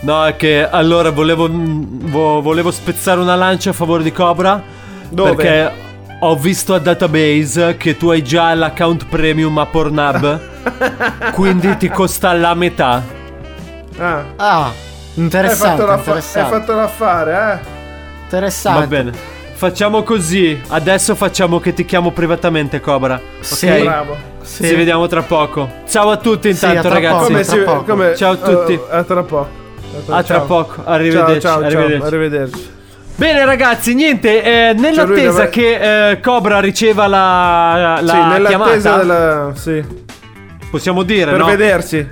No, 0.00 0.24
è 0.24 0.36
che 0.36 0.66
allora 0.68 1.10
volevo, 1.10 1.48
vo- 1.50 2.40
volevo 2.40 2.70
spezzare 2.70 3.20
una 3.20 3.34
lancia 3.34 3.70
a 3.70 3.72
favore 3.72 4.02
di 4.02 4.12
Cobra. 4.12 4.62
Dove? 5.08 5.34
Perché 5.34 5.72
ho 6.20 6.36
visto 6.36 6.74
a 6.74 6.78
database 6.78 7.76
che 7.76 7.96
tu 7.96 8.08
hai 8.10 8.22
già 8.22 8.54
l'account 8.54 9.06
premium 9.06 9.58
a 9.58 9.66
Pornhub. 9.66 10.40
quindi 11.32 11.76
ti 11.76 11.88
costa 11.88 12.32
la 12.32 12.54
metà. 12.54 13.02
Ah, 13.98 14.24
Ah, 14.36 14.64
hai 14.66 14.72
interessante, 15.14 15.82
fatto, 15.82 15.86
l'affa- 15.86 16.40
hai 16.40 16.48
fatto 16.50 16.74
l'affare, 16.74 17.32
eh? 17.62 17.68
Interessante. 18.24 18.80
Va 18.80 18.86
bene. 18.86 19.12
Facciamo 19.56 20.02
così. 20.02 20.60
Adesso 20.68 21.14
facciamo 21.14 21.58
che 21.60 21.72
ti 21.72 21.86
chiamo 21.86 22.10
privatamente, 22.10 22.78
Cobra. 22.80 23.18
Sì. 23.40 23.66
Ok? 23.66 23.82
Bravo. 23.82 24.16
Sì. 24.42 24.64
Ci 24.68 24.74
vediamo 24.74 25.06
tra 25.06 25.22
poco. 25.22 25.68
Ciao 25.88 26.10
a 26.10 26.18
tutti 26.18 26.52
Sì, 26.54 26.66
intanto, 26.66 26.78
a 26.88 26.90
tra 26.90 27.00
ragazzi. 27.00 27.14
poco. 27.14 27.26
Come 27.26 27.42
tra 27.42 27.52
si, 27.54 27.58
poco. 27.62 27.82
come- 27.84 28.16
Ciao 28.16 28.32
a 28.32 28.36
tutti. 28.36 28.72
eh, 28.74 28.80
a 28.90 29.02
tra 29.02 29.22
poco. 29.22 29.48
A 30.08 30.22
tra 30.22 30.36
ciao. 30.38 30.44
poco. 30.44 30.82
Arrivederci. 30.84 31.40
Ciao, 31.40 31.58
ciao, 31.60 31.64
arrivederci. 31.64 31.98
ciao. 31.98 32.06
Arrivederci. 32.08 32.70
Bene 33.16 33.44
ragazzi, 33.46 33.94
niente, 33.94 34.42
eh, 34.42 34.74
nell'attesa 34.74 35.38
deve- 35.44 35.48
che 35.48 36.10
eh, 36.10 36.20
Cobra 36.20 36.60
riceva 36.60 37.06
la, 37.06 37.98
la 38.02 38.12
sì, 38.12 38.18
nell'attesa 38.18 38.48
chiamata, 38.76 38.96
della. 38.98 39.52
Sì. 39.54 39.84
possiamo 40.70 41.02
dire, 41.02 41.30
Per 41.30 41.40
no? 41.40 41.46
vedersi. 41.46 42.06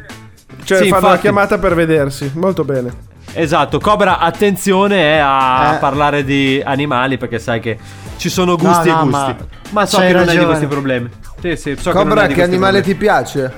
Cioè, 0.64 0.78
Sì, 0.78 0.84
fanno 0.84 0.90
la 1.02 1.06
infatti. 1.08 1.20
chiamata 1.20 1.58
per 1.58 1.74
vedersi. 1.74 2.30
Molto 2.36 2.64
bene. 2.64 3.12
Esatto, 3.36 3.80
Cobra, 3.80 4.18
attenzione 4.18 5.16
eh, 5.16 5.18
a 5.18 5.74
Eh. 5.74 5.78
parlare 5.78 6.24
di 6.24 6.62
animali 6.64 7.18
perché 7.18 7.38
sai 7.38 7.58
che 7.60 7.76
ci 8.16 8.28
sono 8.30 8.56
gusti 8.56 8.88
No, 8.88 9.00
e 9.00 9.02
gusti. 9.02 9.10
ma 9.10 9.36
Ma, 9.70 9.86
so 9.86 9.96
c'hai 9.98 10.06
che 10.08 10.12
non 10.12 10.20
hai 10.22 10.26
di 10.28 10.34
ragione. 10.34 10.46
questi 10.46 10.66
problemi. 10.66 11.10
Sì, 11.40 11.56
sì, 11.56 11.76
so 11.76 11.92
non 11.92 12.02
Cobra, 12.04 12.20
hai 12.22 12.28
di 12.28 12.34
che 12.34 12.40
questi 12.40 12.54
animale 12.54 12.80
problemi. 12.80 12.82
ti 12.82 12.94
piace? 12.94 13.52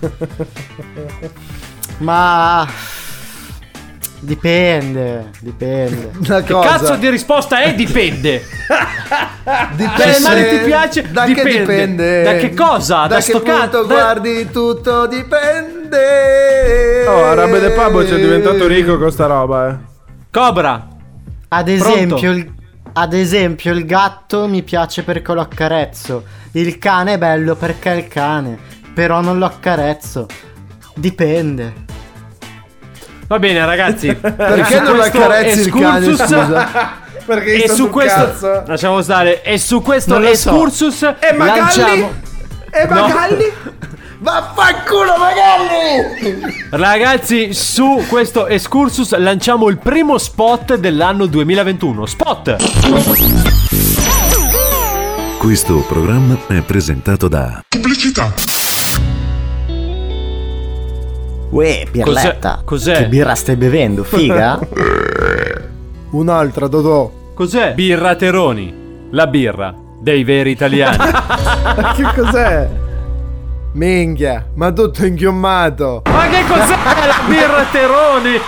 Ma 1.98 2.66
dipende, 4.24 5.30
dipende. 5.40 6.10
Una 6.26 6.42
Che 6.42 6.52
cosa. 6.52 6.68
cazzo 6.68 6.96
di 6.96 7.08
risposta 7.10 7.60
è 7.62 7.74
dipende. 7.74 8.42
Dipende. 9.44 9.92
Che 9.96 10.02
animale 10.14 10.48
ti 10.48 10.64
piace? 10.64 11.10
Da 11.10 11.24
Dipende. 11.26 11.50
che 11.50 11.58
dipende? 11.58 12.22
Da 12.22 12.34
che 12.36 12.54
cosa? 12.54 13.02
Da, 13.02 13.06
Da 13.08 13.14
che 13.16 13.20
sto 13.22 13.40
punto 13.42 13.56
cazzo? 13.58 13.82
Da- 13.82 13.94
guardi 13.94 14.50
tutto 14.50 15.06
dipende. 15.06 17.04
Oh, 17.06 17.24
Arabe 17.24 17.60
de 17.60 17.70
Pablo 17.70 18.06
ci 18.06 18.14
è 18.14 18.18
diventato 18.18 18.66
ricco 18.66 18.96
con 18.98 19.12
sta 19.12 19.26
roba, 19.26 19.68
eh. 19.68 19.76
Cobra. 20.30 20.88
Ad 21.48 21.68
esempio, 21.68 22.30
il, 22.32 22.50
ad 22.94 23.12
esempio, 23.12 23.72
il 23.72 23.84
gatto 23.84 24.48
mi 24.48 24.62
piace 24.62 25.02
perché 25.02 25.32
lo 25.34 25.42
accarezzo. 25.42 26.24
Il 26.52 26.78
cane 26.78 27.12
è 27.14 27.18
bello 27.18 27.54
perché 27.54 27.92
è 27.92 27.96
il 27.96 28.08
cane. 28.08 28.58
Però 28.94 29.20
non 29.20 29.38
lo 29.38 29.44
accarezzo. 29.44 30.26
Dipende. 30.94 31.72
Va 33.34 33.40
bene, 33.40 33.66
ragazzi. 33.66 34.14
Perché 34.14 34.78
non 34.78 34.94
questo 34.94 35.18
accarezzi 35.18 35.60
il 35.62 35.72
cane, 35.74 36.06
scusa? 36.16 36.92
Perché 37.26 37.64
E 37.64 37.68
su 37.68 37.90
questo 37.90 38.20
cazzo. 38.20 38.62
lasciamo 38.64 39.02
stare. 39.02 39.42
E 39.42 39.58
su 39.58 39.82
questo 39.82 40.20
lo 40.20 40.32
so. 40.36 41.16
E 41.18 41.32
Magalli? 41.32 41.58
lanciamo. 41.58 42.12
E 42.70 42.86
No. 42.86 42.94
Magalli? 42.94 43.52
Vaffanculo, 44.24 45.16
Magalli! 45.18 46.66
Ragazzi, 46.70 47.52
su 47.52 48.04
questo 48.08 48.46
excursus 48.46 49.14
lanciamo 49.16 49.68
il 49.68 49.78
primo 49.78 50.16
spot 50.16 50.76
dell'anno 50.76 51.26
2021. 51.26 52.06
Spot! 52.06 52.56
Questo 55.38 55.78
programma 55.88 56.38
è 56.46 56.60
presentato 56.60 57.26
da 57.26 57.60
Pubblicità. 57.68 58.32
Uè, 61.54 61.86
Pirletta. 61.88 62.62
Cos'è? 62.64 62.90
Cos'è? 62.90 63.02
Che 63.04 63.08
birra 63.08 63.36
stai 63.36 63.54
bevendo? 63.54 64.02
Figa? 64.02 64.58
Un'altra, 66.10 66.66
Dodò. 66.66 67.08
Cos'è? 67.32 67.74
Birra 67.74 68.16
Teroni. 68.16 68.82
La 69.12 69.28
birra 69.28 69.72
dei 70.00 70.24
veri 70.24 70.50
italiani. 70.50 70.96
che 71.94 72.02
cos'è? 72.12 72.68
Minchia, 73.74 74.46
ma 74.54 74.72
tutto 74.72 75.06
inchiommato. 75.06 76.02
Ma 76.10 76.26
che 76.26 76.42
cos'è 76.48 76.74
la 77.06 77.20
birra 77.28 77.64
Teroni? 77.70 78.40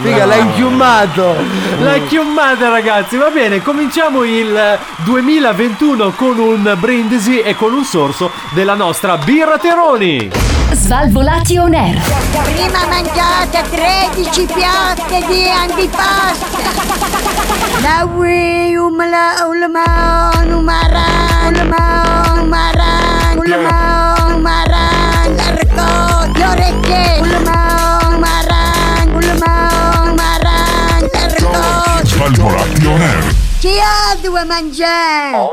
Figa, 0.00 0.24
l'hai 0.24 0.40
inchiumato. 0.42 1.34
La 1.80 1.98
chiummata 2.06 2.68
ragazzi, 2.68 3.16
va 3.16 3.30
bene, 3.30 3.60
cominciamo 3.60 4.22
il 4.22 4.78
2021 4.98 6.12
con 6.12 6.38
un 6.38 6.76
brindisi 6.78 7.40
e 7.40 7.56
con 7.56 7.72
un 7.72 7.82
sorso 7.82 8.30
della 8.54 8.74
nostra 8.74 9.16
birra 9.16 9.58
Teroni. 9.58 10.59
Svalvolati 10.72 11.56
on 11.58 11.74
air. 11.74 12.00
Prima 12.44 12.86
mangiate 12.86 13.62
13 13.70 14.46
piatte 14.46 15.24
di 15.26 15.48
antipasto. 15.48 16.58
La 17.82 18.04
ui 18.04 18.74
umla 18.76 19.46
ulma 19.48 20.30
numara 20.44 21.04
ulma 21.46 22.32
numara 22.36 22.84
ulma 23.36 24.14
numara 24.28 24.88
l'arco 25.36 26.30
le 26.34 26.46
orecchie 26.46 27.20
ulma 27.20 27.98
numara 28.10 28.62
ulma 29.12 30.02
numara 30.04 30.56
l'arco 31.12 32.04
Svalvolati 32.04 32.86
on 32.86 33.00
air. 33.00 33.34
Chi 33.58 33.78
ha 33.78 34.16
due 34.20 34.44
mangiare? 34.44 35.48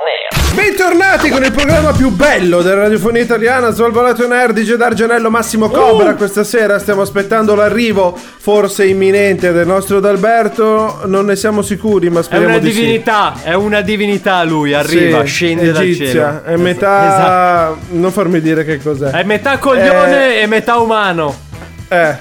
Bentornati 0.58 1.30
con 1.30 1.44
il 1.44 1.52
programma 1.52 1.92
più 1.92 2.10
bello 2.10 2.64
della 2.64 2.82
radiofonia 2.82 3.22
italiana, 3.22 3.70
Svalvolato 3.70 4.24
on 4.26 4.32
Air 4.32 4.54
di 4.54 4.64
Gedargenello 4.64 5.30
Massimo 5.30 5.70
Cobra. 5.70 6.16
Questa 6.16 6.44
sera 6.44 6.80
stiamo 6.80 7.02
aspettando 7.04 7.54
l'arrivo, 7.54 8.18
forse 8.18 8.88
imminente, 8.88 9.52
del 9.52 9.68
nostro 9.68 10.00
D'Alberto. 10.00 11.02
Non 11.06 11.26
ne 11.28 11.36
siamo 11.36 11.62
sicuri, 11.62 12.10
ma 12.10 12.22
È 12.22 12.24
speriamo 12.24 12.54
una 12.56 12.60
di 12.60 12.72
sì. 12.72 12.80
divinità, 12.80 13.36
è 13.44 13.54
una 13.54 13.82
divinità 13.82 14.44
lui, 14.44 14.74
arriva, 14.74 15.22
Sì, 15.22 15.28
scende 15.28 15.72
dal 15.72 15.84
egizia. 15.84 16.08
cielo. 16.08 16.44
È 16.44 16.56
metà. 16.56 17.06
Esatto. 17.08 17.78
Non 17.92 18.12
farmi 18.12 18.42
dire 18.42 18.66
che 18.66 18.82
cos'è. 18.82 19.12
È 19.12 19.24
metà 19.24 19.60
coglione 19.60 20.42
e 20.42 20.48
metà 20.48 20.78
umano. 20.80 21.36
Eh. 21.88 22.16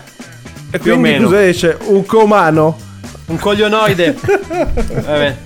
E 0.73 0.79
Più 0.79 0.93
o 0.93 0.95
quindi 0.99 1.11
meno. 1.13 1.25
cosa 1.29 1.47
esce? 1.47 1.79
Un 1.87 2.05
comano. 2.05 2.85
Un 3.27 3.39
coglionoide. 3.39 4.15
Vabbè. 4.23 5.37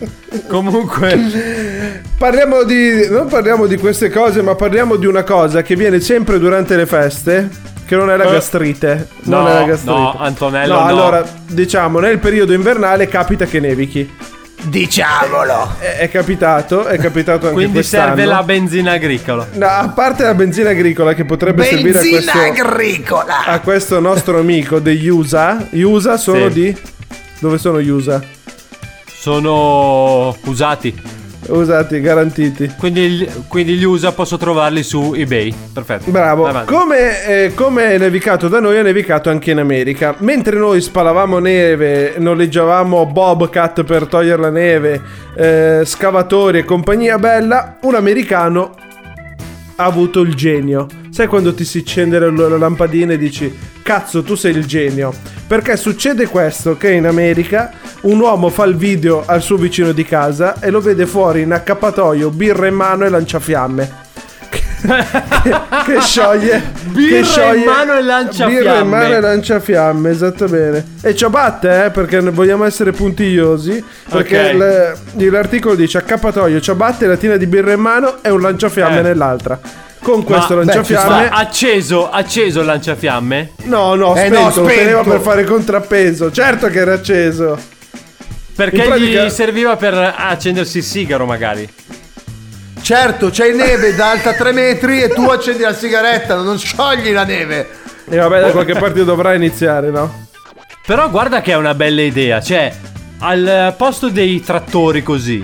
Comunque. 0.49 2.03
Parliamo 2.19 2.63
di. 2.65 3.09
Non 3.09 3.27
parliamo 3.29 3.67
di 3.67 3.77
queste 3.79 4.11
cose, 4.11 4.43
ma 4.43 4.55
parliamo 4.55 4.97
di 4.97 5.07
una 5.07 5.23
cosa 5.23 5.63
che 5.63 5.77
viene 5.77 6.01
sempre 6.01 6.39
durante 6.39 6.77
le 6.77 6.87
feste. 6.87 7.49
Che 7.87 7.97
non 7.97 8.11
è 8.11 8.17
la 8.17 8.25
Eh. 8.25 8.33
gastrite. 8.33 9.09
Non 9.23 9.43
No, 9.45 9.49
è 9.49 9.53
la 9.55 9.65
gastrite. 9.65 9.93
no, 9.99 10.15
Antonello, 10.21 10.75
No, 10.75 10.81
no. 10.81 10.87
allora, 10.87 11.25
diciamo, 11.49 11.99
nel 11.99 12.19
periodo 12.19 12.53
invernale 12.53 13.09
capita 13.09 13.47
che 13.47 13.59
nevichi. 13.61 14.15
Diciamolo. 14.63 15.77
È, 15.79 15.97
è 16.01 16.11
capitato, 16.11 16.85
è 16.85 16.99
capitato 16.99 17.47
anche 17.47 17.53
Quindi 17.55 17.73
quest'anno. 17.79 18.07
serve 18.09 18.25
la 18.27 18.43
benzina 18.43 18.93
agricola. 18.93 19.47
No, 19.55 19.67
a 19.67 19.89
parte 19.89 20.23
la 20.23 20.35
benzina 20.35 20.69
agricola 20.71 21.15
che 21.15 21.25
potrebbe 21.25 21.65
servire 21.65 21.99
a 21.99 22.03
questo, 22.03 22.39
agricola. 22.39 23.45
a 23.47 23.61
questo 23.61 23.99
nostro 24.01 24.39
amico 24.39 24.79
degli 24.79 25.09
USA. 25.09 25.67
Gli 25.71 25.81
USA 25.81 26.17
sono 26.19 26.47
Sì. 26.49 26.53
di. 26.53 26.77
Dove 27.41 27.59
sono 27.59 27.81
gli 27.81 27.89
USA? 27.89 28.23
Sono 29.07 30.37
usati. 30.45 30.95
Usati, 31.49 32.01
garantiti. 32.01 32.71
Quindi, 32.79 33.29
quindi 33.49 33.75
gli 33.75 33.85
USA 33.85 34.13
posso 34.13 34.37
trovarli 34.37 34.83
su 34.83 35.15
eBay. 35.15 35.53
Perfetto. 35.73 36.11
Bravo. 36.11 36.49
Come, 36.67 37.27
eh, 37.27 37.55
come 37.55 37.95
è 37.95 37.99
nevicato 37.99 38.49
da 38.49 38.61
noi, 38.61 38.77
è 38.77 38.83
nevicato 38.83 39.31
anche 39.31 39.51
in 39.51 39.59
America. 39.59 40.15
Mentre 40.19 40.59
noi 40.59 40.81
spalavamo 40.81 41.39
neve, 41.39 42.15
noleggiavamo 42.19 43.07
Bobcat 43.07 43.85
per 43.85 44.07
togliere 44.07 44.41
la 44.41 44.51
neve, 44.51 45.03
eh, 45.35 45.83
scavatori 45.85 46.59
e 46.59 46.65
compagnia 46.65 47.19
bella, 47.19 47.79
un 47.83 47.95
americano 47.95 48.75
ha 49.77 49.85
avuto 49.85 50.21
il 50.21 50.35
genio. 50.35 50.87
Sai 51.09 51.27
quando 51.27 51.55
ti 51.55 51.65
si 51.65 51.79
accende 51.79 52.19
la, 52.19 52.31
la 52.31 52.59
lampadina 52.59 53.15
e 53.15 53.19
dici 53.19 53.53
cazzo 53.91 54.23
tu 54.23 54.37
sei 54.37 54.53
il 54.53 54.67
genio? 54.67 55.13
Perché 55.49 55.77
succede 55.77 56.27
questo 56.29 56.77
che 56.77 56.93
in 56.93 57.07
America 57.07 57.73
un 58.03 58.21
uomo 58.21 58.49
fa 58.49 58.63
il 58.65 58.77
video 58.77 59.25
al 59.27 59.43
suo 59.43 59.57
vicino 59.57 59.91
di 59.91 60.05
casa 60.05 60.61
e 60.61 60.71
lo 60.71 60.81
vede 60.81 61.07
fuori 61.07 61.41
in 61.41 61.53
accappatoio, 61.53 62.31
birra 62.31 62.69
in 62.69 62.75
mano 62.75 63.05
e 63.05 63.09
lanciafiamme. 63.09 63.91
che, 64.49 64.63
che 65.87 66.01
scioglie 66.01 66.63
Birra 66.91 67.17
che 67.19 67.25
scioglie, 67.25 67.59
in 67.59 67.65
mano 67.65 67.95
e 67.97 68.03
lanciafiamme. 68.03 68.55
birra 68.61 68.79
in 68.79 68.89
mano 68.89 69.15
e 69.15 69.21
lanciafiamme 69.21 70.11
esatto 70.11 70.47
bene 70.47 70.85
e 71.03 71.15
ciabatte 71.17 71.85
eh 71.87 71.91
perché 71.91 72.21
vogliamo 72.21 72.65
essere 72.65 72.93
puntigliosi 72.93 73.85
perché 74.09 74.51
Ok. 74.51 74.55
l- 75.17 75.31
l'articolo 75.31 75.75
dice 75.75 75.99
accappatoio 75.99 76.61
ciabatte 76.61 77.07
latina 77.07 77.37
di 77.37 77.47
birra 77.47 77.73
in 77.73 77.81
mano 77.81 78.23
e 78.23 78.31
un 78.31 78.41
lanciafiamme 78.41 79.01
Eh. 79.01 79.03
nell'altra 79.03 79.59
con 80.03 80.25
questo 80.25 80.55
Ma- 80.57 80.65
lanciafiamme 80.65 81.29
Ma 81.29 81.37
acceso, 81.37 82.11
acceso 82.11 82.61
il 82.61 82.67
lanciafiamme? 82.67 83.53
no 83.65 83.95
no 83.95 84.15
Eh 84.15 84.27
spento, 84.27 84.39
no, 84.39 84.45
lo 84.47 84.51
spento. 84.53 84.69
teneva 84.75 85.03
per 85.03 85.21
fare 85.21 85.45
contrappeso 85.45 86.31
certo 86.33 86.69
che 86.69 86.79
era 86.79 86.95
acceso 86.95 87.59
Perché 88.57 88.83
pratica- 88.83 89.25
gli 89.25 89.31
serviva 89.31 89.77
per 89.77 89.95
accendersi 89.95 90.79
il 90.79 90.85
sigaro, 90.85 91.25
magari. 91.25 91.67
Certo, 92.83 93.31
c'è 93.31 93.53
neve 93.53 93.95
da 93.95 94.11
alta 94.11 94.35
3 94.35 94.53
metri 94.53 95.01
e 95.03 95.09
tu 95.09 95.23
accendi 95.29 95.63
la 95.63 95.73
sigaretta, 95.73 96.37
non 96.37 96.59
sciogli 96.59 97.11
la 97.13 97.25
neve. 97.25 97.69
e 98.09 98.17
vabbè 98.19 98.41
da 98.41 98.51
qualche 98.51 98.75
parte 98.75 99.03
dovrà 99.05 99.33
iniziare 99.35 99.91
no? 99.91 100.27
Però 100.87 101.09
guarda 101.09 101.41
che 101.41 101.53
è 101.53 101.57
una 101.57 101.73
bella 101.75 102.03
idea. 102.03 102.41
Cioè, 102.43 102.71
al 103.21 103.75
posto 103.79 104.09
dei 104.11 104.43
trattori 104.43 105.03
così, 105.03 105.43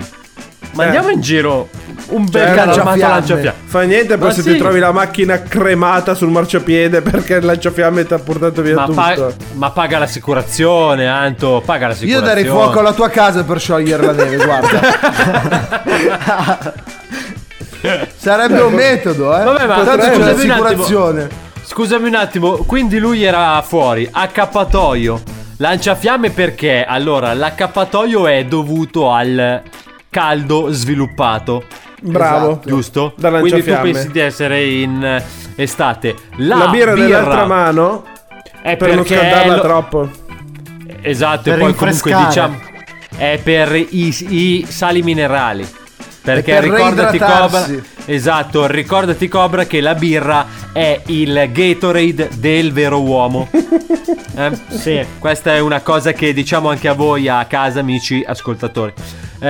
mandiamo 0.73 1.09
in 1.09 1.21
giro 1.21 1.69
un 2.09 2.23
bel 2.29 2.41
Certo. 2.45 2.55
Lanciafiamme. 2.65 2.97
lanciafiamme. 3.13 3.57
Fa 3.65 3.81
niente 3.81 4.17
poi 4.17 4.27
Ma 4.27 4.33
se 4.33 4.41
sì. 4.41 4.51
ti 4.53 4.57
trovi 4.57 4.79
la 4.79 4.91
macchina 4.91 5.41
cremata 5.41 6.13
sul 6.15 6.29
marciapiede 6.29 7.01
perché 7.01 7.35
il 7.35 7.45
lanciafiamme 7.45 8.05
ti 8.05 8.13
ha 8.13 8.19
portato 8.19 8.61
via 8.61 8.75
Ma, 8.75 8.85
tutto. 8.85 8.95
pa- 8.95 9.33
ma 9.53 9.71
paga 9.71 9.99
l'assicurazione, 9.99 11.07
Anto. 11.07 11.61
Paga 11.65 11.83
Io 11.83 11.87
l'assicurazione. 11.89 12.27
darei 12.27 12.45
fuoco 12.45 12.79
alla 12.79 12.93
tua 12.93 13.09
casa 13.09 13.43
per 13.43 13.59
sciogliere 13.59 14.05
la 14.05 14.11
neve, 14.13 14.35
guarda. 14.37 14.79
Sarebbe 18.15 18.59
un 18.61 18.73
metodo, 18.73 19.37
eh. 19.39 19.43
Vabbè, 19.43 19.65
ma 19.67 19.75
Tanto 19.83 19.97
c'è 19.97 20.13
scusami 20.13 20.19
un 20.19 20.25
l'assicurazione. 20.25 21.29
Scusami 21.63 22.07
un 22.07 22.15
attimo, 22.15 22.51
quindi 22.65 22.97
lui 22.97 23.23
era 23.23 23.61
fuori, 23.61 24.07
accappatoio, 24.09 25.21
lanciafiamme 25.57 26.29
perché? 26.31 26.85
Allora, 26.87 27.33
l'accappatoio 27.33 28.25
è 28.27 28.45
dovuto 28.45 29.11
al 29.11 29.61
caldo 30.09 30.67
sviluppato. 30.71 31.63
Bravo. 32.01 32.51
Esatto. 32.51 32.67
Giusto? 32.69 33.13
Da 33.17 33.39
Quindi 33.39 33.63
tu 33.63 33.73
pensi 33.81 34.11
di 34.11 34.19
essere 34.19 34.63
in 34.65 35.03
eh, 35.03 35.23
estate. 35.55 36.15
La, 36.37 36.57
La 36.57 36.67
birra 36.67 36.93
nell'altra 36.93 37.45
mano 37.45 38.03
è 38.61 38.75
per 38.77 38.95
non 38.95 39.05
scaldarla 39.05 39.55
lo- 39.55 39.61
troppo. 39.61 40.09
Esatto, 41.01 41.43
Per 41.43 41.53
e 41.53 41.57
poi 41.59 41.73
comunque 41.73 42.11
rinfrescare. 42.11 42.25
diciamo 42.27 42.65
è 43.17 43.39
per 43.41 43.73
i, 43.75 43.87
i 44.29 44.65
sali 44.67 45.01
minerali. 45.01 45.67
Perché 46.33 46.53
per 46.53 46.63
ricordati. 46.63 47.17
Cobra, 47.17 47.65
esatto, 48.05 48.67
ricordati 48.67 49.27
Cobra 49.27 49.65
che 49.65 49.79
la 49.81 49.95
birra 49.95 50.45
è 50.73 51.01
il 51.07 51.49
Gatorade 51.51 52.29
del 52.37 52.71
vero 52.73 53.01
uomo. 53.01 53.47
Eh, 54.37 54.51
Sì. 54.69 55.03
Questa 55.17 55.55
è 55.55 55.59
una 55.59 55.81
cosa 55.81 56.11
che 56.11 56.31
diciamo 56.31 56.69
anche 56.69 56.87
a 56.87 56.93
voi 56.93 57.27
a 57.27 57.43
casa, 57.45 57.79
amici 57.79 58.23
ascoltatori. 58.23 58.93
Eh, 59.39 59.47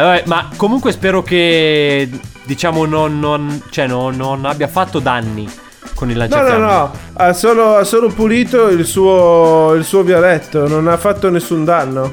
vabbè, 0.00 0.22
ma 0.24 0.48
comunque 0.56 0.92
spero 0.92 1.22
che 1.22 2.08
diciamo 2.44 2.86
non, 2.86 3.18
non- 3.20 3.62
cioè, 3.68 3.86
non- 3.86 4.16
non 4.16 4.46
abbia 4.46 4.66
fatto 4.66 4.98
danni 4.98 5.46
con 5.94 6.08
il 6.10 6.16
No, 6.16 6.22
no, 6.24 6.30
lanciafiamme. 6.30 6.64
no, 6.66 6.92
ha 7.14 7.32
solo, 7.34 7.76
ha 7.76 7.84
solo 7.84 8.08
pulito 8.08 8.68
il 8.68 8.86
suo, 8.86 9.74
il 9.74 9.84
suo 9.84 10.00
vialetto, 10.02 10.66
non 10.66 10.88
ha 10.88 10.96
fatto 10.96 11.28
nessun 11.28 11.64
danno. 11.66 12.10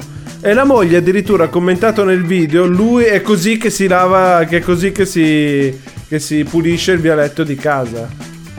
E 0.48 0.54
la 0.54 0.64
moglie 0.64 0.96
addirittura 0.98 1.44
ha 1.46 1.48
commentato 1.50 2.06
nel 2.06 2.24
video, 2.26 2.66
lui 2.66 3.04
è 3.04 3.22
così 3.22 3.58
che 3.58 3.70
si 3.70 3.86
lava, 3.86 4.46
che 4.46 4.58
è 4.58 4.62
così 4.62 4.94
che 4.94 5.06
si, 5.06 5.78
che 6.08 6.20
si 6.20 6.46
pulisce 6.46 6.94
il 6.94 7.00
vialetto 7.02 7.44
di 7.44 7.56
casa. 7.58 8.08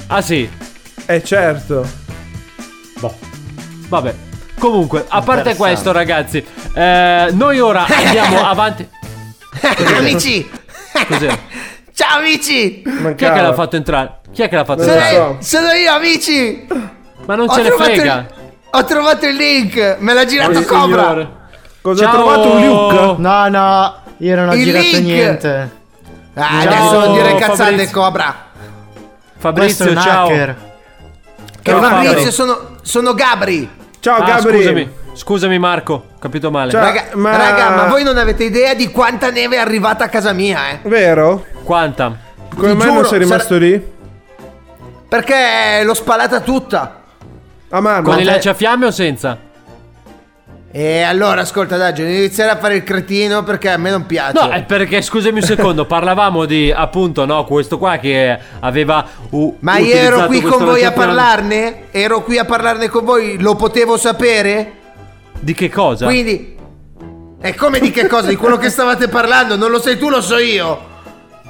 Ah 0.09 0.21
sì, 0.21 0.47
Eh 1.07 1.25
certo. 1.25 1.87
Boh. 3.01 3.17
Vabbè. 3.89 4.15
Comunque, 4.59 5.07
a 5.09 5.23
parte 5.23 5.55
questo, 5.57 5.91
ragazzi, 5.93 6.45
eh, 6.75 7.29
noi 7.33 7.59
ora 7.59 7.87
andiamo 7.89 8.47
avanti. 8.47 8.87
Amici, 9.97 10.47
Cos'è? 11.09 11.39
ciao 11.95 12.19
amici. 12.19 12.83
Chi 12.83 12.89
è 12.91 13.01
Mancava. 13.01 13.35
che 13.35 13.41
l'ha 13.41 13.55
fatto 13.55 13.77
entrare? 13.77 14.19
Chi 14.31 14.43
è 14.43 14.49
che 14.51 14.57
l'ha 14.57 14.65
fatto 14.67 14.85
Non 14.85 14.95
lo 14.95 15.01
entrare? 15.01 15.37
so. 15.41 15.57
Sono 15.59 15.73
io, 15.73 15.91
amici. 15.93 16.67
Ma 17.25 17.35
non 17.35 17.49
Ho 17.49 17.55
ce 17.55 17.63
ne 17.63 17.71
frega. 17.71 18.15
il- 18.19 18.27
Ho 18.73 18.85
trovato 18.85 19.27
il 19.27 19.37
link, 19.37 19.97
me 20.01 20.13
l'ha 20.13 20.27
girato 20.27 20.59
Eh, 20.59 20.65
Cobra. 20.67 21.03
signore. 21.03 21.37
Cosa 21.81 22.03
Ciao. 22.05 22.11
ha 22.11 22.15
trovato 22.15 22.51
un 22.51 22.67
Luke? 22.67 23.15
No, 23.23 23.49
no, 23.49 23.95
io 24.19 24.37
non 24.37 24.49
ho 24.49 24.55
Il 24.55 24.65
girato 24.65 24.85
link. 24.85 25.03
niente. 25.05 25.71
Ah, 26.35 26.61
Ciao, 26.63 26.69
adesso 26.69 27.01
non 27.07 27.13
dire 27.15 27.35
cazzate, 27.37 27.57
Fabrizio. 27.71 28.01
Cobra. 28.01 28.35
Fabrizio, 29.39 29.95
ciao. 29.95 30.27
hacker. 30.27 30.57
Che 31.63 31.71
Ciao, 31.71 31.81
Fabrizio 31.81 32.15
Fabri. 32.17 32.33
sono, 32.33 32.59
sono 32.83 33.15
Gabri. 33.15 33.71
Ciao 34.01 34.17
Ah, 34.17 34.25
Gabri. 34.27 34.57
scusami, 34.59 34.91
scusami 35.15 35.59
Marco, 35.59 35.93
ho 35.95 36.19
capito 36.19 36.51
male. 36.51 36.71
Ciao. 36.71 36.81
Raga, 36.81 37.05
ma- 37.15 37.37
raga, 37.37 37.71
ma 37.71 37.85
voi 37.87 38.03
non 38.03 38.19
avete 38.19 38.45
idea 38.45 38.75
di 38.75 38.91
quanta 38.91 39.31
neve 39.31 39.57
è 39.57 39.59
arrivata 39.61 40.05
a 40.05 40.09
casa 40.09 40.33
mia, 40.33 40.71
eh? 40.71 40.79
Vero? 40.83 41.45
Quanta? 41.65 42.17
Come 42.55 42.71
Ti 42.71 42.77
mai 42.77 42.87
non 42.87 42.97
giuro, 42.97 43.09
sei 43.09 43.19
rimasto 43.21 43.55
sarà- 43.55 43.65
lì? 43.67 43.97
Perché 45.09 45.83
l'ho 45.85 45.95
spalata 45.95 46.41
tutta. 46.41 47.03
A 47.71 47.81
mano. 47.81 48.03
Con 48.03 48.19
i 48.19 48.25
lanciafiamme 48.25 48.87
o 48.87 48.91
senza? 48.91 49.39
E 50.71 51.01
allora, 51.01 51.41
ascolta, 51.41 51.79
dai, 51.79 51.95
non 51.97 52.09
iniziare 52.11 52.51
a 52.51 52.57
fare 52.59 52.77
il 52.77 52.83
cretino 52.85 53.43
perché 53.43 53.71
a 53.71 53.79
me 53.79 53.91
non 53.91 54.05
piace. 54.05 54.33
No, 54.35 54.51
è 54.51 54.65
perché 54.65 55.01
scusami 55.01 55.41
un 55.41 55.47
secondo, 55.47 55.87
parlavamo 55.87 56.45
di 56.45 56.71
appunto, 56.71 57.25
no, 57.25 57.45
questo 57.45 57.79
qua 57.79 57.97
che 57.97 58.39
aveva 58.61 59.07
u- 59.31 59.57
Ma 59.61 59.79
io 59.79 59.95
ero 59.95 60.27
qui 60.27 60.43
con 60.43 60.63
voi 60.65 60.85
a 60.85 60.93
parlarne? 60.93 61.85
Ero 61.91 62.23
qui 62.23 62.37
a 62.37 62.45
parlarne 62.45 62.89
con 62.89 63.05
voi, 63.05 63.41
lo 63.41 63.55
potevo 63.57 63.97
sapere? 63.97 64.73
Di 65.41 65.55
che 65.55 65.71
cosa? 65.71 66.05
Quindi. 66.05 66.57
E 67.41 67.55
come 67.55 67.79
di 67.79 67.91
che 67.91 68.07
cosa? 68.07 68.29
Di 68.29 68.37
quello 68.37 68.59
che 68.59 68.69
stavate 68.69 69.09
parlando? 69.09 69.57
Non 69.57 69.71
lo 69.71 69.81
sai 69.81 69.97
tu, 69.97 70.11
lo 70.11 70.21
so 70.21 70.37
io. 70.37 70.97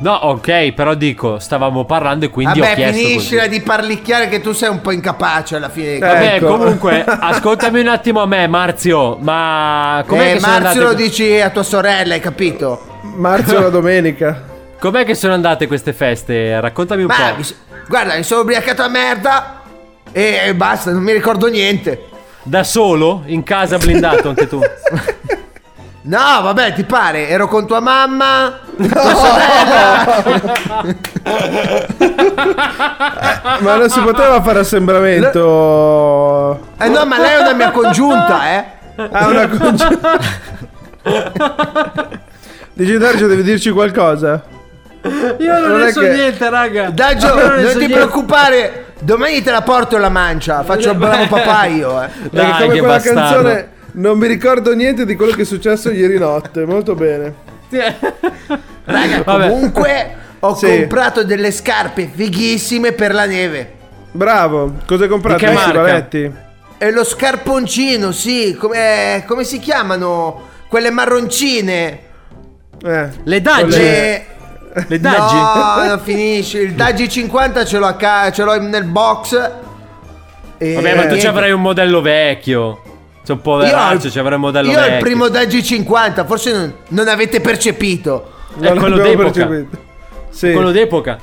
No, 0.00 0.12
ok, 0.14 0.72
però 0.74 0.94
dico, 0.94 1.40
stavamo 1.40 1.84
parlando 1.84 2.24
e 2.26 2.30
quindi 2.30 2.60
ho 2.60 2.62
Vabbè, 2.62 2.74
chiesto 2.76 2.96
finiscila 3.04 3.46
così. 3.46 3.58
di 3.58 3.60
parlicchiare 3.62 4.28
che 4.28 4.40
tu 4.40 4.52
sei 4.52 4.68
un 4.68 4.80
po' 4.80 4.92
incapace 4.92 5.56
alla 5.56 5.68
fine. 5.68 5.98
Vabbè, 5.98 6.34
Ecco. 6.36 6.46
comunque, 6.46 7.02
ascoltami 7.04 7.80
un 7.80 7.88
attimo 7.88 8.20
a 8.22 8.26
me, 8.26 8.46
Marzio, 8.46 9.16
ma 9.20 10.04
com'è 10.06 10.30
eh, 10.30 10.32
che 10.34 10.40
sono 10.40 10.52
Marzio 10.52 10.68
andate 10.68 10.84
lo 10.84 10.94
dici 10.94 11.40
a 11.40 11.50
tua 11.50 11.64
sorella, 11.64 12.14
hai 12.14 12.20
capito? 12.20 13.00
Marzio 13.16 13.58
la 13.60 13.70
domenica. 13.70 14.44
Com'è 14.78 15.04
che 15.04 15.14
sono 15.16 15.32
andate 15.34 15.66
queste 15.66 15.92
feste? 15.92 16.60
Raccontami 16.60 17.00
un 17.02 17.08
Ma 17.08 17.14
po'. 17.32 17.36
mi 17.38 17.44
guarda, 17.88 18.14
mi 18.14 18.22
sono 18.22 18.42
ubriacato 18.42 18.82
a 18.82 18.88
merda 18.88 19.62
e, 20.12 20.40
e 20.46 20.54
basta, 20.54 20.92
non 20.92 21.02
mi 21.02 21.12
ricordo 21.12 21.48
niente. 21.48 22.04
Da 22.44 22.62
solo? 22.62 23.24
In 23.26 23.42
casa 23.42 23.78
blindato 23.78 24.28
anche 24.28 24.46
tu? 24.46 24.60
No, 26.08 26.40
vabbè, 26.42 26.72
ti 26.72 26.84
pare? 26.84 27.28
Ero 27.28 27.46
con 27.48 27.66
tua 27.66 27.80
mamma, 27.80 28.60
Ma 33.60 33.76
non 33.76 33.88
si 33.90 34.00
poteva 34.00 34.40
fare 34.42 34.60
assembramento. 34.60 36.60
Eh 36.78 36.88
no, 36.88 37.04
ma 37.04 37.18
lei 37.18 37.36
è 37.36 37.40
una 37.40 37.52
mia 37.52 37.70
congiunta, 37.70 38.50
eh. 38.50 38.64
Ah, 39.10 39.26
una 39.28 39.48
congiunta. 39.48 40.18
Dici 42.72 42.96
Dargio 42.96 43.26
devi 43.26 43.42
dirci 43.42 43.70
qualcosa? 43.70 44.42
Io 45.38 45.52
non, 45.60 45.70
Non 45.70 45.80
ne 45.80 45.92
so 45.92 46.00
che- 46.00 46.12
niente, 46.12 46.48
raga. 46.50 46.90
Daggio, 46.90 47.26
Io 47.26 47.34
non, 47.34 47.54
ne 47.56 47.62
so 47.64 47.70
ti 47.72 47.76
niente. 47.78 47.94
preoccupare, 47.94 48.86
domani 49.00 49.42
te 49.42 49.50
la 49.50 49.62
porto 49.62 49.96
e 49.96 50.00
la 50.00 50.08
mancia. 50.08 50.62
Faccio 50.62 50.90
il 50.90 50.96
bravo 50.96 51.26
papà 51.26 51.66
io, 51.66 52.02
eh. 52.02 52.06
Perché 52.08 52.28
Dai, 52.30 52.52
come 52.62 52.72
che 52.72 52.78
quella 52.78 52.94
bastardo. 52.94 53.20
canzone 53.20 53.68
non 53.98 54.18
mi 54.18 54.26
ricordo 54.26 54.74
niente 54.74 55.04
di 55.04 55.14
quello 55.16 55.32
che 55.32 55.42
è 55.42 55.44
successo 55.44 55.90
ieri 55.90 56.18
notte. 56.18 56.64
Molto 56.64 56.94
bene. 56.94 57.34
Raga, 58.84 59.22
Vabbè. 59.22 59.48
comunque 59.48 60.16
ho 60.40 60.54
Sì. 60.54 60.66
comprato 60.66 61.24
delle 61.24 61.50
scarpe 61.50 62.08
fighissime 62.12 62.92
per 62.92 63.12
la 63.12 63.26
neve. 63.26 63.72
Bravo. 64.12 64.74
Cosa 64.86 65.04
hai 65.04 65.08
comprato? 65.10 65.38
Di 65.38 65.44
che 65.44 65.52
marca? 65.52 65.80
Valetti? 65.80 66.32
E 66.78 66.90
lo 66.92 67.04
scarponcino, 67.04 68.12
sì, 68.12 68.56
come, 68.58 69.24
come 69.26 69.44
si 69.44 69.58
chiamano? 69.58 70.46
Quelle 70.68 70.90
marroncine. 70.90 71.98
Eh. 72.84 73.08
Le 73.24 73.40
Daggi? 73.40 73.78
Le... 73.78 74.26
Le 74.86 75.00
Daggi? 75.00 75.34
No, 75.34 75.84
non 75.88 76.00
finisce. 76.00 76.60
Il 76.60 76.74
Daggi 76.74 77.08
50 77.08 77.64
ce 77.64 77.78
l'ho, 77.78 77.86
a 77.86 77.94
ca- 77.96 78.30
ce 78.30 78.44
l'ho 78.44 78.60
nel 78.60 78.84
box. 78.84 79.50
E 80.56 80.74
Vabbè, 80.74 80.94
ma 80.94 81.06
tu 81.06 81.18
ci 81.18 81.26
avrai 81.26 81.50
un 81.52 81.60
modello 81.60 82.00
vecchio. 82.00 82.82
C'è 83.28 83.34
un 83.34 83.42
po' 83.42 83.50
Io 83.50 83.56
ho 83.56 83.60
veraccio, 83.66 84.06
il- 84.06 84.12
ci 84.12 84.18
un 84.20 84.34
modello 84.36 84.70
Io 84.70 84.78
ho 84.78 84.80
vecchio. 84.80 84.96
il 84.96 85.02
primo 85.02 85.28
Daggi 85.28 85.62
50, 85.62 86.24
forse 86.24 86.50
non, 86.50 86.72
non 86.88 87.08
avete 87.08 87.42
percepito. 87.42 88.32
È 88.58 88.72
quello 88.72 88.96
d'epoca. 88.96 89.30
percepito. 89.46 89.76
Sì. 90.30 90.52
Quello 90.52 90.70
d'epoca. 90.70 91.18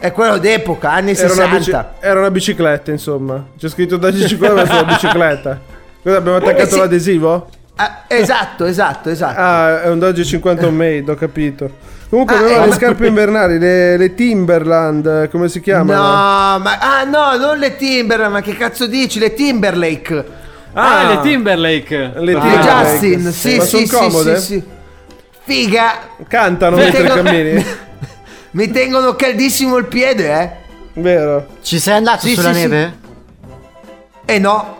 È 0.00 0.10
quello 0.10 0.38
d'epoca, 0.38 0.90
anni 0.90 1.12
Era 1.12 1.32
una, 1.32 1.32
60. 1.48 1.56
bici- 1.58 2.04
era 2.06 2.18
una 2.18 2.30
bicicletta, 2.32 2.90
insomma. 2.90 3.44
C'è 3.56 3.68
scritto 3.68 3.96
da 3.98 4.12
50 4.12 4.52
ma 4.54 4.66
sulla 4.66 4.82
bicicletta. 4.84 5.60
Cosa 6.02 6.16
abbiamo 6.16 6.38
attaccato 6.38 6.62
Eh 6.62 6.70
sì. 6.72 6.78
l'adesivo? 6.78 7.48
Ah, 7.76 8.02
esatto, 8.08 8.64
esatto, 8.64 9.08
esatto. 9.10 9.40
Ah, 9.40 9.82
è 9.82 9.88
un 9.90 10.00
Dodge 10.00 10.24
50 10.24 10.68
Made, 10.74 11.04
ho 11.08 11.14
capito. 11.14 11.70
Comunque 12.10 12.34
Ah, 12.34 12.38
aveva 12.40 12.56
eh, 12.56 12.60
le 12.62 12.66
ma- 12.66 12.74
scarpe 12.74 13.06
invernali, 13.06 13.58
le, 13.60 13.96
le 13.96 14.14
Timberland, 14.14 15.06
eh, 15.06 15.28
come 15.28 15.48
si 15.48 15.60
chiamano? 15.60 16.00
No, 16.02 16.58
ma 16.58 16.78
ah 16.80 17.04
no, 17.04 17.36
non 17.36 17.58
le 17.58 17.76
Timber, 17.76 18.28
ma 18.28 18.40
che 18.40 18.56
cazzo 18.56 18.86
dici? 18.88 19.20
Le 19.20 19.32
Timberlake. 19.34 20.42
Ah, 20.74 20.98
Ah. 20.98 21.08
le 21.14 21.20
Timberlake. 21.20 21.96
Le 22.16 22.34
Ah, 22.34 22.40
Timberlake. 22.40 22.90
Justin, 22.90 23.32
sì, 23.32 23.56
Ma 23.56 23.62
sì, 23.64 23.68
son 23.68 23.86
sì, 23.86 23.96
comode? 23.96 24.38
sì, 24.38 24.46
sì. 24.46 24.64
Figa. 25.44 25.98
Cantano 26.28 26.76
Mi 26.76 26.82
mentre 26.82 27.02
tengo- 27.04 27.22
cammini? 27.22 27.64
Mi 28.52 28.70
tengono 28.70 29.14
caldissimo 29.14 29.76
il 29.76 29.86
piede, 29.86 30.40
eh. 30.40 30.50
Vero. 31.00 31.46
Ci 31.62 31.78
sei 31.78 31.94
andato 31.96 32.26
Sì, 32.26 32.34
sulla 32.34 32.52
sì, 32.52 32.60
sì. 32.60 32.66
neve? 32.68 32.94
Eh 34.26 34.38
no, 34.38 34.76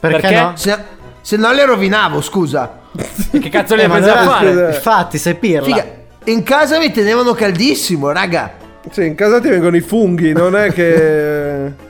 Perché, 0.00 0.20
Perché? 0.20 0.40
no? 0.40 0.52
se, 0.56 0.76
se 1.20 1.36
no 1.36 1.52
le 1.52 1.64
rovinavo, 1.64 2.20
scusa. 2.20 2.78
Che 3.30 3.48
cazzo 3.48 3.74
li 3.76 3.82
Eh, 3.82 3.88
presi 3.88 4.08
a 4.08 4.22
fare? 4.24 4.48
scusa. 4.50 4.66
Infatti, 4.74 5.18
sei 5.18 5.34
pirla. 5.36 5.64
Figa, 5.64 5.86
in 6.24 6.42
casa 6.42 6.78
mi 6.78 6.90
tenevano 6.90 7.32
caldissimo, 7.32 8.10
raga. 8.10 8.52
Sì, 8.90 9.06
in 9.06 9.14
casa 9.14 9.40
ti 9.40 9.48
vengono 9.48 9.76
i 9.76 9.80
funghi, 9.80 10.32
non 10.32 10.56
è 10.56 10.72
che... 10.72 11.88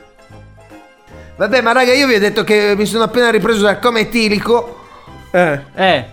Vabbè, 1.41 1.61
ma 1.61 1.71
raga, 1.71 1.91
io 1.91 2.05
vi 2.05 2.13
ho 2.13 2.19
detto 2.19 2.43
che 2.43 2.75
mi 2.77 2.85
sono 2.85 3.03
appena 3.05 3.31
ripreso 3.31 3.61
dal 3.63 3.79
coma 3.79 3.97
etilico 3.97 4.77
Eh. 5.31 5.59
Eh, 5.73 6.05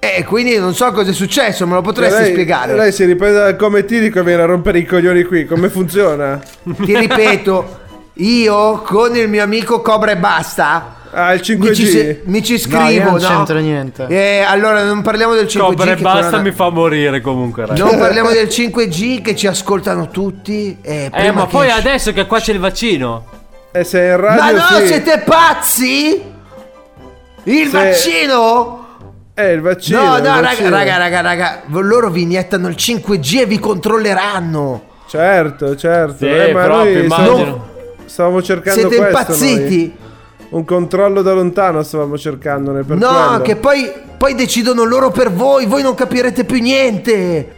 e 0.00 0.24
quindi 0.24 0.56
non 0.58 0.74
so 0.74 0.90
cosa 0.92 1.10
è 1.10 1.12
successo, 1.12 1.66
me 1.66 1.74
lo 1.74 1.82
potresti 1.82 2.22
lei, 2.22 2.30
spiegare. 2.32 2.74
Lei 2.74 2.90
si 2.90 3.04
riprende 3.04 3.38
dal 3.38 3.56
come 3.56 3.84
tirico 3.84 4.20
e 4.20 4.22
viene 4.22 4.40
a 4.42 4.44
rompere 4.46 4.78
i 4.78 4.86
coglioni 4.86 5.24
qui. 5.24 5.44
Come 5.44 5.68
funziona? 5.68 6.40
Ti 6.64 6.96
ripeto, 6.96 7.78
io 8.14 8.78
con 8.80 9.14
il 9.14 9.28
mio 9.28 9.42
amico 9.42 9.82
Cobra 9.82 10.12
e 10.12 10.16
Basta 10.16 10.94
Ah, 11.10 11.34
il 11.34 11.40
5G. 11.42 11.58
mi 11.68 11.74
ci, 11.74 11.86
se- 11.86 12.22
mi 12.24 12.42
ci 12.42 12.52
No, 12.68 12.78
io 12.80 12.86
scrivo, 12.86 13.10
non 13.10 13.20
no? 13.20 13.28
c'entro 13.28 13.58
niente. 13.58 14.06
Eh, 14.08 14.40
allora 14.40 14.84
non 14.84 15.02
parliamo 15.02 15.34
del 15.34 15.46
5G. 15.46 15.58
Cobra 15.58 15.92
e 15.92 15.96
basta 15.96 16.28
quella- 16.28 16.42
mi 16.44 16.52
fa 16.52 16.70
morire 16.70 17.20
comunque, 17.20 17.66
raga. 17.66 17.84
Non 17.84 17.96
parliamo 18.00 18.30
del 18.30 18.46
5G 18.46 19.20
che 19.20 19.36
ci 19.36 19.46
ascoltano 19.46 20.08
tutti. 20.08 20.78
Eh, 20.80 21.10
Eh, 21.12 21.30
ma 21.30 21.42
che 21.44 21.48
poi 21.50 21.66
esce- 21.66 21.78
adesso 21.78 22.12
che 22.14 22.24
qua 22.26 22.40
c'è 22.40 22.52
il 22.52 22.58
vaccino. 22.58 23.24
E 23.70 23.84
se 23.84 24.00
è 24.00 24.14
in 24.14 24.20
Ma 24.20 24.36
radio 24.36 24.56
no, 24.56 24.66
sì. 24.80 24.86
siete 24.86 25.18
pazzi? 25.24 26.22
Il 27.44 27.68
Se- 27.68 27.76
vaccino? 27.78 28.86
Eh, 29.34 29.52
il 29.52 29.60
vaccino. 29.60 30.00
no, 30.02 30.06
no, 30.12 30.16
raga, 30.18 30.40
vaccino. 30.40 30.68
raga, 30.70 30.96
raga, 30.96 31.20
raga, 31.20 31.62
loro 31.68 32.10
vi 32.10 32.22
iniettano 32.22 32.66
il 32.68 32.74
5G 32.76 33.38
e 33.40 33.46
vi 33.46 33.58
controlleranno. 33.60 34.82
Certo, 35.06 35.76
certo. 35.76 36.16
Sì, 36.18 36.26
eh, 36.28 36.52
ma 36.52 36.64
proprio, 36.64 36.92
noi 36.94 37.04
immagino. 37.04 37.36
stavamo, 37.36 37.64
stavamo 38.06 38.42
cercando 38.42 38.80
Siete 38.80 38.96
questo. 38.96 39.18
impazziti? 39.18 39.76
noi. 39.98 40.06
Un 40.50 40.64
controllo 40.64 41.22
da 41.22 41.32
lontano 41.34 41.82
stavamo 41.82 42.16
cercandone 42.18 42.82
per 42.82 42.96
No, 42.96 43.08
quello. 43.08 43.42
che 43.42 43.56
poi, 43.56 43.92
poi 44.16 44.34
decidono 44.34 44.84
loro 44.84 45.10
per 45.10 45.30
voi, 45.30 45.66
voi 45.66 45.82
non 45.82 45.94
capirete 45.94 46.44
più 46.44 46.58
niente. 46.60 47.54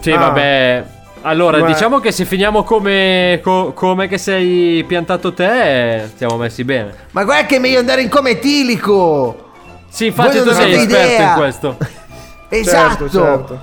Sì, 0.00 0.10
Ah. 0.10 0.18
vabbè. 0.18 0.84
Allora, 1.22 1.58
Ma- 1.58 1.66
diciamo 1.66 1.98
che 2.00 2.12
se 2.12 2.24
finiamo 2.24 2.62
come, 2.62 3.40
co- 3.42 3.72
come 3.74 4.08
che 4.08 4.16
sei 4.18 4.82
piantato 4.84 5.32
te, 5.34 6.08
siamo 6.16 6.36
messi 6.36 6.64
bene. 6.64 6.94
Ma 7.10 7.24
guarda 7.24 7.46
che 7.46 7.56
è 7.56 7.58
meglio 7.58 7.78
andare 7.78 8.00
in 8.02 8.08
coma 8.08 8.30
etilico. 8.30 9.50
Sì, 9.88 10.06
infatti 10.06 10.38
Voi 10.38 10.46
tu 10.48 10.52
sei 10.54 10.72
esperto 10.74 10.94
idea. 11.14 11.28
in 11.28 11.34
questo. 11.36 11.76
Esatto. 12.52 13.08
Certo, 13.08 13.10
certo. 13.10 13.60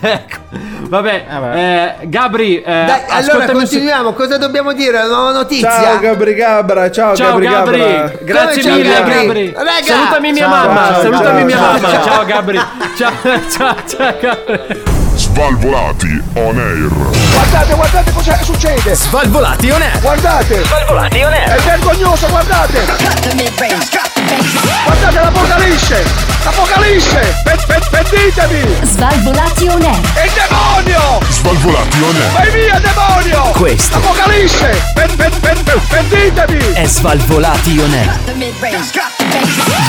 ecco. 0.00 0.36
Vabbè, 0.88 1.94
eh, 2.00 2.08
Gabri, 2.08 2.60
eh, 2.60 2.62
Dai, 2.62 3.00
allora 3.08 3.46
continuiamo. 3.50 4.12
Cosa 4.12 4.36
dobbiamo 4.36 4.72
dire? 4.74 4.98
Una 4.98 5.06
nuova 5.06 5.32
notizia? 5.32 5.70
Ciao 5.70 5.98
Gabri 6.00 6.34
Gabra, 6.34 6.90
ciao, 6.90 7.14
Ciao 7.16 7.38
Gabri 7.38 7.46
Gabri, 7.48 7.78
Gabra. 7.78 8.12
grazie 8.22 8.62
Come 8.62 8.74
mille 8.76 8.92
ciao, 8.94 9.04
Gabri? 9.04 9.24
Gabri. 9.26 9.52
Raga, 9.54 9.82
salutami 9.84 10.32
mia 10.32 10.42
ciao, 10.46 10.66
mamma, 10.66 10.86
ciao, 10.86 11.00
salutami 11.00 11.38
ciao, 11.38 11.44
mia 11.46 11.56
ciao, 11.56 11.72
mamma. 11.72 11.88
ciao. 11.88 12.02
Ciao 12.04 12.24
Gabri. 12.26 12.60
Ciao, 12.96 13.12
ciao, 13.48 13.76
ciao 13.86 14.14
Gabri. 14.20 14.97
Svalvolati 15.38 16.20
on 16.34 16.58
air. 16.58 16.88
Guardate, 17.30 17.74
guardate 17.74 18.10
cosa 18.10 18.36
succede! 18.42 18.96
Svalvolati 18.96 19.70
on 19.70 19.80
air. 19.80 20.00
Guardate! 20.00 20.64
Svalvolati 20.64 21.22
on 21.22 21.32
air. 21.32 21.54
È 21.54 21.60
vergognoso, 21.60 22.26
guardate! 22.26 22.84
Guardate 24.84 25.20
l'apocalisse! 25.20 26.04
L'apocalisse! 26.42 27.40
Pe- 27.44 27.56
pe- 27.68 27.86
Pentitevi! 27.88 28.78
Svalvolati 28.82 29.68
on 29.68 29.82
air. 29.82 30.00
È 30.14 30.24
il 30.24 30.32
demonio! 30.34 31.20
Svalvolati 31.28 32.02
on 32.02 32.16
air. 32.16 32.32
Vai 32.32 32.50
via, 32.50 32.80
demonio! 32.80 33.42
Questo 33.52 33.96
Apocalisse! 33.98 34.82
Pe- 34.94 35.06
pe- 35.16 35.30
pe- 35.40 35.56
pe- 35.62 35.78
è 36.74 36.86
Svalvolati 36.86 37.78
on 37.80 37.92
air. 37.92 38.18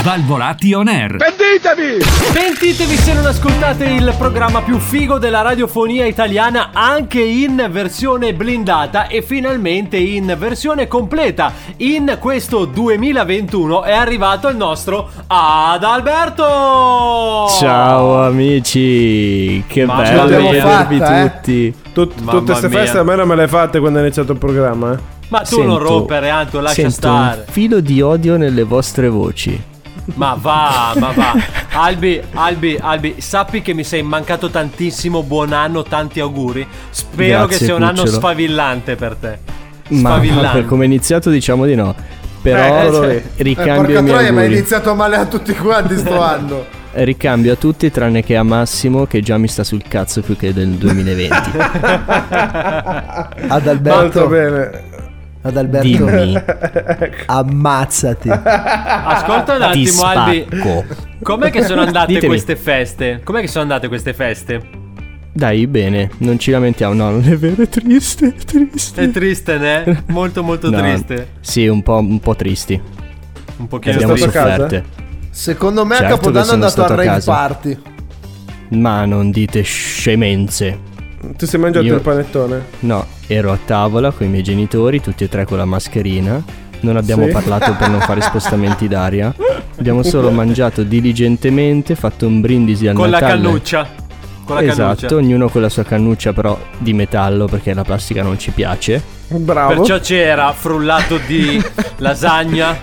Svalvolati 0.02 0.74
on 0.74 0.88
air. 0.88 1.16
Pentitevi! 1.18 2.04
Pentitevi 2.34 2.97
se 2.97 3.14
non 3.14 3.26
ascoltate 3.26 3.86
il 3.86 4.14
programma 4.18 4.62
più 4.62 4.80
figo 4.80 5.18
della 5.20 5.38
radiofonia 5.41 6.05
italiana 6.05 6.69
anche 6.73 7.21
in 7.21 7.67
versione 7.71 8.33
blindata 8.33 9.07
e 9.07 9.21
finalmente 9.21 9.97
in 9.97 10.35
versione 10.37 10.87
completa. 10.87 11.51
In 11.77 12.17
questo 12.19 12.65
2021 12.65 13.83
è 13.83 13.93
arrivato 13.93 14.47
il 14.47 14.57
nostro 14.57 15.09
Adalberto! 15.27 16.43
Ciao 17.59 18.23
amici, 18.23 19.63
che 19.67 19.85
Mamma 19.85 20.01
bello 20.03 20.25
vedervi 20.27 20.97
Fatta, 20.97 21.21
eh? 21.21 21.31
tutti. 21.31 21.75
Tut- 21.93 22.19
Mamma 22.19 22.31
tutte 22.31 22.45
queste 22.51 22.69
feste 22.69 22.97
a 22.97 23.03
me 23.03 23.15
non 23.15 23.27
me 23.27 23.35
le 23.35 23.43
hai 23.43 23.47
fatte 23.47 23.79
quando 23.79 23.99
è 23.99 24.01
iniziato 24.01 24.31
il 24.33 24.37
programma, 24.37 24.93
eh. 24.93 24.97
Ma 25.29 25.41
tu 25.41 25.61
non 25.63 25.77
rompere, 25.77 26.29
Anto, 26.29 26.59
lascia 26.59 26.75
sento 26.75 26.91
stare. 26.91 27.43
un 27.45 27.53
filo 27.53 27.79
di 27.81 28.01
odio 28.01 28.35
nelle 28.37 28.63
vostre 28.63 29.09
voci. 29.09 29.61
Ma 30.16 30.38
va, 30.39 30.93
ma 30.97 31.12
va. 31.12 31.34
Albi, 31.74 32.22
Albi, 32.34 32.78
Albi, 32.80 33.16
sappi 33.20 33.62
che 33.62 33.74
mi 33.74 33.84
sei 33.84 34.01
mancato 34.03 34.49
tantissimo. 34.49 35.24
Buon 35.24 35.53
anno, 35.53 35.84
tanti 35.84 36.20
auguri. 36.20 36.66
Spero 36.89 37.45
Grazie, 37.45 37.57
che 37.57 37.64
sia 37.66 37.76
un 37.76 37.84
anno 37.84 38.01
cucciolo. 38.01 38.18
sfavillante 38.18 38.95
per 38.95 39.16
te. 39.16 39.39
Ma 39.89 40.10
Sfavillante. 40.12 40.57
per 40.60 40.66
come 40.66 40.84
è 40.84 40.86
iniziato 40.88 41.30
diciamo 41.30 41.66
di 41.66 41.76
no. 41.76 41.95
Però 42.41 42.57
Eh, 42.60 42.91
cioè, 42.91 43.24
ricambio 43.38 43.76
porca 43.76 43.99
i 43.99 44.03
miei 44.03 44.16
troia, 44.16 44.32
ma 44.34 44.43
è 44.43 44.45
iniziato 44.45 44.95
male 44.95 45.16
a 45.18 45.26
tutti 45.26 45.53
quanti 45.53 45.97
sto 45.97 46.22
anno. 46.22 46.66
Ricambio 46.91 47.53
a 47.53 47.55
tutti 47.55 47.91
tranne 47.91 48.24
che 48.24 48.36
a 48.36 48.43
Massimo 48.43 49.05
che 49.05 49.22
già 49.22 49.38
mi 49.38 49.47
sta 49.47 49.64
sul 49.64 49.84
cazzo 49.88 50.22
più 50.22 50.36
che 50.36 50.53
del 50.53 50.70
2020. 50.70 51.36
Adalberto. 53.47 53.99
Molto 54.01 54.28
bene. 54.28 54.84
Adalberto. 55.41 55.87
Dimmi. 55.87 56.33
Ammazzati. 57.27 58.29
Ascolta 58.29 59.53
un 59.53 59.71
Ti 59.71 59.87
attimo, 59.87 60.03
Albi. 60.03 60.47
Com'è 61.21 61.49
che 61.49 61.63
sono 61.63 61.81
andate 61.81 62.07
Ditemi. 62.13 62.27
queste 62.27 62.55
feste? 62.55 63.21
Com'è 63.23 63.41
che 63.41 63.47
sono 63.47 63.61
andate 63.63 63.87
queste 63.87 64.13
feste? 64.13 64.61
Dai, 65.31 65.67
bene, 65.67 66.09
non 66.19 66.37
ci 66.39 66.51
lamentiamo. 66.51 66.93
No, 66.93 67.11
non 67.11 67.23
è 67.25 67.37
vero, 67.37 67.61
è 67.61 67.69
triste, 67.69 68.33
è 68.37 68.43
triste. 68.43 69.01
È 69.03 69.11
triste, 69.11 69.57
ne? 69.57 70.03
Molto, 70.07 70.43
molto 70.43 70.69
No, 70.69 70.77
triste. 70.77 71.29
Sì, 71.39 71.67
un 71.67 71.83
po', 71.83 71.97
un 71.99 72.19
po' 72.19 72.35
tristi. 72.35 72.81
Un 73.57 73.67
pochino 73.67 73.93
abbiamo 73.95 74.15
sofferte. 74.17 74.83
Secondo 75.29 75.85
me 75.85 75.95
Certo 75.95 76.13
a 76.13 76.17
Capodanno 76.17 76.41
è 76.45 76.49
sono 76.49 76.63
andato 76.65 76.83
a 76.83 76.87
rave 76.87 77.05
casa. 77.05 77.31
party. 77.31 77.77
Ma 78.69 79.05
non 79.05 79.31
dite 79.31 79.61
scemenze. 79.61 80.87
Tu 81.38 81.45
sei 81.45 81.59
mangiato 81.59 81.86
Io- 81.86 81.95
il 81.95 82.01
panettone? 82.01 82.65
No, 82.80 83.05
ero 83.27 83.51
a 83.51 83.59
tavola 83.63 84.11
con 84.11 84.25
i 84.27 84.30
miei 84.30 84.43
genitori, 84.43 84.99
tutti 85.01 85.23
e 85.23 85.30
tre 85.30 85.45
con 85.45 85.57
la 85.57 85.65
mascherina. 85.65 86.41
Non 86.82 86.95
abbiamo 86.95 87.25
Sì. 87.25 87.32
parlato 87.32 87.75
per 87.75 87.89
non 87.89 87.99
fare 88.01 88.21
spostamenti 88.21 88.88
d'aria. 88.88 89.34
Abbiamo 89.77 90.01
solo 90.03 90.32
mangiato 90.32 90.84
diligentemente, 90.84 91.95
fatto 91.95 92.25
un 92.25 92.39
brindisi 92.41 92.88
al 92.88 92.95
Con 92.95 93.09
la 93.09 93.19
Natale. 93.19 93.41
cannuccia. 93.41 93.88
Con 94.45 94.55
la 94.55 94.63
esatto, 94.63 94.95
cannuccia. 95.05 95.15
ognuno 95.15 95.49
con 95.49 95.61
la 95.61 95.69
sua 95.69 95.84
cannuccia 95.84 96.34
però 96.34 96.57
di 96.77 96.93
metallo 96.93 97.45
perché 97.45 97.73
la 97.73 97.84
plastica 97.84 98.23
non 98.23 98.39
ci 98.39 98.51
piace. 98.51 99.01
Bravo. 99.27 99.75
Perciò 99.75 99.99
c'era 99.99 100.51
frullato 100.53 101.19
di 101.27 101.61
lasagna. 101.97 102.75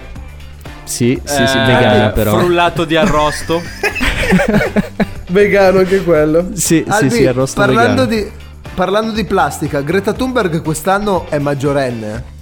Sì, 0.84 1.18
sì, 1.24 1.47
sì, 1.47 1.57
eh, 1.59 1.64
vegana 1.64 2.09
però. 2.11 2.38
Frullato 2.38 2.84
di 2.84 2.97
arrosto. 2.97 3.61
Vegano 5.29 5.79
anche 5.81 6.03
quello. 6.05 6.49
Sì, 6.55 6.85
Albi, 6.87 7.11
sì, 7.11 7.16
sì, 7.16 7.27
arrosto 7.27 7.61
parlando 7.61 8.07
vegano. 8.07 8.22
di, 8.29 8.31
parlando 8.74 9.12
di 9.12 9.24
plastica, 9.24 9.81
Greta 9.81 10.12
Thunberg 10.12 10.62
quest'anno 10.62 11.27
è 11.29 11.39
maggiorenne. 11.39 12.14
eh? 12.14 12.35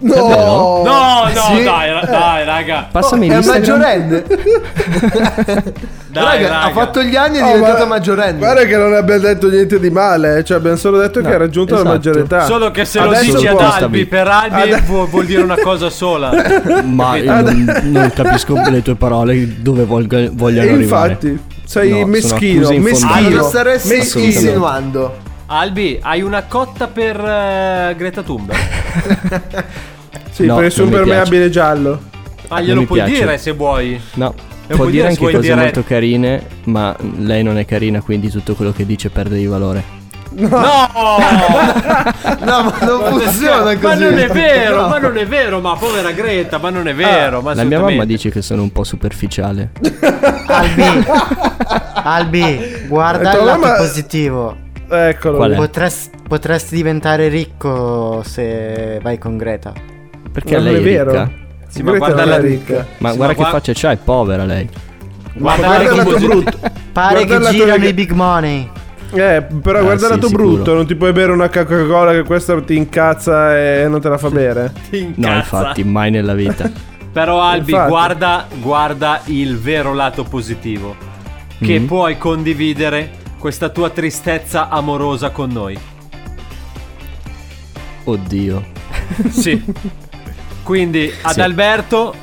No? 0.00 0.14
No, 0.84 1.24
no, 1.24 1.56
Sì. 1.56 1.64
dai, 1.64 1.90
ra- 1.90 2.04
dai, 2.08 2.44
raga. 2.44 2.86
Passami 2.92 3.26
è 3.26 3.32
l'Instagram. 3.32 3.78
maggiorenne. 3.80 4.24
Dai, 6.10 6.40
raga, 6.42 6.48
raga. 6.48 6.62
ha 6.62 6.70
fatto 6.70 7.02
gli 7.02 7.16
anni 7.16 7.36
e 7.36 7.40
è 7.40 7.44
Oh, 7.44 7.52
diventata 7.54 7.80
ma- 7.80 7.86
maggiorenne. 7.96 8.38
Guarda 8.38 8.64
che 8.64 8.76
non 8.76 8.94
abbiamo 8.94 9.20
detto 9.20 9.48
niente 9.50 9.78
di 9.78 9.90
male, 9.90 10.42
cioè 10.44 10.56
abbiamo 10.56 10.76
solo 10.76 10.98
detto 10.98 11.20
che 11.20 11.34
ha 11.34 11.36
raggiunto 11.36 11.74
la 11.74 11.80
esatto. 11.80 11.94
maggiore 11.94 12.20
età. 12.20 12.44
Solo 12.44 12.70
che 12.70 12.84
se 12.84 13.00
lo 13.00 13.08
Adesso 13.10 13.32
dici 13.34 13.46
ad 13.46 13.60
Albi 13.60 14.06
per 14.06 14.26
Albi 14.28 14.60
Ade- 14.60 14.80
vuol, 14.86 15.08
vuol 15.08 15.26
dire 15.26 15.42
una 15.42 15.58
cosa 15.58 15.90
sola. 15.90 16.30
Ma 16.84 17.16
io 17.16 17.40
non, 17.42 17.80
non 17.84 18.10
capisco 18.14 18.54
le 18.70 18.82
tue 18.82 18.94
parole 18.94 19.60
dove 19.60 19.84
vogliano 19.84 20.30
E 20.38 20.72
arrivare. 20.72 21.10
infatti, 21.12 21.38
sei 21.68 21.90
No, 21.90 22.06
meschino, 22.06 22.70
meschino. 22.78 23.12
Ah, 23.12 23.20
lo 23.28 23.42
staresti 23.42 23.94
Assolutamente. 23.96 24.38
insinuando. 24.38 25.16
Albi, 25.50 25.98
hai 26.00 26.22
una 26.22 26.44
cotta 26.44 26.86
per 26.86 27.20
eh, 27.20 27.94
Greta 27.96 28.22
Thunberg? 28.22 28.58
Sì, 30.30 30.46
No, 30.46 30.54
per 30.56 30.66
il 30.66 30.82
impermeabile 30.82 31.50
giallo. 31.50 32.00
Ah, 32.48 32.56
Non 32.58 32.64
glielo 32.64 32.84
puoi 32.84 33.00
piace. 33.00 33.20
dire 33.20 33.38
se 33.38 33.50
vuoi. 33.52 34.00
No, 34.14 34.32
puoi 34.66 34.76
può 34.76 34.84
dire 34.86 34.90
dire 34.90 35.08
anche 35.08 35.20
cose 35.24 35.40
dire- 35.40 35.54
molto 35.56 35.82
carine, 35.84 36.46
ma 36.64 36.96
lei 37.16 37.42
non 37.42 37.58
è 37.58 37.64
carina, 37.64 38.00
quindi 38.00 38.30
tutto 38.30 38.54
quello 38.54 38.70
che 38.72 38.86
dice 38.86 39.10
perde 39.10 39.36
di 39.36 39.46
valore. 39.46 39.82
No! 40.30 40.58
No, 42.40 42.62
ma 42.62 42.74
non 42.80 43.02
funziona 43.20 43.76
così. 43.76 43.84
Ma 43.86 43.94
non 43.94 44.18
è 44.18 44.26
vero, 44.28 44.88
ma 44.88 44.98
non 44.98 45.16
è 45.16 45.26
vero, 45.26 45.60
ma 45.60 45.74
povera 45.76 46.10
Greta, 46.12 46.58
ma 46.58 46.70
non 46.70 46.86
è 46.88 46.94
vero. 46.94 47.40
ma 47.40 47.54
La 47.54 47.64
mia 47.64 47.80
mamma 47.80 48.04
dice 48.04 48.30
che 48.30 48.42
sono 48.42 48.62
un 48.62 48.70
po' 48.72 48.84
superficiale. 48.84 49.70
Albi, 50.46 50.82
Albi, 51.94 52.84
guarda 52.88 53.32
Eh, 53.34 53.38
il 53.38 53.44
lato 53.44 53.60
mamma- 53.60 53.74
positivo. 53.76 54.56
Eccolo. 54.90 55.54
Potresti, 55.54 56.16
potresti 56.26 56.74
diventare 56.76 57.28
ricco 57.28 58.22
se 58.24 58.98
vai 59.02 59.18
con 59.18 59.36
Greta. 59.36 59.72
Perché 60.32 60.54
Non 60.54 60.64
lei 60.64 60.74
è 60.74 60.78
è 60.78 60.82
vero. 60.82 61.10
ricca. 61.10 61.30
Sì, 61.68 61.82
ma 61.82 61.90
Greta 61.92 62.06
guarda 62.06 62.24
la 62.24 62.38
ricca. 62.38 62.86
Ma 62.98 63.10
Sì, 63.10 63.16
guarda 63.16 63.24
ma 63.26 63.28
che 63.28 63.34
guarda- 63.34 63.58
faccia 63.58 63.72
c'ha, 63.74 63.90
è 63.92 63.96
povera 63.96 64.44
lei. 64.44 64.68
Guarda, 65.34 65.66
Guarda 65.66 65.82
la 65.84 65.90
il 65.90 65.96
lato 65.96 66.16
brutto. 66.26 66.58
Pare 66.92 67.24
Guarda 67.26 67.50
che 67.50 67.56
girano 67.56 67.84
i 67.86 67.92
big 67.92 68.10
money. 68.12 68.70
Eh, 69.10 69.42
però 69.62 69.78
Ah, 69.78 69.82
guarda 69.82 69.92
il 69.92 69.98
sì, 70.00 70.08
lato 70.08 70.26
sicuro. 70.28 70.46
brutto, 70.48 70.74
non 70.74 70.86
ti 70.86 70.94
puoi 70.94 71.12
bere 71.12 71.32
una 71.32 71.48
Coca-Cola 71.48 72.12
che 72.12 72.22
questa 72.24 72.60
ti 72.60 72.76
incazza 72.76 73.56
e 73.58 73.86
non 73.88 74.00
te 74.00 74.08
la 74.08 74.18
fa 74.18 74.28
bere. 74.30 74.72
Ti 74.90 75.00
No, 75.00 75.06
incazza. 75.28 75.38
infatti, 75.38 75.84
mai 75.84 76.10
nella 76.10 76.34
vita. 76.34 76.70
Però 77.10 77.40
Albi, 77.40 77.70
Infatti. 77.72 77.88
guarda, 77.90 78.46
guarda 78.60 79.20
il 79.26 79.58
vero 79.58 79.94
lato 79.94 80.24
positivo. 80.24 80.94
Che 81.58 81.78
Mhm. 81.80 81.86
puoi 81.86 82.18
condividere 82.18 83.10
questa 83.38 83.70
tua 83.70 83.88
tristezza 83.90 84.68
amorosa 84.68 85.30
con 85.30 85.50
noi. 85.50 85.76
Oddio. 88.04 88.76
Sì. 89.30 89.62
Quindi 90.62 91.10
ad 91.22 91.32
Sì. 91.32 91.40
Alberto, 91.40 92.14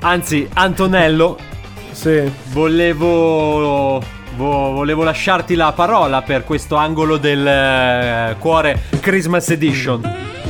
anzi 0.00 0.48
Antonello, 0.52 1.38
Sì. 1.92 2.22
volevo, 2.50 3.06
vo- 3.06 4.02
volevo 4.36 5.02
lasciarti 5.04 5.54
la 5.54 5.72
parola 5.72 6.22
per 6.22 6.44
questo 6.44 6.76
angolo 6.76 7.16
del 7.16 7.46
eh, 7.46 8.36
cuore 8.38 8.82
Christmas 9.00 9.48
Edition. 9.50 10.00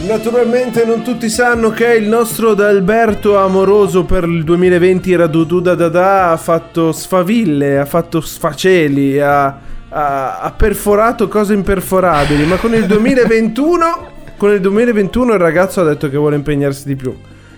Naturalmente 0.07 0.85
non 0.85 1.03
tutti 1.03 1.29
sanno 1.31 1.71
che 1.71 1.95
il 1.95 2.09
nostro 2.09 2.55
D'Alberto 2.55 3.39
amoroso 3.39 4.05
per 4.05 4.25
il 4.25 4.45
2020 4.45 5.13
era 5.13 5.27
Dudu 5.27 5.61
da 5.61 5.75
da 5.75 5.89
da, 5.89 6.33
ha 6.33 6.37
fatto 6.37 6.93
sfaville, 6.93 7.79
ha 7.79 7.87
fatto 7.87 8.21
sfaceli, 8.21 9.19
ha, 9.19 9.45
ha- 9.89 10.39
ha 10.41 10.51
perforato 10.51 11.27
cose 11.29 11.55
imperforabili, 11.55 12.45
ma 12.45 12.57
con 12.57 12.75
il 12.75 12.85
2021, 12.85 14.09
con 14.37 14.53
il 14.53 14.61
2021 14.61 15.33
il 15.33 15.39
ragazzo 15.39 15.81
ha 15.81 15.85
detto 15.85 16.11
che 16.11 16.19
vuole 16.19 16.37
impegnarsi 16.37 16.87
di 16.87 16.97
più. 16.97 17.17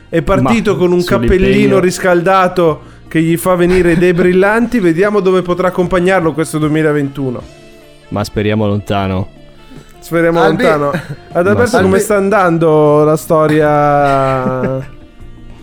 È 0.09 0.23
partito 0.23 0.73
Ma 0.73 0.79
con 0.79 0.93
un 0.93 1.03
cappellino 1.03 1.81
riscaldato 1.81 2.95
che 3.09 3.21
gli 3.21 3.37
fa 3.37 3.55
venire 3.55 3.93
idee 3.93 4.13
brillanti, 4.15 4.81
vediamo 4.81 5.21
dove 5.21 5.43
potrà 5.43 5.69
accompagnarlo 5.69 6.33
questo 6.33 6.59
2021. 6.59 7.43
Ma 8.09 8.25
speriamo 8.25 8.67
lontano. 8.67 9.29
Speriamo 9.99 10.41
Albi- 10.43 10.63
lontano. 10.63 10.91
Ad 11.33 11.47
Alberto 11.47 11.77
Albi- 11.77 11.89
come 11.89 11.99
sta 12.01 12.17
andando 12.17 13.05
la 13.05 13.17
storia? 13.17 14.85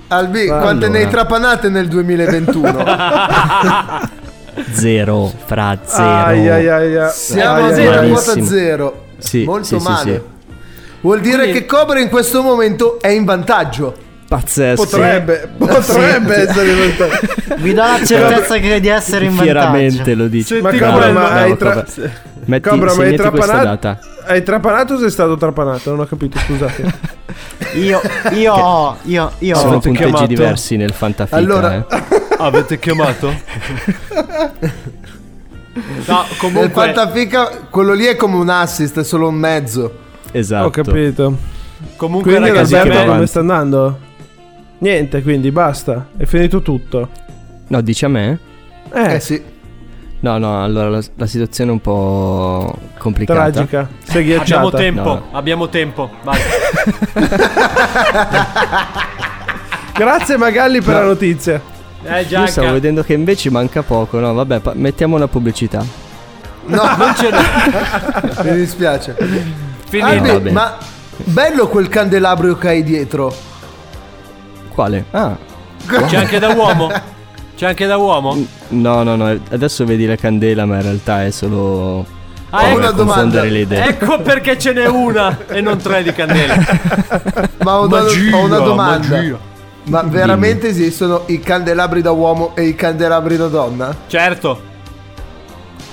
Albi, 0.08 0.42
Allora. 0.44 0.60
quante 0.62 0.90
ne 0.90 0.98
hai 1.00 1.10
trapanate 1.10 1.70
nel 1.70 1.88
2021? 1.88 2.84
Zero, 4.72 5.32
fra 5.46 5.78
zero. 5.84 6.04
Ai, 6.08 6.48
ai, 6.50 6.68
ai, 6.70 6.96
ai. 6.98 7.10
Siamo 7.12 7.66
Ai, 7.66 7.72
a 7.72 7.74
zero 7.76 8.00
ai. 8.00 8.10
quota 8.12 8.44
zero. 8.44 9.04
Sì, 9.18 9.44
Molto 9.46 9.64
sì, 9.66 9.80
sì, 9.80 9.84
male. 9.88 10.12
sì. 10.14 10.22
Vuol 11.02 11.20
dire 11.22 11.38
Quindi- 11.44 11.60
che 11.60 11.66
Cobra 11.66 12.00
in 12.00 12.10
questo 12.10 12.42
momento 12.44 13.00
è 13.02 13.08
in 13.08 13.26
vantaggio. 13.26 13.96
Pazzesco. 14.38 14.84
Potrebbe, 14.84 15.50
potrebbe 15.58 16.36
essere 16.36 16.66
diventato. 16.74 17.12
Vi 17.58 17.74
do 17.74 17.82
la 17.82 18.00
certezza 18.04 18.58
che 18.58 18.80
di 18.80 18.88
essere 18.88 19.26
in 19.26 19.32
Fieramente 19.34 19.96
vantaggio. 19.98 20.16
lo 20.18 20.28
dici. 20.28 20.62
Ma 20.62 20.70
Senti 20.70 20.84
ma 20.86 21.32
hai, 21.32 21.50
No, 21.50 21.58
tra- 21.58 21.84
Cobra. 21.84 22.12
Metti, 22.46 22.70
Cobra, 22.70 22.94
ma 22.96 23.04
hai 23.04 23.16
trapanato? 23.16 23.64
data. 23.64 24.00
Hai 24.26 24.44
trapanato 24.44 24.94
o 24.96 25.00
sei 25.00 25.10
stato 25.12 25.38
trapanato? 25.38 25.90
Non 25.92 26.00
ho 26.02 26.06
capito, 26.06 26.38
scusate. 26.40 27.22
Io, 27.76 28.02
io, 28.34 28.54
ho- 28.54 28.98
io, 29.04 29.32
io. 29.40 29.56
Sono 29.56 29.80
punteggi 29.80 29.98
chiamato? 30.04 30.26
diversi 30.26 30.76
nel 30.78 30.92
fantafica. 30.94 31.38
Allora- 31.38 31.76
eh. 31.76 31.86
Avete 32.38 32.80
chiamato? 32.80 33.28
No, 33.28 33.34
Nel 36.06 36.26
comunque 36.38 36.70
fantafica 36.70 37.50
quello 37.70 37.94
lì 37.94 38.06
è 38.06 38.16
come 38.16 38.36
un 38.36 38.50
assist, 38.50 39.00
è 39.00 39.04
solo 39.04 39.28
un 39.30 39.36
mezzo. 39.36 39.92
Esatto. 40.32 40.66
Ho 40.66 40.70
capito. 40.70 41.38
Comunque 41.96 42.32
Quindi 42.32 42.50
ragazzi, 42.50 42.76
come 43.06 43.26
sta 43.28 43.40
andando? 43.40 44.00
Niente, 44.84 45.22
quindi 45.24 45.50
basta. 45.50 46.08
È 46.18 46.26
finito 46.26 46.62
tutto. 46.62 47.08
No, 47.68 47.80
dici 47.80 48.04
a 48.04 48.10
me? 48.10 48.38
Eh, 48.94 49.14
Eh 49.16 49.20
sì. 49.22 49.42
No, 50.20 50.38
no, 50.38 50.62
allora 50.62 50.90
la, 50.90 51.02
la 51.16 51.26
situazione 51.26 51.70
è 51.70 51.74
un 51.74 51.80
po' 51.80 52.78
complicata. 52.98 53.50
tragica. 53.50 53.88
Sei 54.04 54.26
ghiacciata. 54.26 54.56
Abbiamo 54.68 54.72
tempo, 54.72 55.04
No. 55.04 55.24
abbiamo 55.32 55.70
tempo. 55.70 56.10
Vai. 56.24 56.40
Grazie 59.96 60.38
Magalli 60.38 60.82
per 60.82 60.96
la 60.96 61.04
notizia. 61.04 61.62
Eh, 62.04 62.22
Io 62.22 62.26
stavo 62.26 62.46
Gianca. 62.48 62.72
vedendo 62.72 63.04
che 63.04 63.14
invece 63.14 63.50
manca 63.50 63.84
poco. 63.84 64.20
No, 64.20 64.34
vabbè, 64.34 64.60
pa- 64.60 64.74
mettiamo 64.76 65.16
una 65.16 65.28
pubblicità. 65.28 65.84
No, 66.66 66.82
non 66.98 67.14
ce 67.16 67.30
n'è. 67.30 68.44
Mi 68.52 68.56
dispiace. 68.58 69.16
Finito. 69.88 70.32
Albi, 70.32 70.52
ma 70.52 70.78
bello 71.24 71.68
quel 71.68 71.88
candelabro 71.90 72.58
che 72.58 72.68
hai 72.68 72.84
dietro. 72.84 73.34
Quale? 74.74 75.06
Ah. 75.12 75.38
C'è 76.08 76.18
anche 76.18 76.40
da 76.40 76.50
uomo? 76.50 76.92
C'è 77.56 77.68
anche 77.68 77.86
da 77.86 77.98
uomo? 77.98 78.46
No, 78.70 79.04
no, 79.04 79.16
no, 79.16 79.40
adesso 79.52 79.86
vedi 79.86 80.06
la 80.06 80.16
candela, 80.16 80.66
ma 80.66 80.78
in 80.78 80.82
realtà 80.82 81.26
è 81.26 81.32
solo. 81.32 82.06
Ah, 82.50 82.68
ecco- 82.70 82.94
confondere 82.94 83.50
le 83.50 83.60
idee. 83.62 83.86
Ecco 83.88 84.20
perché 84.22 84.58
ce 84.58 84.74
n'è 84.74 84.88
una 84.88 85.38
e 85.48 85.62
non 85.62 85.78
tre 85.78 86.04
di 86.04 86.12
candele. 86.14 86.56
Ma 87.64 87.80
ho 87.80 87.86
una, 87.86 88.02
Magia, 88.04 88.36
ho 88.36 88.44
una 88.46 88.58
domanda. 88.60 89.16
magia. 89.16 89.38
Ma 89.86 90.02
veramente 90.04 90.68
esistono 90.70 91.24
i 91.28 91.40
candelabri 91.40 92.02
da 92.02 92.12
uomo 92.12 92.56
e 92.56 92.64
i 92.64 92.76
candelabri 92.76 93.38
da 93.38 93.48
donna? 93.48 93.96
Certo. 94.08 94.62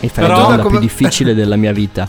Mi 0.00 0.08
fai 0.08 0.24
Però- 0.24 0.36
la 0.36 0.42
domanda 0.42 0.62
Come- 0.62 0.78
più 0.78 0.86
difficile 0.86 1.34
della 1.34 1.56
mia 1.56 1.72
vita. 1.72 2.08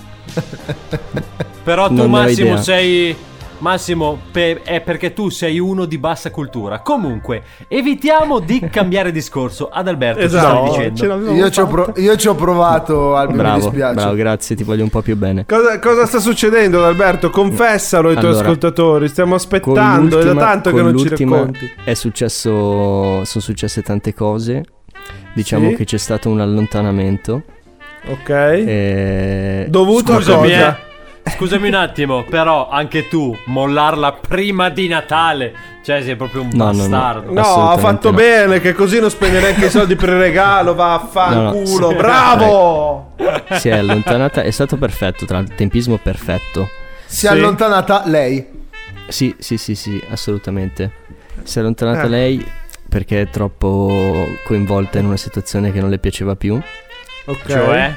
Però 1.63 1.87
tu 1.87 2.05
Massimo 2.07 2.57
sei... 2.61 3.15
Massimo, 3.61 4.17
pe- 4.31 4.61
è 4.63 4.81
perché 4.81 5.13
tu 5.13 5.29
sei 5.29 5.59
uno 5.59 5.85
di 5.85 5.97
bassa 5.99 6.31
cultura. 6.31 6.79
Comunque, 6.79 7.43
evitiamo 7.67 8.39
di 8.39 8.59
cambiare 8.71 9.11
discorso. 9.11 9.69
Ad 9.71 9.87
Alberto, 9.87 10.19
Esatto, 10.19 10.65
ci 10.65 10.71
stavi 10.73 10.91
dicendo. 10.91 11.31
Io 11.33 11.49
ci 11.51 11.59
ho, 11.59 11.67
pro- 11.67 11.93
io 11.97 12.15
ci 12.15 12.27
ho 12.27 12.35
provato, 12.35 13.15
Albi, 13.15 13.33
mi 13.33 13.37
Bravo, 13.39 13.59
dispiace. 13.69 13.93
bravo, 13.93 14.15
grazie, 14.15 14.55
ti 14.55 14.63
voglio 14.63 14.83
un 14.83 14.89
po' 14.89 15.01
più 15.01 15.15
bene. 15.15 15.45
Cosa, 15.45 15.77
cosa 15.79 16.05
sta 16.07 16.19
succedendo, 16.19 16.83
Alberto? 16.85 17.29
Confessalo 17.29 18.09
ai 18.09 18.15
tuoi 18.15 18.25
Allora, 18.31 18.43
ascoltatori. 18.45 19.07
Stiamo 19.07 19.35
aspettando. 19.35 20.19
È 20.19 20.23
da 20.25 20.33
tanto 20.35 20.71
che 20.73 20.81
non 20.81 20.97
ci 20.97 21.07
racconti. 21.09 21.71
È 21.83 21.93
successo. 21.93 22.49
Sono 23.23 23.25
successe 23.43 23.81
tante 23.83 24.13
cose. 24.13 24.63
Diciamo 25.33 25.69
Sì? 25.69 25.75
che 25.75 25.85
c'è 25.85 25.97
stato 25.97 26.29
un 26.29 26.39
allontanamento. 26.41 27.43
Ok. 28.07 28.29
Eh, 28.29 29.65
Dovuto 29.69 30.13
Scusami, 30.15 30.53
a 30.55 30.57
cosa? 30.57 30.77
eh. 30.77 30.89
Scusami 31.23 31.67
un 31.69 31.73
attimo, 31.75 32.23
però 32.23 32.69
anche 32.69 33.07
tu 33.07 33.35
mollarla 33.45 34.13
prima 34.13 34.69
di 34.69 34.87
Natale. 34.87 35.53
Cioè, 35.83 36.03
sei 36.03 36.15
proprio 36.15 36.41
un 36.41 36.49
No, 36.53 36.65
no, 36.65 36.71
no. 36.71 36.77
bastardo. 36.77 37.33
No, 37.33 37.69
ha 37.69 37.77
fatto 37.77 38.11
no. 38.11 38.17
bene, 38.17 38.59
che 38.59 38.73
così 38.73 38.99
non 38.99 39.09
spende 39.09 39.39
neanche 39.39 39.65
i 39.65 39.69
soldi 39.69 39.95
per 39.95 40.09
il 40.09 40.17
regalo. 40.17 40.75
Va 40.75 40.93
a 40.95 40.99
fanculo. 40.99 41.87
No, 41.87 41.91
no. 41.91 41.97
Bravo! 41.97 43.11
si 43.51 43.69
è 43.69 43.73
allontanata. 43.77 44.41
È 44.43 44.51
stato 44.51 44.77
perfetto, 44.77 45.25
tra 45.25 45.37
l'altro, 45.37 45.55
tempismo 45.55 45.97
perfetto. 45.97 46.69
Si 47.05 47.25
è 47.25 47.29
allontanata 47.29 48.03
lei. 48.05 48.47
Sì, 49.07 49.35
sì, 49.39 49.57
sì, 49.57 49.73
sì, 49.75 50.01
assolutamente. 50.09 50.91
Si 51.43 51.57
è 51.57 51.61
allontanata 51.61 52.03
Eh. 52.03 52.09
lei 52.09 52.45
perché 52.87 53.21
è 53.21 53.29
troppo 53.29 54.27
coinvolta 54.45 54.99
in 54.99 55.05
una 55.05 55.17
situazione 55.17 55.71
che 55.71 55.79
non 55.79 55.89
le 55.89 55.97
piaceva 55.97 56.35
più. 56.35 56.59
Ok. 57.25 57.47
Cioè? 57.47 57.95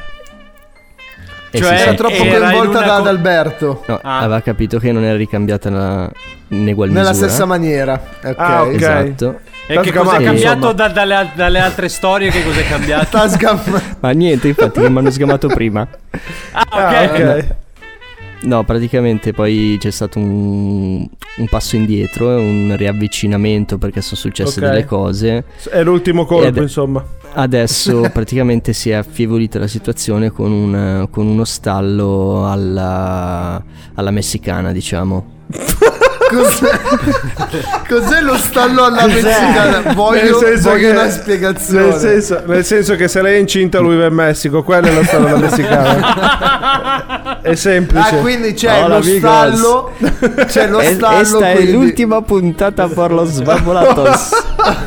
Cioè, 1.58 1.76
si 1.76 1.82
Era 1.82 1.94
troppo 1.94 2.14
era 2.14 2.46
in 2.50 2.56
coinvolta 2.58 2.80
da 2.80 2.86
co- 2.86 2.92
Adalberto. 3.00 3.84
no, 3.86 4.00
Ah. 4.02 4.18
aveva 4.20 4.40
capito 4.40 4.78
che 4.78 4.90
non 4.92 5.04
era 5.04 5.16
ricambiata 5.16 5.70
la- 5.70 6.10
in 6.48 6.68
egual 6.68 6.90
Nella 6.90 7.10
misura. 7.10 7.28
stessa 7.28 7.44
maniera. 7.44 7.92
Ok. 8.24 8.34
Ah, 8.36 8.62
ok. 8.62 8.74
Esatto. 8.74 9.38
E 9.66 9.78
che 9.80 9.90
Tasca 9.92 9.98
cosa 10.00 10.16
è 10.18 10.24
cambiato 10.24 10.72
da- 10.72 10.88
dalle, 10.88 11.30
dalle 11.34 11.58
altre 11.58 11.88
storie? 11.88 12.30
Che 12.30 12.44
cosa 12.44 12.60
è 12.60 12.66
cambiato? 12.68 13.06
Tasca- 13.10 13.58
Ma 14.00 14.10
niente, 14.10 14.48
infatti, 14.48 14.80
che 14.80 14.90
mi 14.90 14.98
hanno 14.98 15.10
sgamato 15.10 15.48
prima. 15.48 15.86
Ah, 16.52 16.66
ok. 16.70 16.76
Ah, 16.78 17.02
ok. 17.04 17.46
No, 18.42 18.62
praticamente 18.64 19.32
poi 19.32 19.76
c'è 19.80 19.90
stato 19.90 20.18
un, 20.18 20.96
un 21.36 21.48
passo 21.48 21.76
indietro, 21.76 22.30
e 22.32 22.34
un 22.40 22.74
riavvicinamento 22.76 23.78
perché 23.78 24.02
sono 24.02 24.16
successe 24.20 24.60
Ok. 24.60 24.66
delle 24.66 24.84
cose. 24.84 25.44
È 25.70 25.82
l'ultimo 25.82 26.26
colpo, 26.26 26.44
E 26.44 26.48
ad- 26.48 26.56
insomma. 26.58 27.02
Adesso 27.36 28.08
praticamente 28.12 28.72
si 28.72 28.90
è 28.90 28.94
affievolita 28.94 29.58
la 29.58 29.66
situazione 29.66 30.30
con, 30.30 30.52
un- 30.52 31.08
con 31.10 31.26
uno 31.26 31.44
stallo 31.44 32.48
alla, 32.50 33.62
alla 33.94 34.10
messicana, 34.10 34.72
diciamo. 34.72 35.32
Cos'è? 36.34 36.80
Cos'è 37.88 38.20
lo 38.20 38.36
stallo 38.36 38.84
alla 38.84 39.06
messicana? 39.06 39.92
Voglio, 39.94 40.22
Nel 40.22 40.34
senso 40.34 40.70
voglio 40.70 40.90
che- 40.90 40.98
una 40.98 41.08
spiegazione. 41.10 41.86
Nel 41.86 41.98
senso, 41.98 42.42
nel 42.46 42.64
senso 42.64 42.96
che 42.96 43.08
se 43.08 43.22
lei 43.22 43.36
è 43.36 43.38
incinta 43.38 43.78
lui 43.78 43.96
va 43.96 44.06
in 44.06 44.14
Messico, 44.14 44.62
quello 44.62 44.86
è 44.88 44.92
lo 44.94 45.04
stallo 45.04 45.28
da 45.28 45.36
messicana. 45.36 47.40
È 47.42 47.54
semplice. 47.54 48.16
Ah, 48.16 48.20
quindi 48.20 48.54
c'è 48.54 48.78
Hola, 48.82 48.86
lo 48.88 48.94
amigos. 48.96 49.18
stallo. 49.18 49.90
C'è 50.46 50.68
lo 50.68 50.80
Es- 50.80 50.92
stallo. 50.96 51.20
Esta 51.20 51.50
è 51.50 51.62
l'ultima 51.64 52.22
puntata 52.22 52.88
per 52.88 53.12
lo 53.12 53.24
svalvolatos. 53.24 54.30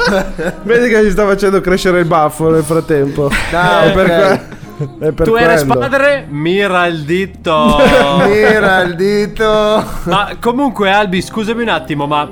Vedi 0.63 0.89
che 0.89 1.05
gli 1.05 1.11
sta 1.11 1.25
facendo 1.25 1.61
crescere 1.61 1.99
il 1.99 2.05
baffo 2.05 2.49
nel 2.49 2.63
frattempo. 2.63 3.29
Ah, 3.51 3.83
è 3.83 3.91
per, 3.91 4.05
que- 4.05 4.55
è 4.99 5.11
per 5.11 5.27
Tu 5.27 5.35
eres 5.35 5.63
quello. 5.65 5.79
padre? 5.79 6.25
Mira 6.29 6.85
il 6.87 7.03
dito. 7.03 7.77
Mira 8.27 8.81
il 8.81 8.95
dito. 8.95 9.83
ma 10.05 10.35
comunque, 10.39 10.91
Albi, 10.91 11.21
scusami 11.21 11.61
un 11.63 11.69
attimo, 11.69 12.05
ma 12.07 12.29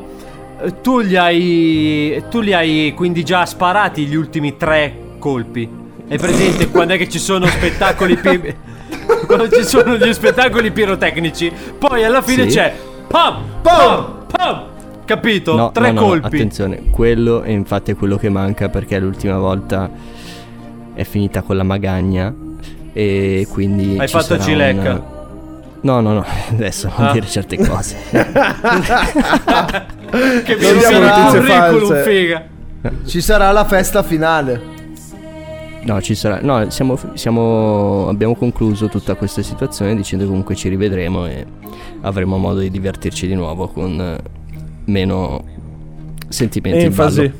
eh, 0.61 0.81
tu 0.81 1.01
gli 1.01 1.15
hai. 1.15 2.23
Tu 2.29 2.39
li 2.41 2.53
hai 2.53 2.93
quindi 2.95 3.23
già 3.23 3.45
sparati 3.45 4.05
gli 4.05 4.15
ultimi 4.15 4.57
tre 4.57 5.15
colpi? 5.19 5.83
È 6.07 6.17
presente 6.17 6.69
quando 6.69 6.93
è 6.93 6.97
che 6.97 7.09
ci 7.09 7.17
sono 7.19 7.47
spettacoli 7.47 8.15
pi- 8.17 8.55
Quando 9.25 9.49
ci 9.49 9.63
sono 9.63 9.97
gli 9.97 10.13
spettacoli 10.13 10.71
pirotecnici, 10.71 11.51
poi 11.79 12.03
alla 12.03 12.21
fine 12.21 12.47
Sì. 12.49 12.57
c'è 12.57 12.73
pam 13.07 13.43
pam 13.61 14.25
pam. 14.31 14.63
Capito? 15.05 15.55
No, 15.55 15.71
tre 15.71 15.91
no, 15.91 16.01
no, 16.01 16.07
colpi. 16.07 16.25
attenzione, 16.27 16.89
quello 16.91 17.41
è 17.41 17.49
infatti 17.49 17.91
è 17.91 17.95
quello 17.95 18.17
che 18.17 18.29
manca 18.29 18.69
perché 18.69 18.97
l'ultima 18.99 19.37
volta 19.37 19.89
è 20.95 21.03
finita 21.03 21.41
con 21.43 21.55
la 21.57 21.63
magagna 21.63 22.33
e 22.93 23.45
quindi 23.51 23.97
Hai 23.99 24.07
ci 24.07 24.13
fatto 24.13 24.25
sarà 24.25 24.41
cilecca? 24.43 24.91
un- 24.93 25.13
No, 25.81 25.99
no, 26.01 26.13
no, 26.13 26.25
adesso 26.49 26.89
non 26.97 27.07
Ah. 27.09 27.11
dire 27.11 27.27
certe 27.27 27.57
cose. 27.57 27.95
che 28.09 28.23
Non 30.55 30.75
mi 30.75 30.81
sarà 30.81 30.99
notizie 30.99 31.39
un 31.39 31.45
curriculum, 31.45 31.87
false. 31.87 32.03
figa. 32.09 32.43
Ci 33.05 33.21
sarà 33.21 33.51
la 33.51 33.65
festa 33.65 34.01
finale. 34.03 34.73
No, 35.83 36.01
ci 36.01 36.15
sarà. 36.15 36.39
No, 36.41 36.67
siamo, 36.71 36.97
siamo- 37.13 38.07
abbiamo 38.09 38.35
concluso 38.35 38.87
tutta 38.87 39.13
questa 39.13 39.43
situazione 39.43 39.95
dicendo 39.95 40.23
che 40.23 40.29
comunque 40.29 40.55
ci 40.55 40.69
rivedremo 40.69 41.27
e 41.27 41.45
avremo 42.01 42.37
modo 42.37 42.59
di 42.59 42.71
divertirci 42.71 43.27
di 43.27 43.35
nuovo 43.35 43.67
con 43.67 44.17
meno 44.85 45.43
sentimenti 46.27 46.79
in 46.79 46.85
Enfasi. 46.87 47.19
ballo. 47.27 47.33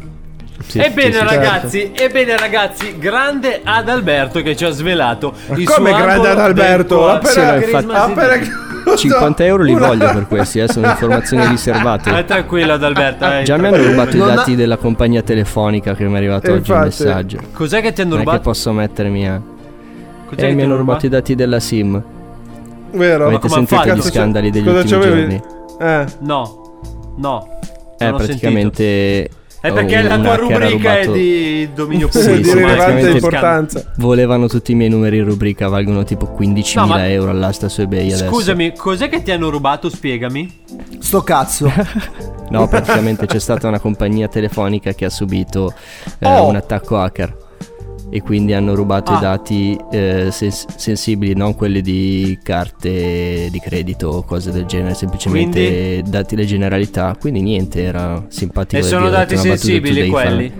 Sì, 0.68 0.80
ebbene 0.80 1.14
sì, 1.14 1.20
ragazzi, 1.24 1.92
ebbene 1.94 2.38
ragazzi, 2.38 2.98
grande 2.98 3.62
Adalberto 3.64 4.42
che 4.42 4.56
ci 4.56 4.66
ha 4.66 4.72
svelato 4.72 5.34
il 5.56 5.66
come 5.68 5.90
suo 5.92 5.98
grande 5.98 6.30
Adalberto? 6.30 6.96
del 6.96 6.98
cuore. 6.98 7.12
Appena- 7.14 7.32
Sì, 7.32 7.40
no, 7.40 7.56
infatti- 7.80 8.12
appena 8.12 8.38
chiuso 8.38 8.98
50 8.98 9.46
euro 9.46 9.64
li 9.64 9.74
una- 9.74 9.88
voglio 9.88 10.12
per 10.14 10.28
questi, 10.28 10.60
eh, 10.60 10.68
sono 10.68 10.88
informazioni 10.88 11.44
Eh, 11.44 11.48
riservate. 11.50 12.26
tranquillo 12.26 12.74
Adalberto. 12.74 13.26
eh, 13.32 13.44
Già 13.44 13.58
mi 13.58 13.68
hanno 13.68 13.78
rubato 13.84 14.16
i 14.16 14.20
Non 14.20 14.30
ha- 14.32 14.36
dati 14.36 14.56
della 14.56 14.78
compagnia 14.78 15.22
telefonica 15.22 15.94
che 15.96 16.06
mi 16.06 16.14
è 16.14 16.18
arrivato 16.18 16.48
Eh, 16.48 16.52
oggi 16.54 16.72
il 16.72 16.78
messaggio. 16.80 17.40
Cos'è 17.54 17.82
che 17.82 17.94
ti 17.94 18.02
hanno 18.02 18.10
Non 18.12 18.20
è 18.20 18.24
che 18.24 18.30
rubato? 18.32 18.50
posso 18.50 18.72
mettermi 18.72 19.28
a... 19.30 19.42
Cos'è 20.26 20.34
Eh, 20.34 20.36
che 20.44 20.48
ti 20.50 20.56
mi 20.56 20.64
hanno 20.64 20.76
rubato 20.78 21.06
i 21.06 21.10
dati 21.10 21.36
della 21.36 21.60
SIM. 21.60 22.02
Vero? 22.92 23.28
Avete 23.28 23.50
sentito 23.50 23.84
gli 23.94 24.02
scandali 24.02 24.50
degli 24.52 24.66
Cosa 24.66 24.80
ultimi 24.80 25.02
giorni? 25.02 25.42
Eh. 25.80 26.06
No, 26.20 26.80
no. 27.18 27.48
Eh, 27.98 28.14
praticamente... 28.14 29.30
È 29.68 29.74
perché 29.74 30.02
la 30.02 30.16
un 30.16 30.22
tua 30.22 30.36
rubrica 30.36 31.00
è 31.00 31.08
di 31.12 31.70
dominio 31.74 32.10
Sì, 32.12 32.20
pubblico. 32.20 32.42
di 32.42 32.50
ormai, 32.50 32.74
rilevante 32.76 33.10
importanza. 33.10 33.92
Volevano 33.98 34.48
tutti 34.48 34.72
i 34.72 34.76
miei 34.76 34.90
numeri 34.90 35.18
in 35.18 35.26
rubrica, 35.26 35.68
valgono 35.68 36.04
tipo 36.04 36.36
15.000 36.40 36.74
No, 36.80 36.86
ma- 36.88 37.10
euro 37.10 37.32
all'asta 37.32 37.68
su 37.70 37.82
eBay 37.82 38.12
adesso. 38.12 38.28
Scusami, 38.28 38.74
cos'è 38.76 39.10
che 39.10 39.24
ti 39.24 39.32
hanno 39.32 39.50
rubato? 39.50 39.90
Spiegami. 39.90 40.62
Sto 41.00 41.22
cazzo. 41.24 41.72
No, 42.48 42.68
praticamente 42.68 43.26
c'è 43.26 43.40
stata 43.40 43.68
una 43.68 43.80
compagnia 43.80 44.28
telefonica 44.28 44.94
che 44.94 45.06
ha 45.06 45.10
subito 45.10 45.74
eh, 46.20 46.28
Oh. 46.28 46.48
un 46.48 46.56
attacco 46.56 47.00
hacker. 47.00 47.36
E 48.16 48.22
quindi 48.22 48.54
hanno 48.54 48.76
rubato 48.76 49.12
Ah. 49.12 49.18
i 49.18 49.20
dati 49.20 49.78
eh, 49.92 50.30
sens- 50.32 50.68
sensibili, 50.78 51.34
non 51.36 51.54
quelli 51.54 51.82
di 51.82 52.40
carte 52.42 53.50
di 53.52 53.60
credito 53.60 54.08
o 54.08 54.24
cose 54.24 54.52
del 54.52 54.64
genere, 54.64 54.94
semplicemente 54.94 55.60
Quindi? 56.00 56.10
dati 56.12 56.38
le 56.38 56.46
generalità. 56.46 57.14
Quindi 57.20 57.42
niente, 57.42 57.84
era 57.84 58.24
simpatico. 58.30 58.82
E 58.82 58.86
sono 58.88 59.10
dati 59.10 59.36
sensibili 59.36 60.04
fan. 60.04 60.12
quelli. 60.12 60.54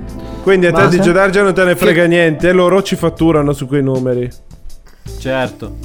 Quindi 0.44 0.66
a 0.66 0.74
te 0.74 0.82
Ma- 0.82 0.88
di 0.90 1.00
Gedargia 1.00 1.44
non 1.44 1.54
te 1.54 1.64
ne 1.64 1.78
frega 1.78 2.04
niente, 2.08 2.50
e 2.50 2.52
loro 2.52 2.84
ci 2.84 2.98
fatturano 2.98 3.54
su 3.54 3.68
quei 3.68 3.82
numeri. 3.82 4.30
Certo. 5.18 5.76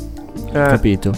Eh, 0.49 0.53
Capito? 0.53 1.13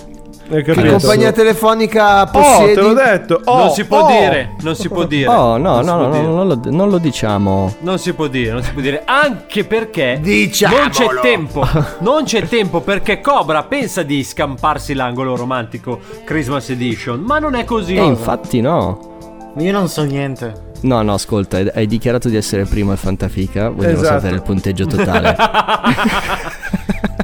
Che 0.61 0.75
compagnia 0.91 1.33
telefonica 1.33 2.23
Oh, 2.23 2.27
possiedi? 2.31 2.75
te 2.75 2.81
l'ho 2.81 2.93
detto. 2.93 3.41
Oh, 3.45 3.57
non 3.59 3.71
si 3.71 3.85
può 3.85 4.03
oh. 4.05 4.07
dire, 4.09 4.55
non 4.61 4.75
si 4.75 4.89
può 4.89 5.05
dire. 5.05 5.27
Oh, 5.29 5.57
no, 5.57 5.81
Non 5.81 5.85
no, 5.85 6.07
no, 6.09 6.09
no, 6.09 6.23
non 6.35 6.47
lo, 6.49 6.61
non 6.67 6.91
lo 6.91 6.99
diciamo. 6.99 7.75
Non 7.81 7.99
si 7.99 8.13
può 8.13 8.27
dire, 8.27 8.53
non 8.53 8.63
si 8.63 8.71
può 8.73 8.83
dire. 8.83 9.03
Anche 9.07 9.65
perché 9.65 10.19
Diciamolo. 10.21 10.81
non 10.83 10.91
c'è 10.91 11.07
tempo. 11.23 11.67
Non 12.01 12.25
c'è 12.25 12.47
tempo 12.47 12.81
perché 12.81 13.21
Cobra 13.21 13.63
pensa 13.63 14.03
di 14.03 14.23
scamparsi 14.25 14.93
l'angolo 14.95 15.37
romantico 15.37 16.01
Christmas 16.25 16.69
Edition. 16.71 17.21
Ma 17.21 17.39
non 17.39 17.55
è 17.55 17.65
così. 17.65 17.95
E 17.95 18.03
infatti 18.05 18.61
no. 18.61 19.53
Io 19.59 19.73
non 19.73 19.89
so 19.89 20.03
niente. 20.05 20.71
No, 20.83 21.01
no, 21.03 21.15
ascolta, 21.15 21.59
hai- 21.59 21.71
hai 21.73 21.87
dichiarato 21.87 22.29
di 22.29 22.37
essere 22.37 22.65
primo 22.65 22.91
al 22.91 22.99
Fantafica. 22.99 23.69
Vogliamo 23.69 23.95
Esatto. 23.95 24.15
sapere 24.19 24.35
il 24.35 24.43
punteggio 24.43 24.87
totale. 24.87 25.37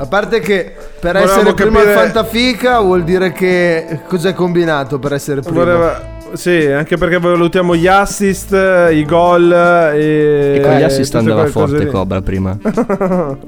A 0.00 0.06
parte 0.06 0.40
che 0.40 0.74
per 1.00 1.12
Volevamo 1.14 1.40
essere 1.40 1.54
primo 1.54 1.78
al 1.78 1.84
capire- 1.86 2.00
Fantafica 2.00 2.78
vuol 2.80 3.02
dire 3.04 3.32
che 3.32 4.00
cos'è 4.06 4.32
combinato 4.32 4.98
per 4.98 5.12
essere 5.12 5.40
primo? 5.40 5.58
Voleva- 5.58 6.16
Sì, 6.34 6.66
anche 6.66 6.96
perché 6.98 7.18
valutiamo 7.18 7.74
gli 7.74 7.86
assist, 7.86 8.52
i 8.52 9.04
gol 9.06 9.50
e. 9.50 10.56
e 10.56 10.60
con 10.62 10.72
gli 10.72 10.80
eh, 10.80 10.84
assist 10.84 11.10
tutte 11.12 11.16
andava 11.30 11.46
forte. 11.46 11.86
Cobra 11.86 12.20
prima. 12.22 12.56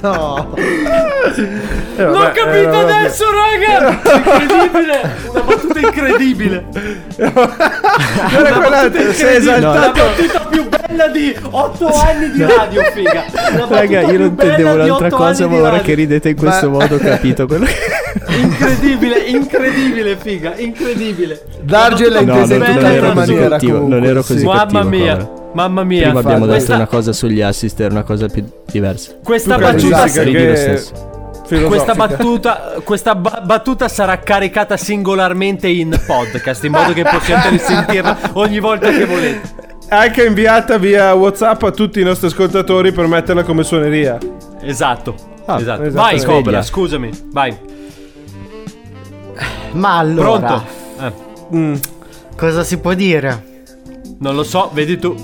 No. 0.00 0.52
Eh, 0.56 2.02
L'ho 2.04 2.10
vabbè, 2.12 2.32
capito 2.32 2.68
proprio- 2.68 2.80
adesso, 2.96 3.24
raga! 3.30 4.00
Incredibile! 4.40 5.14
Una 5.30 5.40
battuta 5.42 5.78
incredibile! 5.78 6.64
Era 7.16 8.52
quella 8.54 8.90
sei 9.12 9.44
La 9.44 9.56
esaltato. 9.56 9.92
battuta 10.02 10.40
più 10.50 10.68
bella 10.86 11.08
di 11.08 11.34
8 11.50 11.86
anni 11.86 12.30
di 12.30 12.42
radio, 12.42 12.82
figa! 12.92 13.24
La 13.56 13.66
Raga, 13.68 14.00
io 14.02 14.18
non 14.18 14.26
intendevo 14.28 14.72
un'altra 14.74 15.10
cosa, 15.10 15.46
ma 15.46 15.56
ora 15.60 15.80
che 15.80 15.94
ridete 15.94 16.30
in 16.30 16.36
questo 16.36 16.70
Ma- 16.70 16.78
modo 16.80 16.96
ho 16.96 16.98
capito 16.98 17.46
quello 17.48 17.64
che... 17.64 17.74
Incredibile, 18.36 19.18
incredibile, 19.18 20.16
figa, 20.16 20.54
incredibile. 20.56 21.40
Darge 21.62 22.08
l'ha 22.08 22.20
No, 22.22 22.32
intesa 22.38 22.56
non, 22.58 22.68
in 22.70 22.84
ero 22.86 23.12
così 23.12 23.34
cattivo, 23.36 23.72
comunque, 23.74 23.98
non 23.98 24.08
ero 24.08 24.22
sì. 24.22 24.32
così 24.32 24.44
Mamma 24.44 24.62
cattivo. 24.66 24.88
mia, 24.88 25.16
Cobra. 25.16 25.50
mamma 25.54 25.84
mia. 25.84 26.02
Prima 26.04 26.18
abbiamo 26.20 26.38
detto 26.46 26.50
questa, 26.52 26.74
una 26.74 26.86
cosa 26.86 27.12
sugli 27.12 27.40
assist, 27.40 27.80
era 27.80 27.90
una 27.90 28.02
cosa 28.02 28.28
più 28.28 28.44
diversa. 28.70 29.14
questa 29.22 29.58
battuta 29.58 30.04
che-. 30.04 30.62
Questa 31.46 31.94
battuta, 31.94 32.72
questa 32.82 33.14
ba- 33.14 33.42
battuta 33.44 33.86
sarà 33.88 34.18
caricata 34.18 34.76
singolarmente 34.78 35.68
in 35.68 35.94
podcast 36.06 36.64
in 36.64 36.72
modo 36.72 36.92
che 36.94 37.02
possiate 37.02 37.50
risentirla 37.50 38.16
ogni 38.34 38.60
volta 38.60 38.88
che 38.90 39.04
volete. 39.04 39.72
Anche 39.88 40.24
inviata 40.24 40.78
via 40.78 41.12
WhatsApp 41.14 41.62
a 41.62 41.70
tutti 41.70 42.00
i 42.00 42.04
nostri 42.04 42.26
ascoltatori 42.28 42.90
per 42.92 43.06
metterla 43.06 43.44
come 43.44 43.62
suoneria. 43.64 44.18
Esatto. 44.60 45.14
Ah, 45.44 45.60
esatto. 45.60 45.82
esatto. 45.82 46.02
Vai. 46.02 46.24
Cobra, 46.24 46.62
scusami. 46.62 47.10
Vai. 47.30 47.56
Ma 49.72 49.98
allora, 49.98 50.38
Pronto? 50.38 50.64
Eh, 51.00 51.32
Mm. 51.56 51.74
cosa 52.36 52.64
si 52.64 52.78
può 52.78 52.94
dire? 52.94 53.52
non 54.20 54.34
lo 54.34 54.42
so, 54.42 54.70
vedi 54.72 54.96
tu. 54.98 55.14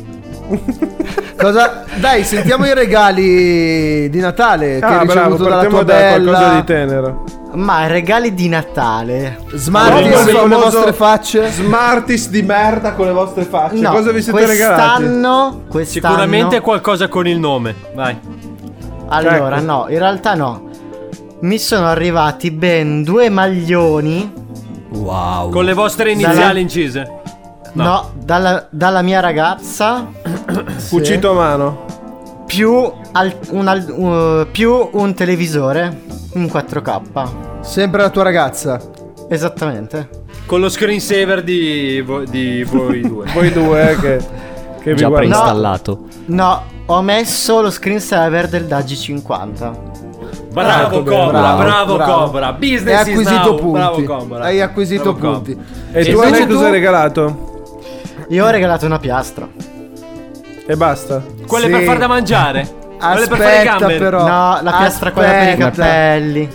Cosa? 1.41 1.85
Dai, 1.97 2.23
sentiamo 2.25 2.67
i 2.67 2.75
regali 2.75 4.11
di 4.11 4.21
Natale 4.21 4.79
che 4.79 4.85
Ah, 4.85 4.99
hai 5.01 5.07
bravo, 5.07 5.31
ricevuto 5.37 5.43
dalla 5.45 5.55
partiamo 5.63 5.77
tua 5.77 5.85
da 5.85 5.95
bella. 5.95 6.31
qualcosa 6.33 6.55
di 6.55 6.65
tenero. 6.65 7.25
Ma 7.53 7.87
regali 7.87 8.35
di 8.35 8.49
Natale? 8.49 9.39
Smarties 9.55 10.33
con 10.33 10.49
le 10.49 10.57
vostre 10.57 10.93
facce. 10.93 11.51
Smarties 11.51 12.29
di 12.29 12.43
merda 12.43 12.93
con 12.93 13.07
le 13.07 13.13
vostre 13.13 13.45
facce. 13.45 13.81
No, 13.81 13.91
Cosa 13.91 14.11
vi 14.13 14.23
siete 14.23 14.47
regalati? 14.47 14.81
quest'anno, 15.03 15.63
quest'anno 15.69 16.07
Sicuramente 16.15 16.61
qualcosa 16.61 17.09
con 17.09 17.27
il 17.27 17.39
nome. 17.39 17.75
Vai. 17.95 18.19
Allora, 19.09 19.57
Ecco. 19.57 19.65
no, 19.65 19.87
in 19.89 19.99
realtà 19.99 20.35
no. 20.35 20.69
Mi 21.41 21.59
sono 21.59 21.87
arrivati 21.87 22.51
ben 22.51 23.03
due 23.03 23.31
maglioni. 23.31 24.31
Wow. 24.91 25.51
Con 25.51 25.65
le 25.65 25.73
vostre 25.73 26.13
iniziali 26.13 26.61
incise. 26.61 27.19
No, 27.73 28.11
dalla, 28.17 28.67
dalla 28.71 29.01
mia 29.03 29.21
ragazza. 29.21 30.07
Cucito 30.89 31.31
a 31.31 31.35
mano. 31.35 31.85
Più, 32.47 32.91
al- 33.13 33.37
un, 33.51 33.69
al- 33.69 33.89
uh, 33.89 34.51
più 34.51 34.89
un 34.93 35.15
televisore 35.15 36.01
in 36.35 36.45
4K. 36.47 37.61
Sempre 37.61 38.03
la 38.03 38.11
tua 38.11 38.23
ragazza. 38.25 38.81
Esattamente. 39.29 40.09
Con 40.47 40.61
lo 40.61 40.69
screensaver 40.69 41.43
di, 41.45 42.01
vo- 42.05 42.25
di 42.25 42.65
voi 42.65 43.01
due. 43.07 43.27
Voi 43.33 43.53
due 43.53 43.91
eh, 43.93 43.97
che, 43.97 44.17
che 44.83 44.91
vi 44.93 44.97
Già 44.99 45.11
preinstallato. 45.11 46.07
No, 46.27 46.63
ho 46.87 47.03
messo 47.03 47.61
lo 47.61 47.71
screensaver 47.71 48.49
del 48.49 48.65
Dagi 48.65 48.97
50. 48.97 49.89
Bravo 50.53 50.97
Ecco, 50.97 51.03
Cobra, 51.05 51.39
bravo, 51.39 51.63
bravo, 51.63 51.97
bravo. 51.97 52.13
Cobra. 52.25 52.47
Hai 52.49 52.55
Business 52.59 53.07
is 53.07 53.09
acquisito 53.09 53.51
now. 53.51 53.55
punti. 53.57 53.73
Bravo 53.79 54.03
Cobra. 54.03 54.45
Hai 54.45 54.61
acquisito 54.61 55.13
Bravo, 55.13 55.35
punti. 55.35 55.57
E 55.93 56.05
tu, 56.05 56.11
Invece 56.23 56.47
cosa 56.49 56.65
hai 56.67 56.71
regalato? 56.73 57.49
Io 58.31 58.45
ho 58.45 58.51
regalato 58.51 58.87
una 58.87 58.99
piastra. 58.99 59.49
E 60.71 60.77
basta. 60.77 61.23
Quelle 61.47 61.67
Sì. 61.67 61.73
per 61.73 61.83
far 61.83 61.99
da 61.99 62.07
mangiare. 62.07 62.69
Quelle 63.01 63.27
per 63.27 63.39
fare 63.39 63.53
i 63.53 63.57
Aspetta 63.57 63.79
gamberi. 63.79 63.99
però. 63.99 64.19
no, 64.27 64.59
la 64.63 64.73
piastra 64.79 65.11
quella 65.13 65.29
per 65.31 65.43
i 65.43 65.51
Aspetta. 65.51 65.71
capelli. 65.71 66.49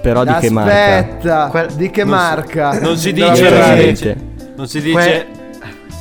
Però 0.00 0.24
di 0.24 0.34
che 0.38 0.50
marca? 0.50 0.72
Aspetta, 0.96 1.46
Quel- 1.50 1.72
di 1.72 1.90
che 1.90 2.04
non 2.04 2.18
si- 2.18 2.24
marca? 2.24 2.78
Non 2.80 2.96
si 2.96 3.12
dice, 3.14 3.50
non 3.50 3.62
si 3.64 3.84
dice. 3.86 4.16
Non 4.56 4.68
si 4.68 4.80
dice. 4.80 4.92
Que- 4.94 5.26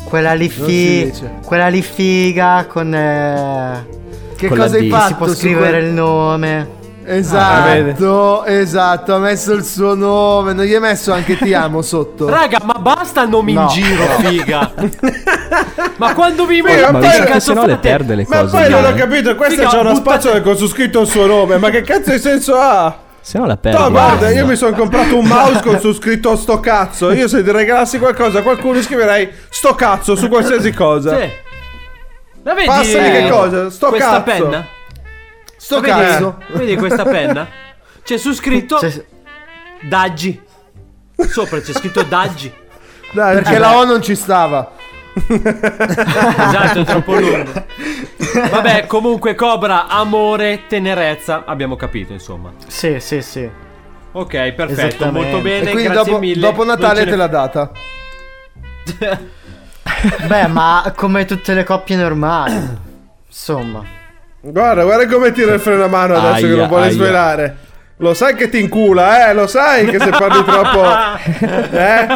quella 0.03 0.33
lì 0.33 0.53
Non 0.55 0.67
si 0.67 0.71
fi- 0.73 1.03
dice. 1.11 1.31
Quella 1.43 1.67
lì 1.67 1.81
figa 1.81 2.65
con 2.69 2.93
eh, 2.93 3.85
Che 4.35 4.47
Con 4.49 4.57
la 4.57 4.63
cosa 4.65 4.77
hai 4.77 4.87
D. 4.87 4.91
fatto? 4.91 5.07
si 5.07 5.13
può 5.15 5.27
su 5.27 5.33
scrivere 5.35 5.69
quel- 5.77 5.83
il 5.85 5.93
nome. 5.93 6.67
Esatto, 7.09 8.43
esatto, 8.45 9.15
ha 9.15 9.17
messo 9.19 9.53
il 9.53 9.63
suo 9.63 9.95
nome, 9.95 10.51
non 10.51 10.65
gli 10.65 10.73
hai 10.73 10.79
messo 10.81 11.13
anche 11.13 11.37
ti 11.37 11.53
amo 11.53 11.81
sotto. 11.81 12.27
Raga, 12.29 12.59
ma 12.63 12.73
basta 12.79 13.23
nomi 13.25 13.53
No. 13.53 13.61
in 13.61 13.67
giro, 13.69 14.03
figa. 14.19 14.71
ma 15.97 16.13
quando 16.13 16.45
vi 16.45 16.61
Ma 16.61 16.69
metto 16.69 16.91
Ma 16.91 16.99
poi- 16.99 17.09
che 17.09 17.23
cazzo 17.23 17.39
se 17.39 17.53
no 17.53 17.65
le 17.65 17.77
perde 17.77 18.15
le 18.15 18.25
Ma 18.27 18.41
cose. 18.41 18.57
poi 18.57 18.69
non 18.69 18.83
ho 18.83 18.93
capito, 18.93 19.35
questa 19.35 19.55
Figa, 19.55 19.67
c'è 19.69 19.79
una 19.79 19.91
buttate- 19.93 20.19
spazzola 20.19 20.41
con 20.41 20.57
su 20.57 20.67
scritto 20.67 20.99
il 21.01 21.07
suo 21.07 21.25
nome. 21.25 21.57
Ma 21.57 21.69
che 21.69 21.81
cazzo 21.81 22.11
di 22.11 22.19
senso 22.19 22.55
ha? 22.57 22.97
Se 23.21 23.37
no 23.37 23.45
la 23.45 23.55
perdi. 23.57 23.77
No, 23.81 23.89
guarda, 23.89 24.29
io 24.29 24.45
mi 24.45 24.55
sono 24.57 24.75
comprato 24.75 25.17
un 25.17 25.25
mouse 25.25 25.61
con 25.61 25.79
su 25.79 25.93
scritto 25.95 26.35
sto 26.35 26.59
cazzo. 26.59 27.11
Io 27.13 27.27
se 27.29 27.41
ti 27.41 27.51
regalassi 27.51 27.99
qualcosa 27.99 28.39
a 28.39 28.41
qualcuno 28.41 28.81
scriverei 28.81 29.29
sto 29.49 29.75
cazzo 29.75 30.15
su 30.17 30.27
qualsiasi 30.27 30.73
cosa. 30.73 31.17
Sì. 31.19 31.29
La 32.43 32.53
vedi? 32.53 32.67
Passami 32.67 33.11
che 33.11 33.25
eh, 33.25 33.29
cosa? 33.29 33.69
Sto 33.69 33.87
questa 33.89 34.23
cazzo. 34.23 34.43
penna? 34.43 34.67
Sto 35.67 35.81
Vedi? 35.81 35.99
cazzo. 35.99 36.37
Vedi 36.53 36.77
questa 36.77 37.03
penna? 37.03 37.45
C'è 38.01 38.17
su 38.17 38.31
scritto 38.31 38.79
Cioè, 38.79 39.03
Daggi. 39.81 40.41
Sopra 41.27 41.59
c'è 41.59 41.73
scritto 41.73 42.03
Daggi. 42.03 42.49
Dai, 43.11 43.35
Perché 43.35 43.57
la 43.57 43.75
O 43.75 43.83
non 43.83 44.01
ci 44.01 44.15
stava. 44.15 44.71
Esatto, 45.27 46.79
è 46.79 46.83
troppo 46.85 47.15
lungo. 47.19 47.51
Vabbè, 48.49 48.85
comunque 48.87 49.35
Cobra, 49.35 49.87
amore, 49.87 50.67
tenerezza, 50.67 51.43
abbiamo 51.45 51.75
capito, 51.75 52.13
insomma. 52.13 52.53
sì, 52.67 53.01
sì, 53.01 53.21
sì. 53.21 53.49
Ok, 54.13 54.51
perfetto, 54.53 55.11
molto 55.11 55.41
bene, 55.41 55.67
E 55.67 55.71
quindi 55.71 55.91
grazie 55.91 56.11
dopo, 56.11 56.19
mille. 56.23 56.39
dopo 56.39 56.63
Natale 56.63 57.03
ne- 57.03 57.09
te 57.09 57.15
l'ha 57.17 57.27
data. 57.27 57.71
Beh, 60.27 60.47
ma 60.47 60.93
come 60.95 61.25
tutte 61.25 61.53
le 61.53 61.65
coppie 61.65 61.97
normali. 61.97 62.67
Insomma. 63.27 63.83
Guarda, 64.49 64.83
guarda 64.83 65.07
come 65.07 65.31
tira 65.33 65.53
il 65.53 65.59
freno 65.59 65.83
a 65.83 65.87
mano 65.87 66.15
adesso 66.15 66.45
che 66.45 66.53
Aia, 66.53 66.55
non 66.55 66.67
vuole 66.67 66.85
aia. 66.85 66.93
svelare. 66.93 67.57
Lo 67.97 68.13
sai 68.13 68.35
che 68.35 68.47
ti 68.47 68.59
incula, 68.59 69.27
eh? 69.27 69.33
Lo 69.33 69.47
sai 69.47 69.87
che 69.87 69.99
se 69.99 70.09
parli 70.09 70.43
troppo. 70.43 70.85
Eh? 71.69 72.07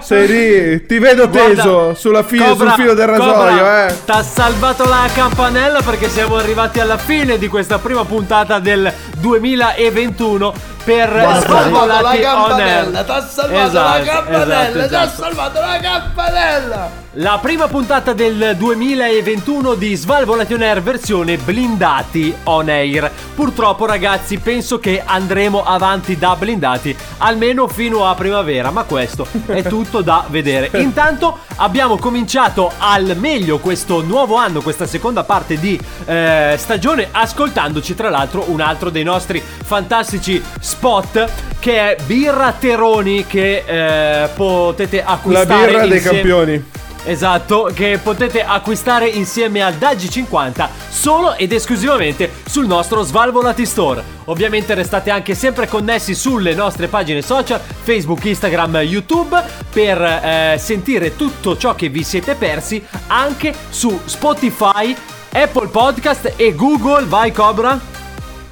Sei 0.00 0.26
lì, 0.26 0.86
ti 0.86 0.98
vedo 0.98 1.28
teso 1.28 1.72
Guarda, 1.74 1.94
sulla 1.94 2.22
filo, 2.22 2.44
Cobra, 2.46 2.68
sul 2.68 2.80
filo 2.80 2.94
del 2.94 3.06
rasoio, 3.06 3.32
Cobra, 3.32 3.88
eh? 3.88 3.94
T'ha 4.04 4.22
salvato 4.22 4.84
la 4.84 5.06
campanella 5.14 5.82
perché 5.82 6.08
siamo 6.08 6.36
arrivati 6.36 6.80
alla 6.80 6.96
fine 6.96 7.36
di 7.36 7.48
questa 7.48 7.78
prima 7.78 8.04
puntata 8.04 8.58
del 8.60 8.90
2021 9.18 10.54
per 10.84 11.08
T'ha 11.08 11.40
salvato 11.40 11.86
la 11.86 11.98
Svalvolati 11.98 12.16
on 12.16 12.22
campanella, 12.22 13.04
t'ha 13.04 13.26
salvato 13.26 13.66
Esatto, 13.68 13.98
la 13.98 14.04
campanella, 14.04 14.60
esatto, 14.62 14.78
t'ha 14.78 14.84
esatto. 14.84 15.22
salvato 15.22 15.60
la 15.60 15.78
campanella. 15.80 17.06
La 17.20 17.38
prima 17.42 17.66
puntata 17.66 18.12
del 18.12 18.54
2021 18.56 19.74
di 19.74 19.94
Svalvolation 19.96 20.62
Air 20.62 20.82
versione 20.82 21.36
blindati 21.36 22.32
on 22.44 22.68
air. 22.68 23.10
Purtroppo 23.34 23.86
ragazzi 23.86 24.38
penso 24.38 24.78
che 24.78 25.02
andremo 25.04 25.64
avanti 25.64 26.16
da 26.16 26.36
blindati 26.36 26.96
almeno 27.18 27.66
fino 27.66 28.06
a 28.06 28.14
primavera, 28.14 28.70
ma 28.70 28.84
questo 28.84 29.26
è 29.46 29.62
tutto 29.66 30.00
da 30.00 30.26
vedere. 30.28 30.70
Intanto 30.74 31.38
abbiamo 31.56 31.96
cominciato 31.96 32.70
al 32.78 33.16
meglio 33.18 33.58
questo 33.58 34.02
nuovo 34.02 34.36
anno, 34.36 34.60
questa 34.60 34.86
seconda 34.86 35.24
parte 35.24 35.58
di 35.58 35.80
eh, 36.04 36.54
stagione, 36.56 37.08
ascoltandoci 37.10 37.94
tra 37.96 38.10
l'altro 38.10 38.44
un 38.50 38.60
altro 38.60 38.90
dei 38.90 39.02
nostri 39.02 39.42
fantastici 39.42 40.40
spot 40.78 41.30
che 41.58 41.96
è 41.96 42.02
Birra 42.04 42.52
Teroni 42.52 43.26
che 43.26 43.64
eh, 43.66 44.28
potete 44.28 44.98
La 44.98 45.06
acquistare 45.06 45.66
birra 45.66 45.86
dei 45.86 45.96
insieme- 45.96 46.16
campioni. 46.18 46.64
Esatto, 47.04 47.70
che 47.72 47.98
potete 48.02 48.42
acquistare 48.44 49.08
insieme 49.08 49.62
al 49.62 49.74
Daggi 49.74 50.10
50 50.10 50.68
solo 50.90 51.34
ed 51.36 51.52
esclusivamente 51.52 52.30
sul 52.46 52.66
nostro 52.66 53.02
Svalvolati 53.02 53.64
Store. 53.64 54.02
Ovviamente 54.26 54.74
restate 54.74 55.10
anche 55.10 55.34
sempre 55.34 55.66
connessi 55.68 56.14
sulle 56.14 56.54
nostre 56.54 56.86
pagine 56.86 57.22
social, 57.22 57.60
Facebook, 57.60 58.24
Instagram, 58.24 58.76
YouTube, 58.78 59.42
per 59.72 60.00
eh, 60.02 60.56
sentire 60.58 61.16
tutto 61.16 61.56
ciò 61.56 61.74
che 61.74 61.88
vi 61.88 62.04
siete 62.04 62.34
persi 62.34 62.84
anche 63.06 63.54
su 63.70 63.98
Spotify, 64.04 64.94
Apple 65.32 65.68
Podcast 65.68 66.34
e 66.36 66.54
Google. 66.54 67.06
Vai 67.06 67.32
Cobra! 67.32 67.80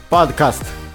Podcast. 0.08 0.85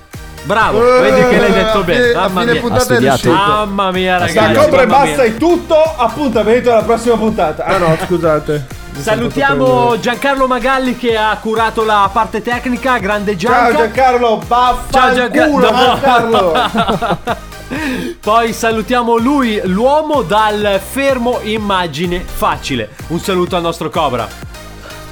Bravo, 0.43 0.97
Eh, 0.97 1.01
vedi 1.01 1.27
che 1.29 1.39
l'hai 1.39 1.51
detto 1.53 1.83
bene. 1.83 2.01
fine- 2.07 2.13
a 2.13 2.21
Mamma 2.27 2.39
fine 2.41 2.51
mia. 2.53 2.61
puntata 2.61 2.95
è. 2.95 3.29
Mamma 3.29 3.91
mia, 3.91 4.17
ragazzi. 4.17 4.53
Da 4.53 4.61
Cobra 4.63 4.81
e 4.81 4.87
basta, 4.87 5.23
è 5.23 5.37
tutto. 5.37 5.75
Appuntamento 5.97 6.71
alla 6.71 6.81
prossima 6.83 7.15
puntata. 7.15 7.63
Ah 7.65 7.77
no, 7.77 7.95
scusate. 8.05 8.65
Salutiamo. 8.99 9.99
Giancarlo 9.99 10.47
Magalli 10.47 10.97
che 10.97 11.15
ha 11.15 11.37
curato 11.41 11.83
la 11.85 12.09
parte 12.11 12.41
tecnica, 12.41 12.97
grande 12.97 13.35
Gianca. 13.35 13.71
Ciao 13.71 13.81
Giancarlo, 13.81 14.27
Ciao 14.27 14.43
vaffanculo 14.47 15.61
Giancarlo. 15.69 16.51
Giancarlo. 16.53 17.39
Poi 18.19 18.51
salutiamo 18.51 19.17
lui, 19.17 19.61
l'uomo 19.63 20.23
dal 20.23 20.79
fermo 20.85 21.39
immagine 21.43 22.19
facile. 22.25 22.89
Un 23.07 23.19
saluto 23.19 23.55
al 23.55 23.61
nostro 23.61 23.89
Cobra. 23.89 24.27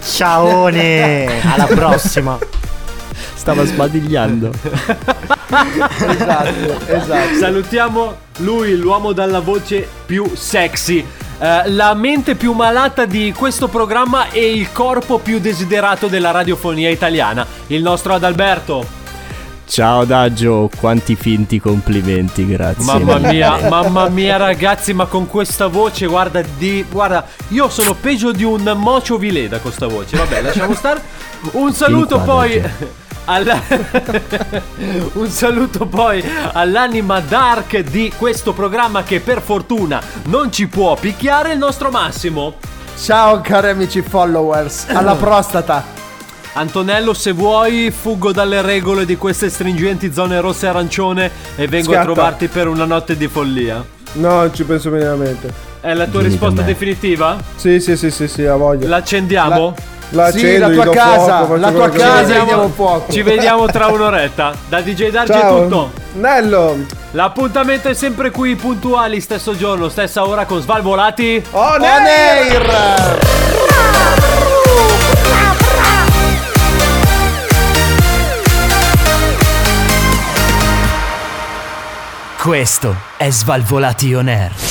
Ciaone! 0.04 1.42
Alla 1.54 1.66
prossima. 1.66 2.38
Stava 3.50 3.66
sbadigliando. 3.66 4.52
Esatto, 5.50 6.80
esatto. 6.86 7.36
Salutiamo 7.40 8.18
lui, 8.38 8.76
l'uomo 8.76 9.14
dalla 9.14 9.40
voce 9.40 9.88
più 10.06 10.30
sexy. 10.36 11.04
eh, 11.40 11.70
la 11.72 11.96
mente 11.96 12.36
più 12.36 12.54
malata 12.54 13.06
di 13.06 13.34
questo 13.36 13.68
programma 13.68 14.30
e 14.30 14.54
il 14.54 14.72
corpo 14.72 15.18
più 15.18 15.40
desiderato 15.40 16.06
della 16.06 16.30
radiofonia 16.30 16.90
italiana, 16.90 17.44
il 17.68 17.82
nostro 17.82 18.14
Adalberto. 18.14 18.86
Ciao 19.66 20.06
Daggio, 20.06 20.70
quanti 20.80 21.16
finti 21.16 21.60
complimenti, 21.60 22.46
grazie. 22.46 22.84
Mamma 22.86 23.18
mia, 23.32 23.70
mamma 23.70 24.10
mia 24.10 24.38
ragazzi, 24.38 24.94
ma 24.94 25.08
con 25.08 25.26
questa 25.26 25.66
voce, 25.66 26.06
guarda, 26.06 26.44
di, 26.60 26.86
guarda, 26.88 27.26
io 27.48 27.70
sono 27.70 27.96
peggio 27.96 28.32
di 28.32 28.44
un 28.44 28.72
mocio 28.76 29.18
vileda 29.18 29.58
con 29.58 29.72
sta 29.72 29.88
voce. 29.88 30.16
Vabbè, 30.16 30.42
lasciamo 30.44 30.76
stare. 30.76 31.02
Un 31.54 31.74
saluto 31.74 32.20
poi. 32.20 32.99
Alla- 33.30 33.62
Un 35.14 35.30
saluto 35.30 35.86
poi 35.86 36.24
all'anima 36.54 37.20
dark 37.20 37.80
di 37.80 38.12
questo 38.18 38.54
programma 38.54 39.04
che 39.04 39.20
per 39.20 39.42
fortuna 39.42 40.02
non 40.26 40.52
ci 40.52 40.68
può 40.68 40.96
picchiare 40.96 41.52
il 41.54 41.58
nostro 41.58 41.90
Massimo. 41.92 42.56
Ciao 43.00 43.40
cari 43.42 43.70
amici 43.70 44.02
followers, 44.02 44.88
alla 44.90 45.16
prostata. 45.18 45.98
Antonello, 46.54 47.14
se 47.14 47.32
vuoi, 47.32 47.92
fuggo 47.92 48.32
dalle 48.34 48.62
regole 48.62 49.06
di 49.06 49.16
queste 49.16 49.50
stringenti 49.50 50.12
zone 50.12 50.42
rosse 50.42 50.66
e 50.66 50.70
arancione 50.70 51.32
e 51.56 51.68
vengo 51.68 51.92
a 51.92 51.96
Scatta. 51.96 52.06
trovarti 52.12 52.48
per 52.48 52.68
una 52.68 52.86
notte 52.86 53.16
di 53.16 53.28
follia. 53.28 53.86
No, 54.14 54.52
ci 54.52 54.64
penso 54.64 54.90
minimamente. 54.90 55.69
È 55.82 55.94
la 55.94 56.08
tua 56.08 56.22
risposta 56.22 56.62
definitiva? 56.62 57.38
Sì, 57.56 57.80
sì, 57.80 57.96
sì, 57.96 58.12
sì, 58.12 58.28
sì, 58.28 58.46
ha 58.46 58.56
voglia. 58.56 58.88
L'accendiamo? 58.90 59.74
La 60.10 60.30
Sì, 60.32 60.38
accendo, 60.40 60.68
la 60.68 60.74
tua 60.74 60.94
casa, 60.94 61.38
fuoco, 61.38 61.56
la 61.56 61.72
tua 61.72 61.90
casa, 61.90 62.24
vuoi. 62.24 62.42
gli 62.42 62.46
diamo 62.46 62.70
fuoco. 62.70 63.12
Ci 63.12 63.22
vediamo 63.22 63.66
tra 63.68 63.88
un'oretta. 63.94 64.54
Da 64.68 64.82
DJ 64.82 65.10
Darge 65.10 65.34
è 65.40 65.48
tutto. 65.48 65.92
Nello. 66.14 66.78
L'appuntamento 67.12 67.88
è 67.88 67.94
sempre 67.94 68.30
qui, 68.32 68.56
puntuali, 68.56 69.22
stesso 69.22 69.56
giorno, 69.56 69.88
stessa 69.88 70.28
ora 70.28 70.46
con 70.46 70.60
Svalvolati. 70.62 71.42
Oh, 71.52 71.76
On 71.76 71.84
air! 71.84 73.18
Questo 82.42 82.96
è 83.18 83.30
Svalvolati 83.30 84.14
On 84.14 84.28
Air. 84.28 84.69